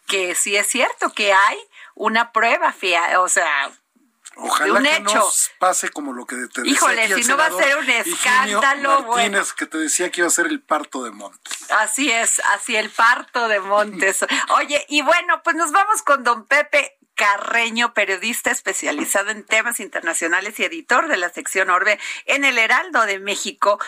que 0.06 0.34
sí 0.34 0.56
es 0.56 0.66
cierto, 0.66 1.12
que 1.12 1.34
hay 1.34 1.58
una 1.94 2.32
prueba, 2.32 2.72
fía, 2.72 3.20
o 3.20 3.28
sea, 3.28 3.70
Ojalá 4.40 4.80
que 4.80 5.00
no 5.00 5.28
pase 5.58 5.88
como 5.90 6.12
lo 6.12 6.24
que 6.24 6.36
te 6.36 6.62
decía 6.62 6.72
Híjole, 6.72 7.14
si 7.14 7.28
no 7.28 7.36
va 7.36 7.46
a 7.46 7.50
ser 7.50 7.76
un 7.76 7.90
escándalo, 7.90 9.02
Martínez, 9.02 9.52
que 9.52 9.66
te 9.66 9.78
decía 9.78 10.10
que 10.10 10.20
iba 10.20 10.28
a 10.28 10.30
ser 10.30 10.46
el 10.46 10.60
parto 10.60 11.02
de 11.02 11.10
Montes. 11.10 11.70
Así 11.70 12.10
es, 12.10 12.40
así 12.54 12.76
el 12.76 12.88
parto 12.90 13.48
de 13.48 13.60
Montes. 13.60 14.24
Oye, 14.56 14.84
y 14.88 15.02
bueno, 15.02 15.42
pues 15.42 15.56
nos 15.56 15.72
vamos 15.72 16.02
con 16.02 16.22
don 16.22 16.46
Pepe 16.46 16.96
Carreño, 17.14 17.94
periodista 17.94 18.52
especializado 18.52 19.30
en 19.30 19.44
temas 19.44 19.80
internacionales 19.80 20.58
y 20.60 20.64
editor 20.64 21.08
de 21.08 21.16
la 21.16 21.30
sección 21.30 21.68
Orbe 21.68 21.98
en 22.26 22.44
el 22.44 22.58
Heraldo 22.58 23.06
de 23.06 23.18
México, 23.18 23.80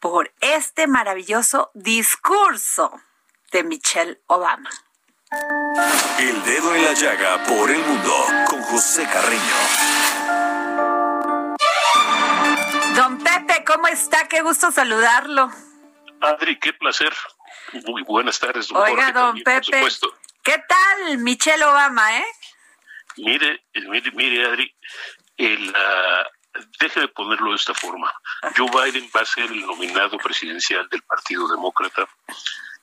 por 0.00 0.34
este 0.40 0.86
maravilloso 0.86 1.70
discurso 1.72 3.00
de 3.52 3.62
Michelle 3.62 4.20
Obama. 4.26 4.70
El 6.18 6.44
dedo 6.44 6.74
en 6.74 6.84
la 6.84 6.92
llaga 6.92 7.44
por 7.44 7.70
el 7.70 7.78
mundo 7.78 8.26
con 8.46 8.62
José 8.62 9.04
Carreño. 9.04 9.56
Don 12.94 13.18
Pepe, 13.18 13.64
¿cómo 13.66 13.88
está? 13.88 14.28
Qué 14.28 14.42
gusto 14.42 14.70
saludarlo. 14.70 15.50
Adri, 16.20 16.58
qué 16.60 16.72
placer. 16.72 17.12
Muy 17.86 18.02
buenas 18.04 18.38
tardes. 18.38 18.68
Don 18.68 18.80
Oiga, 18.80 19.10
don 19.12 19.42
Pepe. 19.42 19.82
¿Qué 20.42 20.62
tal 20.68 21.18
Michelle 21.18 21.64
Obama, 21.64 22.18
eh? 22.18 22.26
Mire, 23.16 23.64
mire, 23.74 24.10
mire, 24.12 24.46
Adri, 24.46 24.76
el, 25.36 25.70
uh, 25.70 26.60
déjeme 26.78 27.08
ponerlo 27.08 27.50
de 27.50 27.56
esta 27.56 27.74
forma. 27.74 28.12
Joe 28.56 28.70
Biden 28.70 29.10
va 29.14 29.22
a 29.22 29.24
ser 29.24 29.44
el 29.44 29.66
nominado 29.66 30.16
presidencial 30.18 30.88
del 30.88 31.02
Partido 31.02 31.48
Demócrata. 31.48 32.06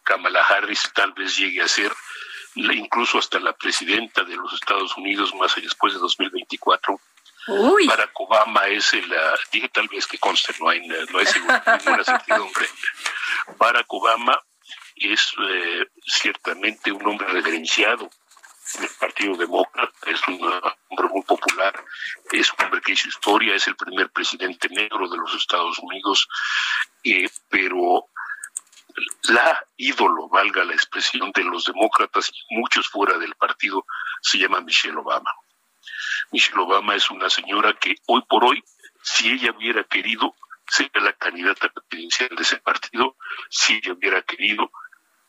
Kamala 0.03 0.43
Harris 0.43 0.91
tal 0.93 1.13
vez 1.13 1.37
llegue 1.37 1.61
a 1.61 1.67
ser 1.67 1.91
incluso 2.55 3.17
hasta 3.17 3.39
la 3.39 3.53
presidenta 3.53 4.23
de 4.23 4.35
los 4.35 4.53
Estados 4.53 4.95
Unidos 4.97 5.33
más 5.35 5.55
allá 5.55 5.65
después 5.65 5.93
de 5.93 5.99
2024. 5.99 6.99
Uy. 7.47 7.87
Barack 7.87 8.19
Obama 8.19 8.67
es 8.67 8.93
el, 8.93 9.11
dije 9.51 9.69
tal 9.69 9.87
vez 9.87 10.05
que 10.05 10.19
conste, 10.19 10.53
no 10.59 10.69
hay, 10.69 10.87
no 10.87 11.19
hay 11.19 11.25
ninguna 11.35 12.03
certidumbre. 12.03 12.67
Barack 13.57 13.91
Obama 13.91 14.39
es 14.95 15.33
eh, 15.49 15.85
ciertamente 16.05 16.91
un 16.91 17.05
hombre 17.07 17.27
reverenciado 17.27 18.09
del 18.79 18.89
Partido 18.99 19.35
Demócrata, 19.35 19.91
es 20.09 20.25
un 20.27 20.41
hombre 20.43 21.07
muy 21.09 21.23
popular, 21.23 21.83
es 22.31 22.53
un 22.53 22.65
hombre 22.65 22.81
que 22.81 22.93
hizo 22.93 23.09
historia, 23.09 23.55
es 23.55 23.67
el 23.67 23.75
primer 23.75 24.09
presidente 24.11 24.69
negro 24.69 25.09
de 25.09 25.17
los 25.17 25.33
Estados 25.35 25.77
Unidos, 25.79 26.27
eh, 27.03 27.29
pero 27.49 28.07
la 29.23 29.65
ídolo, 29.77 30.29
valga 30.29 30.63
la 30.63 30.73
expresión, 30.73 31.31
de 31.31 31.43
los 31.43 31.65
demócratas 31.65 32.31
y 32.49 32.55
muchos 32.55 32.87
fuera 32.87 33.17
del 33.17 33.35
partido, 33.35 33.85
se 34.21 34.37
llama 34.37 34.61
Michelle 34.61 34.97
Obama. 34.97 35.31
Michelle 36.31 36.61
Obama 36.61 36.95
es 36.95 37.09
una 37.09 37.29
señora 37.29 37.73
que 37.73 37.95
hoy 38.07 38.21
por 38.27 38.45
hoy, 38.45 38.63
si 39.01 39.31
ella 39.31 39.53
hubiera 39.57 39.83
querido, 39.83 40.35
sería 40.67 41.01
la 41.01 41.13
candidata 41.13 41.69
presidencial 41.69 42.29
de 42.35 42.43
ese 42.43 42.57
partido, 42.57 43.17
si 43.49 43.73
ella 43.75 43.93
hubiera 43.93 44.21
querido, 44.21 44.71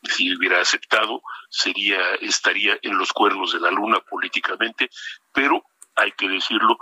si 0.02 0.34
hubiera 0.36 0.60
aceptado, 0.60 1.22
sería, 1.48 2.14
estaría 2.16 2.78
en 2.82 2.96
los 2.98 3.12
cuernos 3.12 3.52
de 3.52 3.60
la 3.60 3.70
luna 3.70 4.00
políticamente, 4.00 4.90
pero 5.32 5.64
hay 5.96 6.12
que 6.12 6.28
decirlo, 6.28 6.78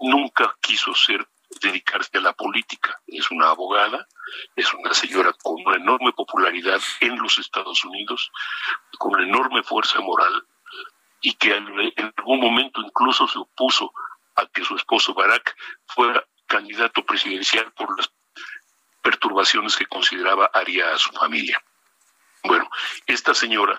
nunca 0.00 0.56
quiso 0.60 0.94
ser 0.94 1.26
dedicarse 1.60 2.18
a 2.18 2.20
la 2.20 2.32
política. 2.32 3.00
Es 3.06 3.30
una 3.30 3.50
abogada, 3.50 4.06
es 4.54 4.72
una 4.74 4.94
señora 4.94 5.32
con 5.42 5.56
una 5.64 5.76
enorme 5.76 6.12
popularidad 6.12 6.80
en 7.00 7.18
los 7.18 7.38
Estados 7.38 7.84
Unidos, 7.84 8.30
con 8.98 9.14
una 9.14 9.24
enorme 9.24 9.62
fuerza 9.62 10.00
moral 10.00 10.46
y 11.20 11.34
que 11.34 11.54
en 11.54 12.14
algún 12.16 12.40
momento 12.40 12.80
incluso 12.80 13.26
se 13.26 13.38
opuso 13.38 13.92
a 14.36 14.46
que 14.46 14.64
su 14.64 14.76
esposo 14.76 15.14
Barack 15.14 15.56
fuera 15.86 16.24
candidato 16.46 17.04
presidencial 17.04 17.72
por 17.72 17.96
las 17.96 18.10
perturbaciones 19.02 19.76
que 19.76 19.86
consideraba 19.86 20.50
haría 20.52 20.92
a 20.92 20.98
su 20.98 21.10
familia. 21.12 21.62
Bueno, 22.44 22.70
esta 23.06 23.34
señora 23.34 23.78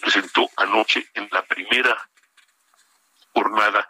presentó 0.00 0.48
anoche 0.56 1.08
en 1.14 1.28
la 1.30 1.42
primera 1.42 1.96
jornada 3.32 3.88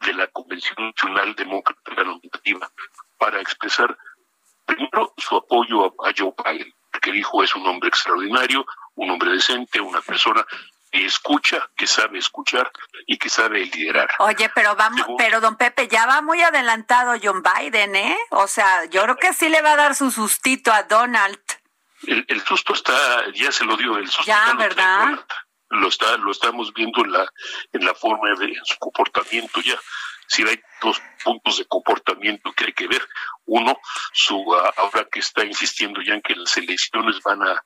de 0.00 0.14
la 0.14 0.26
Convención 0.28 0.76
Nacional 0.78 1.34
Demócrata 1.34 1.92
para 3.18 3.40
expresar 3.40 3.96
primero 4.64 5.12
su 5.16 5.36
apoyo 5.36 5.86
a, 6.04 6.12
Joe 6.16 6.32
Biden, 6.44 6.72
que 7.00 7.12
dijo 7.12 7.42
es 7.42 7.54
un 7.54 7.66
hombre 7.66 7.88
extraordinario, 7.88 8.64
un 8.94 9.10
hombre 9.10 9.32
decente, 9.32 9.80
una 9.80 10.00
persona 10.00 10.44
que 10.90 11.04
escucha, 11.04 11.68
que 11.76 11.86
sabe 11.86 12.18
escuchar 12.18 12.70
y 13.06 13.18
que 13.18 13.28
sabe 13.28 13.64
liderar. 13.66 14.08
Oye, 14.20 14.50
pero 14.54 14.74
vamos, 14.74 15.06
pero 15.18 15.40
don 15.40 15.56
Pepe, 15.56 15.88
ya 15.88 16.06
va 16.06 16.22
muy 16.22 16.40
adelantado 16.40 17.14
John 17.22 17.42
Biden, 17.42 17.94
¿eh? 17.94 18.16
O 18.30 18.46
sea, 18.46 18.86
yo 18.86 19.02
creo 19.02 19.16
que 19.16 19.34
sí 19.34 19.48
le 19.48 19.60
va 19.60 19.72
a 19.72 19.76
dar 19.76 19.94
su 19.94 20.10
sustito 20.10 20.72
a 20.72 20.84
Donald. 20.84 21.38
El, 22.06 22.40
susto 22.42 22.74
está, 22.74 23.30
ya 23.34 23.50
se 23.50 23.64
lo 23.64 23.76
dio, 23.76 23.98
el 23.98 24.06
susto 24.06 24.24
ya, 24.24 24.54
¿verdad? 24.54 25.18
Lo 25.70 25.88
está 25.88 26.16
lo 26.16 26.30
estamos 26.30 26.72
viendo 26.72 27.04
en 27.04 27.12
la 27.12 27.30
en 27.72 27.84
la 27.84 27.94
forma 27.94 28.28
de 28.38 28.54
su 28.64 28.78
comportamiento 28.78 29.60
ya. 29.60 29.78
Si 30.26 30.42
hay 30.42 30.60
dos 30.82 31.00
puntos 31.24 31.58
de 31.58 31.66
comportamiento 31.66 32.52
que 32.52 32.66
hay 32.66 32.72
que 32.72 32.86
ver. 32.86 33.02
Uno 33.46 33.78
su 34.12 34.44
ah, 34.54 34.72
ahora 34.76 35.06
que 35.10 35.20
está 35.20 35.44
insistiendo 35.44 36.02
ya 36.02 36.14
en 36.14 36.22
que 36.22 36.34
las 36.34 36.56
elecciones 36.56 37.20
van 37.22 37.42
a 37.42 37.62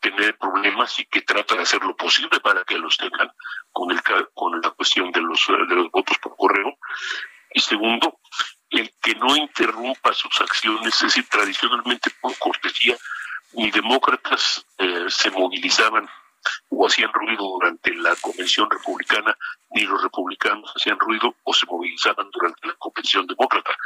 tener 0.00 0.36
problemas 0.36 0.98
y 1.00 1.06
que 1.06 1.22
trata 1.22 1.54
de 1.54 1.62
hacer 1.62 1.82
lo 1.82 1.96
posible 1.96 2.38
para 2.40 2.62
que 2.64 2.78
los 2.78 2.96
tengan 2.96 3.30
con 3.72 3.90
el 3.90 4.00
con 4.34 4.60
la 4.60 4.70
cuestión 4.70 5.10
de 5.12 5.20
los 5.20 5.46
de 5.46 5.74
los 5.74 5.90
votos 5.90 6.18
por 6.18 6.36
correo. 6.36 6.76
Y 7.52 7.60
segundo 7.60 8.20
el 8.70 8.92
que 9.00 9.14
no 9.14 9.36
interrumpa 9.36 10.12
sus 10.12 10.40
acciones 10.40 10.94
es 10.94 11.02
decir 11.02 11.26
tradicionalmente 11.28 12.10
por 12.20 12.36
cortesía 12.38 12.96
ni 13.52 13.70
demócratas 13.70 14.66
eh, 14.78 15.06
se 15.08 15.30
movilizaban 15.30 16.08
o 16.68 16.86
hacían 16.86 17.12
ruido 17.12 17.44
durante 17.44 17.94
la 17.94 18.14
convención 18.16 18.68
republicana, 18.70 19.36
ni 19.70 19.82
los 19.82 20.02
republicanos 20.02 20.72
hacían 20.74 20.98
ruido 20.98 21.34
o 21.42 21.54
se 21.54 21.66
movilizaban 21.66 22.30
durante 22.30 22.66
la 22.66 22.74
convención 22.74 23.26
demócrata. 23.26 23.76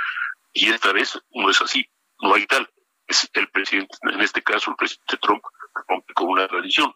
Y 0.52 0.70
esta 0.70 0.92
vez 0.92 1.20
no 1.34 1.50
es 1.50 1.60
así, 1.60 1.88
no 2.20 2.34
hay 2.34 2.46
tal. 2.46 2.68
es 3.06 3.28
el 3.32 3.48
presidente, 3.48 3.96
en 4.02 4.20
este 4.20 4.42
caso 4.42 4.70
el 4.70 4.76
presidente 4.76 5.16
Trump, 5.18 5.42
rompe 5.88 6.12
con 6.14 6.28
una 6.28 6.48
tradición. 6.48 6.94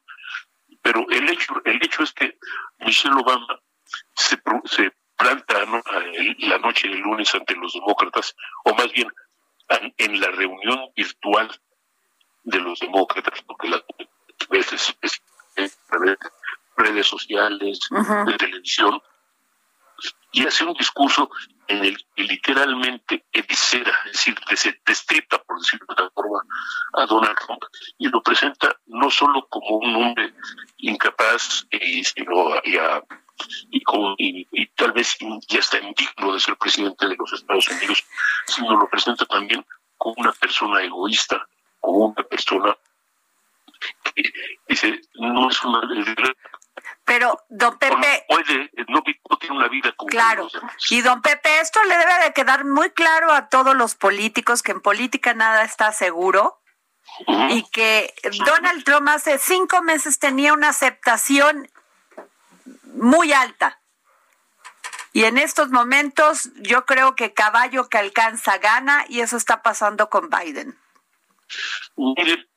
Pero 0.83 1.07
el 1.11 1.29
hecho, 1.31 1.55
el 1.65 1.77
hecho 1.77 2.03
es 2.03 2.13
que 2.13 2.39
Michelle 2.81 3.15
Obama 3.15 3.61
se, 4.15 4.41
se 4.65 4.93
planta 5.17 5.65
la 6.39 6.59
noche 6.59 6.89
del 6.89 6.99
lunes 6.99 7.35
ante 7.35 7.55
los 7.55 7.73
demócratas, 7.73 8.35
o 8.65 8.75
más 8.75 8.93
bien 8.93 9.09
en 9.97 10.21
la 10.21 10.29
reunión 10.29 10.91
virtual 10.95 11.51
de 12.45 12.59
los 12.61 12.81
demócratas, 12.81 13.41
porque 13.43 13.69
las 13.69 13.83
veces 14.51 14.97
es, 15.01 15.23
redes 16.77 17.07
sociales, 17.07 17.81
de 18.27 18.37
televisión, 18.37 19.01
y 20.33 20.47
hace 20.47 20.65
un 20.65 20.75
discurso 20.75 21.31
en 21.69 21.85
el 21.85 21.97
que 22.15 22.25
literalmente 22.25 23.25
eviscera, 23.33 23.93
es 24.07 24.25
decir, 24.49 24.81
destripta, 24.85 25.39
por 25.43 25.59
decirlo 25.59 25.87
de 25.95 26.03
alguna 26.03 26.11
forma, 26.15 26.43
a 26.95 27.07
Donald 27.07 27.39
Trump. 27.39 27.63
Y 27.99 28.09
lo 28.09 28.23
presenta 28.23 28.75
no 28.87 29.11
solo 29.11 29.47
como 29.49 29.77
un 29.77 29.95
hombre 29.95 30.35
incapaz, 30.79 31.67
y, 31.71 32.03
sino 32.03 32.57
y, 32.65 32.79
y, 34.19 34.49
y, 34.51 34.67
tal 34.69 34.93
vez 34.93 35.17
ya 35.49 35.59
está 35.59 35.79
indigno 35.79 36.33
de 36.33 36.41
ser 36.41 36.57
presidente 36.57 37.07
de 37.07 37.17
los 37.17 37.33
Estados 37.33 37.69
Unidos, 37.69 38.05
sino 38.47 38.77
lo 38.77 38.89
presenta 38.89 39.27
también 39.27 39.65
como 39.97 40.15
una 40.19 40.33
persona 40.33 40.83
egoísta, 40.83 41.47
como 41.81 42.07
una 42.07 42.23
persona 42.25 42.77
dice, 44.69 45.01
no 45.15 45.49
es 45.49 45.65
una 45.65 45.81
pero, 47.05 47.39
don 47.49 47.79
Pepe... 47.79 48.25
puede, 48.29 48.71
no, 48.89 49.03
tiene 49.39 49.57
una 49.57 49.69
vida 49.69 49.93
como 49.97 50.09
Claro. 50.09 50.49
Y 50.91 51.01
don 51.03 51.21
Pepe, 51.21 51.61
esto 51.61 51.83
le 51.85 51.97
debe 51.97 52.25
de 52.25 52.33
quedar 52.33 52.65
muy 52.65 52.91
claro 52.91 53.33
a 53.33 53.49
todos 53.49 53.77
los 53.77 53.95
políticos 53.95 54.63
que 54.63 54.73
en 54.73 54.81
política 54.81 55.35
nada 55.35 55.65
está 55.65 55.93
seguro. 55.93 56.61
Y 57.51 57.69
que 57.71 58.15
Donald 58.47 58.85
Trump 58.85 59.09
hace 59.09 59.39
cinco 59.39 59.83
meses 59.83 60.19
tenía 60.19 60.55
una 60.55 60.71
aceptación 60.71 61.69
muy 62.95 63.33
alta. 63.33 63.81
Y 65.13 65.25
en 65.25 65.37
estos 65.37 65.71
momentos 65.71 66.51
yo 66.63 66.87
creo 66.87 67.15
que 67.15 67.35
caballo 67.35 67.89
que 67.89 67.99
alcanza 67.99 68.57
gana 68.59 69.05
y 69.09 69.21
eso 69.21 69.37
está 69.37 69.63
pasando 69.63 70.09
con 70.09 70.31
Biden. 70.31 70.79
Mire, 71.97 72.49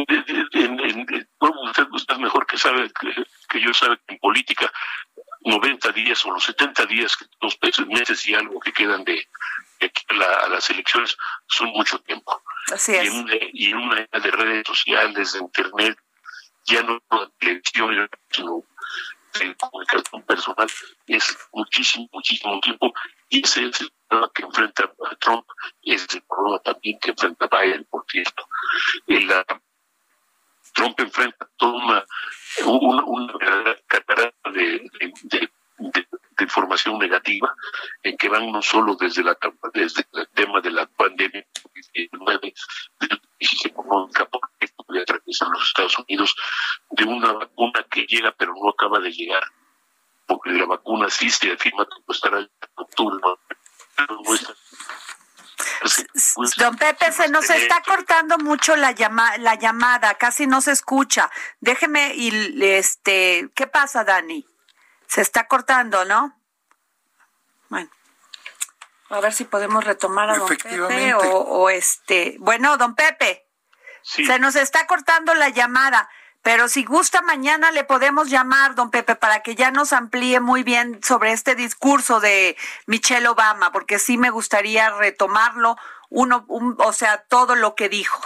usted, 0.00 1.86
usted 1.92 2.16
mejor 2.16 2.46
que 2.46 2.58
sabe 2.58 2.90
que, 3.48 3.60
yo 3.60 3.72
sabe 3.72 3.96
que 4.06 4.14
en 4.14 4.20
política 4.20 4.72
90 5.44 5.92
días 5.92 6.24
o 6.26 6.32
los 6.32 6.44
70 6.44 6.86
días, 6.86 7.16
dos 7.40 7.58
meses 7.86 8.26
y 8.26 8.34
algo 8.34 8.58
que 8.60 8.72
quedan 8.72 9.04
de, 9.04 9.26
a 9.80 10.48
las 10.48 10.70
elecciones 10.70 11.16
son 11.46 11.68
mucho 11.68 11.98
tiempo. 12.00 12.42
Así 12.72 12.92
es. 12.94 13.12
Y 13.52 13.70
en 13.70 13.76
una, 13.76 14.00
era 14.00 14.20
de 14.20 14.30
redes 14.30 14.66
sociales, 14.66 15.32
de 15.34 15.38
internet, 15.40 15.98
ya 16.64 16.82
no 16.82 16.94
de 16.94 17.28
televisión, 17.38 18.08
sino 18.30 18.64
de 19.38 19.54
comunicación 19.56 20.22
personal, 20.22 20.68
es 21.06 21.38
muchísimo, 21.52 22.08
muchísimo 22.12 22.60
tiempo. 22.60 22.92
Y 23.28 23.44
ese 23.44 23.66
es 23.66 23.80
el 23.80 23.92
problema 24.08 24.30
que 24.34 24.42
enfrenta 24.42 24.92
Trump, 25.20 25.46
es 25.82 26.06
el 26.14 26.22
problema 26.22 26.58
también 26.60 26.98
que 27.00 27.10
enfrenta 27.10 27.48
Biden, 27.48 27.84
por 27.90 28.04
cierto. 28.08 28.48
Trump 30.74 30.98
enfrenta 31.00 31.48
toda 31.56 32.04
una, 32.66 33.04
una, 33.04 33.76
catarata 33.86 34.50
de, 34.50 34.90
de, 35.22 35.48
información 36.40 36.98
negativa, 36.98 37.54
en 38.02 38.16
que 38.16 38.28
van 38.28 38.50
no 38.52 38.60
solo 38.60 38.96
desde, 38.96 39.22
la, 39.22 39.38
desde 39.72 40.04
el 40.12 40.28
tema 40.34 40.60
de 40.60 40.72
la 40.72 40.86
pandemia 40.86 41.46
COVID-19, 41.62 42.54
de 43.00 43.06
la 43.08 43.20
crisis 43.38 43.64
económica 43.66 44.28
que 44.58 45.00
atravesar 45.00 45.48
los 45.48 45.62
Estados 45.62 45.98
Unidos, 46.00 46.34
de 46.90 47.04
una 47.04 47.32
vacuna 47.32 47.86
que 47.90 48.02
llega 48.06 48.32
pero 48.32 48.52
no 48.54 48.68
acaba 48.68 48.98
de 48.98 49.10
llegar, 49.10 49.42
porque 50.26 50.50
la 50.50 50.66
vacuna 50.66 51.08
sí 51.08 51.30
se 51.30 51.52
afirma 51.52 51.86
que 51.86 52.12
estará 52.12 52.40
en 52.40 52.50
octubre, 52.74 53.16
no, 53.22 53.38
no 54.22 54.34
está 54.34 54.54
Don 56.56 56.76
Pepe, 56.76 57.12
se 57.12 57.28
nos 57.28 57.48
está 57.50 57.82
cortando 57.82 58.38
mucho 58.38 58.76
la, 58.76 58.92
llama, 58.92 59.36
la 59.38 59.54
llamada, 59.54 60.14
casi 60.14 60.46
no 60.46 60.60
se 60.60 60.72
escucha. 60.72 61.30
Déjeme 61.60 62.14
y 62.14 62.62
este, 62.62 63.50
¿qué 63.54 63.66
pasa, 63.66 64.04
Dani? 64.04 64.46
Se 65.06 65.20
está 65.20 65.46
cortando, 65.46 66.04
¿no? 66.04 66.38
Bueno. 67.68 67.90
A 69.10 69.20
ver 69.20 69.32
si 69.32 69.44
podemos 69.44 69.84
retomar 69.84 70.30
a 70.30 70.38
don 70.38 70.48
Pepe 70.48 71.14
o, 71.14 71.70
este, 71.70 72.36
bueno, 72.40 72.76
don 72.76 72.94
Pepe. 72.94 73.46
Se 74.02 74.38
nos 74.38 74.56
está 74.56 74.86
cortando 74.86 75.34
la 75.34 75.48
llamada. 75.48 76.08
Pero 76.44 76.68
si 76.68 76.84
gusta, 76.84 77.22
mañana 77.22 77.70
le 77.70 77.84
podemos 77.84 78.28
llamar, 78.28 78.74
don 78.74 78.90
Pepe, 78.90 79.16
para 79.16 79.40
que 79.40 79.54
ya 79.54 79.70
nos 79.70 79.94
amplíe 79.94 80.40
muy 80.40 80.62
bien 80.62 81.00
sobre 81.02 81.32
este 81.32 81.54
discurso 81.54 82.20
de 82.20 82.54
Michelle 82.86 83.26
Obama, 83.28 83.72
porque 83.72 83.98
sí 83.98 84.18
me 84.18 84.28
gustaría 84.28 84.90
retomarlo, 84.90 85.78
uno, 86.10 86.44
o 86.48 86.92
sea, 86.92 87.24
todo 87.28 87.54
lo 87.54 87.74
que 87.74 87.88
dijo. 87.88 88.20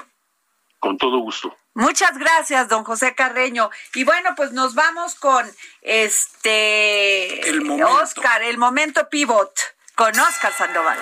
Con 0.81 0.99
todo 0.99 1.19
gusto. 1.19 1.57
Muchas 1.75 2.19
gracias, 2.19 2.69
don 2.69 2.83
José 2.83 3.15
Carreño. 3.15 3.71
Y 3.95 4.03
bueno, 4.03 4.31
pues 4.35 4.51
nos 4.51 4.75
vamos 4.75 5.15
con 5.15 5.49
este 5.83 7.49
el 7.49 7.61
momento. 7.61 8.03
Oscar, 8.03 8.43
el 8.43 8.59
momento 8.59 9.09
pivot, 9.09 9.53
con 9.95 10.19
Oscar 10.19 10.53
Sandoval. 10.53 10.99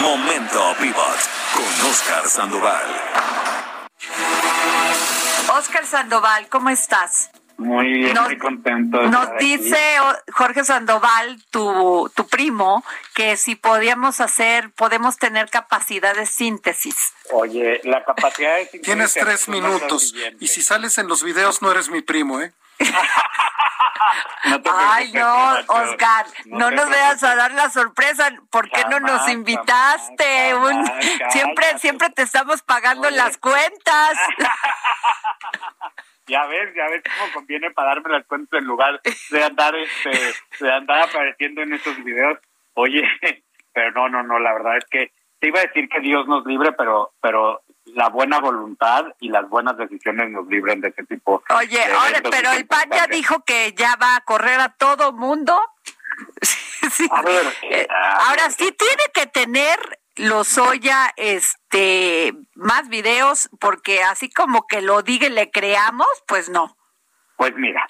Momento 0.00 0.74
pivot, 0.80 1.18
con 1.54 1.90
Oscar 1.90 2.28
Sandoval. 2.28 3.33
Oscar 5.56 5.86
Sandoval, 5.86 6.48
¿cómo 6.48 6.70
estás? 6.70 7.30
Muy 7.56 7.92
bien, 7.92 8.16
muy 8.24 8.36
contento. 8.36 9.00
nos 9.02 9.28
dice 9.38 9.78
Jorge 10.32 10.64
Sandoval, 10.64 11.40
tu, 11.50 12.10
tu 12.16 12.26
primo, 12.26 12.84
que 13.14 13.36
si 13.36 13.54
podíamos 13.54 14.20
hacer, 14.20 14.70
podemos 14.72 15.18
tener 15.18 15.48
capacidad 15.50 16.16
de 16.16 16.26
síntesis. 16.26 17.12
Oye, 17.30 17.80
la 17.84 18.04
capacidad 18.04 18.56
de 18.56 18.62
síntesis. 18.62 18.82
Tienes 18.82 19.14
tres 19.14 19.48
minutos 19.48 20.14
y 20.40 20.48
si 20.48 20.62
sales 20.62 20.98
en 20.98 21.06
los 21.06 21.22
videos 21.22 21.62
no 21.62 21.70
eres 21.70 21.88
mi 21.88 22.02
primo, 22.02 22.40
¿eh? 22.40 22.52
Ay, 24.76 25.12
no, 25.12 25.54
Oscar, 25.66 26.26
no, 26.46 26.70
nos 26.70 26.88
veas 26.90 27.22
a 27.22 27.34
dar 27.34 27.52
la 27.52 27.70
sorpresa. 27.70 28.30
¿Por 28.50 28.68
qué 28.70 28.82
no 28.90 29.00
nos 29.00 29.28
invitaste? 29.28 30.54
siempre, 31.30 31.78
siempre 31.78 32.10
te 32.10 32.22
estamos 32.22 32.62
pagando 32.62 33.10
las 33.10 33.38
cuentas. 33.38 34.18
ya 36.26 36.46
ves, 36.46 36.74
ya 36.74 36.88
ves 36.88 37.02
cómo 37.18 37.32
conviene 37.32 37.70
pagarme 37.70 38.10
las 38.10 38.26
cuentas 38.26 38.60
en 38.60 38.66
lugar 38.66 39.00
de 39.30 39.44
andar, 39.44 39.74
este, 39.76 40.34
de 40.60 40.72
andar 40.72 41.02
apareciendo 41.02 41.62
en 41.62 41.74
estos 41.74 42.02
videos. 42.02 42.38
Oye, 42.74 43.02
pero 43.72 43.90
no, 43.92 44.08
no, 44.08 44.22
no, 44.22 44.38
la 44.38 44.52
verdad 44.52 44.76
es 44.76 44.84
que 44.86 45.12
te 45.40 45.48
iba 45.48 45.60
a 45.60 45.64
decir 45.64 45.88
que 45.88 46.00
Dios 46.00 46.26
nos 46.26 46.46
libre, 46.46 46.72
pero, 46.72 47.12
pero 47.20 47.62
la 47.86 48.08
buena 48.08 48.40
voluntad 48.40 49.04
y 49.20 49.28
las 49.28 49.48
buenas 49.48 49.76
decisiones 49.76 50.30
nos 50.30 50.46
libren 50.46 50.80
de 50.80 50.88
ese 50.88 51.04
tipo. 51.04 51.42
Oye, 51.50 51.84
ahora, 51.84 52.22
pero 52.30 52.52
el 52.52 52.66
PAN 52.66 52.90
ya 52.90 53.06
dijo 53.06 53.44
que 53.44 53.74
ya 53.74 53.96
va 53.96 54.16
a 54.16 54.20
correr 54.22 54.60
a 54.60 54.70
todo 54.70 55.12
mundo. 55.12 55.60
sí, 56.90 57.08
eh, 57.62 57.88
ahora 57.90 58.50
sí 58.50 58.72
tiene 58.72 59.02
que 59.12 59.26
tener 59.26 59.78
los 60.16 60.56
Lozoya 60.56 61.12
este 61.16 62.32
más 62.54 62.88
videos 62.88 63.48
porque 63.58 64.02
así 64.04 64.30
como 64.30 64.66
que 64.66 64.80
lo 64.80 65.02
diga 65.02 65.26
y 65.26 65.30
le 65.30 65.50
creamos, 65.50 66.06
pues 66.26 66.48
no. 66.48 66.76
Pues 67.36 67.54
mira, 67.56 67.88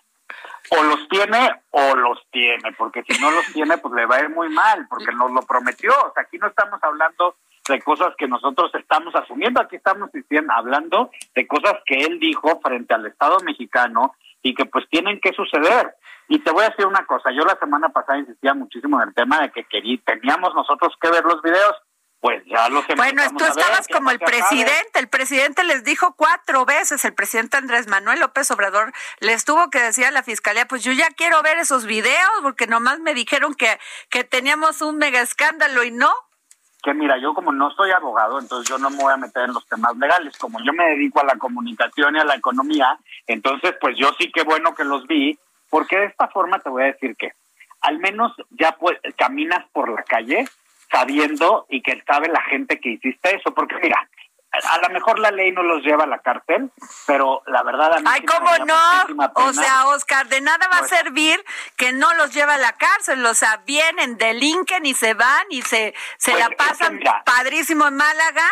o 0.70 0.82
los 0.82 1.08
tiene 1.08 1.54
o 1.70 1.94
los 1.96 2.18
tiene, 2.30 2.72
porque 2.78 3.02
si 3.06 3.20
no 3.20 3.30
los 3.30 3.46
tiene, 3.52 3.76
pues 3.78 3.94
le 3.94 4.06
va 4.06 4.16
a 4.16 4.20
ir 4.20 4.30
muy 4.30 4.48
mal, 4.48 4.86
porque 4.88 5.12
nos 5.12 5.30
lo 5.30 5.42
prometió. 5.42 5.92
O 5.92 6.12
sea, 6.14 6.22
aquí 6.22 6.38
no 6.38 6.46
estamos 6.46 6.82
hablando 6.82 7.36
de 7.68 7.80
cosas 7.80 8.14
que 8.18 8.28
nosotros 8.28 8.70
estamos 8.74 9.14
asumiendo, 9.14 9.60
aquí 9.60 9.76
estamos 9.76 10.12
diciendo, 10.12 10.52
hablando 10.54 11.10
de 11.34 11.46
cosas 11.46 11.74
que 11.86 11.94
él 11.94 12.18
dijo 12.20 12.60
frente 12.62 12.94
al 12.94 13.06
Estado 13.06 13.38
mexicano 13.40 14.14
y 14.42 14.54
que 14.54 14.66
pues 14.66 14.86
tienen 14.90 15.18
que 15.20 15.32
suceder. 15.32 15.94
Y 16.28 16.38
te 16.40 16.50
voy 16.50 16.64
a 16.64 16.70
decir 16.70 16.86
una 16.86 17.04
cosa, 17.06 17.30
yo 17.32 17.44
la 17.44 17.58
semana 17.58 17.88
pasada 17.88 18.18
insistía 18.18 18.54
muchísimo 18.54 19.00
en 19.00 19.08
el 19.08 19.14
tema 19.14 19.40
de 19.40 19.50
que 19.50 19.64
teníamos 20.04 20.54
nosotros 20.54 20.92
que 21.00 21.10
ver 21.10 21.24
los 21.24 21.42
videos, 21.42 21.74
pues 22.20 22.42
ya 22.46 22.70
lo 22.70 22.82
que 22.86 22.94
Bueno, 22.94 23.22
tú 23.36 23.44
estabas 23.44 23.86
como 23.86 24.10
el 24.10 24.18
presidente, 24.18 24.98
el 24.98 25.08
presidente 25.08 25.62
les 25.62 25.84
dijo 25.84 26.14
cuatro 26.16 26.64
veces, 26.64 27.04
el 27.04 27.12
presidente 27.12 27.58
Andrés 27.58 27.86
Manuel 27.86 28.20
López 28.20 28.50
Obrador 28.50 28.94
les 29.20 29.44
tuvo 29.44 29.68
que 29.68 29.78
decir 29.80 30.06
a 30.06 30.10
la 30.10 30.22
fiscalía, 30.22 30.66
pues 30.66 30.82
yo 30.82 30.92
ya 30.92 31.08
quiero 31.10 31.42
ver 31.42 31.58
esos 31.58 31.84
videos 31.84 32.30
porque 32.40 32.66
nomás 32.66 32.98
me 33.00 33.12
dijeron 33.12 33.54
que, 33.54 33.78
que 34.08 34.24
teníamos 34.24 34.80
un 34.80 34.96
mega 34.96 35.20
escándalo 35.20 35.84
y 35.84 35.90
no, 35.90 36.10
que 36.84 36.94
mira, 36.94 37.16
yo 37.18 37.32
como 37.32 37.50
no 37.50 37.70
soy 37.70 37.90
abogado, 37.90 38.38
entonces 38.38 38.68
yo 38.68 38.78
no 38.78 38.90
me 38.90 39.02
voy 39.02 39.12
a 39.12 39.16
meter 39.16 39.44
en 39.44 39.54
los 39.54 39.66
temas 39.66 39.96
legales. 39.96 40.36
Como 40.36 40.62
yo 40.62 40.72
me 40.72 40.84
dedico 40.90 41.20
a 41.20 41.24
la 41.24 41.36
comunicación 41.36 42.14
y 42.14 42.18
a 42.20 42.24
la 42.24 42.36
economía, 42.36 42.98
entonces 43.26 43.74
pues 43.80 43.96
yo 43.96 44.10
sí 44.18 44.30
que 44.30 44.42
bueno 44.42 44.74
que 44.74 44.84
los 44.84 45.06
vi, 45.06 45.38
porque 45.70 45.98
de 45.98 46.06
esta 46.06 46.28
forma 46.28 46.58
te 46.58 46.68
voy 46.68 46.82
a 46.82 46.92
decir 46.92 47.16
que 47.16 47.32
al 47.80 47.98
menos 47.98 48.32
ya 48.50 48.72
pues, 48.78 48.98
caminas 49.16 49.64
por 49.72 49.90
la 49.90 50.02
calle 50.04 50.44
sabiendo 50.90 51.66
y 51.68 51.82
que 51.82 52.02
sabe 52.06 52.28
la 52.28 52.42
gente 52.42 52.78
que 52.78 52.90
hiciste 52.90 53.36
eso, 53.36 53.52
porque 53.54 53.76
mira, 53.82 54.08
a 54.62 54.78
lo 54.78 54.88
mejor 54.90 55.18
la 55.18 55.30
ley 55.30 55.52
no 55.52 55.62
los 55.62 55.82
lleva 55.82 56.04
a 56.04 56.06
la 56.06 56.18
cárcel, 56.18 56.70
pero 57.06 57.42
la 57.46 57.62
verdad 57.62 57.94
a 57.94 58.00
mí 58.00 58.04
Ay, 58.08 58.22
¿cómo 58.24 58.50
no? 58.64 59.32
O 59.34 59.52
sea, 59.52 59.86
Oscar, 59.88 60.28
de 60.28 60.40
nada 60.40 60.68
va 60.68 60.78
a 60.78 60.88
servir 60.88 61.44
que 61.76 61.92
no 61.92 62.12
los 62.14 62.32
lleva 62.32 62.54
a 62.54 62.58
la 62.58 62.72
cárcel, 62.72 63.24
o 63.24 63.34
sea, 63.34 63.62
vienen, 63.66 64.16
delinquen 64.16 64.86
y 64.86 64.94
se 64.94 65.14
van 65.14 65.46
y 65.50 65.62
se, 65.62 65.94
se 66.18 66.32
pues 66.32 66.42
la 66.42 66.50
pasan 66.56 67.00
padrísimo 67.24 67.86
en 67.86 67.96
Málaga. 67.96 68.44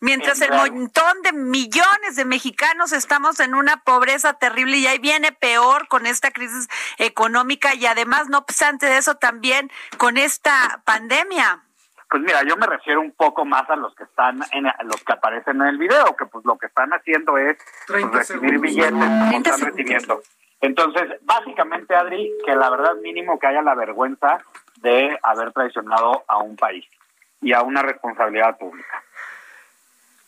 Mientras 0.00 0.42
el 0.42 0.50
montón 0.50 1.22
de 1.22 1.32
millones 1.32 2.16
de 2.16 2.26
mexicanos 2.26 2.92
estamos 2.92 3.40
en 3.40 3.54
una 3.54 3.78
pobreza 3.78 4.34
terrible 4.34 4.76
y 4.76 4.86
ahí 4.86 4.98
viene 4.98 5.32
peor 5.32 5.88
con 5.88 6.06
esta 6.06 6.30
crisis 6.30 6.68
económica 6.98 7.74
y 7.74 7.86
además, 7.86 8.28
no 8.28 8.36
obstante 8.36 8.84
de 8.84 8.98
eso, 8.98 9.14
también 9.14 9.72
con 9.96 10.18
esta 10.18 10.82
pandemia. 10.84 11.63
Pues 12.08 12.22
mira, 12.22 12.42
yo 12.44 12.56
me 12.56 12.66
refiero 12.66 13.00
un 13.00 13.12
poco 13.12 13.44
más 13.44 13.68
a 13.70 13.76
los 13.76 13.94
que 13.94 14.04
están 14.04 14.40
en 14.52 14.64
los 14.84 15.02
que 15.04 15.12
aparecen 15.12 15.60
en 15.60 15.68
el 15.68 15.78
video, 15.78 16.16
que 16.16 16.26
pues 16.26 16.44
lo 16.44 16.56
que 16.56 16.66
están 16.66 16.90
haciendo 16.90 17.38
es 17.38 17.56
pues, 17.86 18.10
recibir 18.10 18.58
billetes 18.58 18.92
como 18.92 19.30
están 19.30 19.60
recibiendo. 19.60 20.22
Entonces, 20.60 21.18
básicamente, 21.22 21.94
Adri, 21.94 22.32
que 22.46 22.54
la 22.54 22.70
verdad 22.70 22.94
mínimo 23.02 23.38
que 23.38 23.46
haya 23.46 23.60
la 23.60 23.74
vergüenza 23.74 24.38
de 24.76 25.18
haber 25.22 25.52
traicionado 25.52 26.24
a 26.26 26.38
un 26.38 26.56
país 26.56 26.86
y 27.42 27.52
a 27.52 27.62
una 27.62 27.82
responsabilidad 27.82 28.56
pública. 28.56 29.03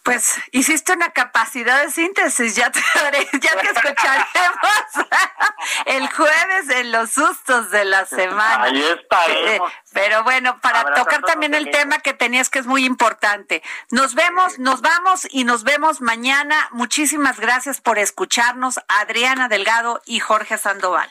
Pues 0.07 0.37
hiciste 0.53 0.93
una 0.93 1.11
capacidad 1.11 1.83
de 1.83 1.91
síntesis, 1.91 2.55
ya 2.55 2.71
te, 2.71 2.79
ya 3.41 3.61
te 3.61 3.67
escucharemos 3.67 5.11
el 5.87 6.09
jueves 6.13 6.71
en 6.71 6.93
los 6.93 7.11
sustos 7.11 7.73
de 7.73 7.85
la 7.85 8.07
semana. 8.07 8.63
Ahí 8.63 8.81
está. 8.81 9.27
Eh, 9.27 9.61
pero 9.93 10.23
bueno, 10.23 10.61
para 10.61 10.95
tocar 10.95 11.23
también 11.23 11.55
el 11.55 11.73
tema 11.73 11.99
que 11.99 12.13
tenías 12.13 12.51
que 12.51 12.61
es 12.61 12.67
muy 12.67 12.85
importante. 12.85 13.65
Nos 13.91 14.15
vemos, 14.15 14.61
nos 14.61 14.81
vamos 14.81 15.27
y 15.29 15.43
nos 15.43 15.65
vemos 15.65 16.01
mañana. 16.01 16.69
Muchísimas 16.71 17.41
gracias 17.41 17.81
por 17.81 17.99
escucharnos, 17.99 18.79
Adriana 18.87 19.49
Delgado 19.49 20.03
y 20.07 20.21
Jorge 20.21 20.57
Sandoval. 20.57 21.11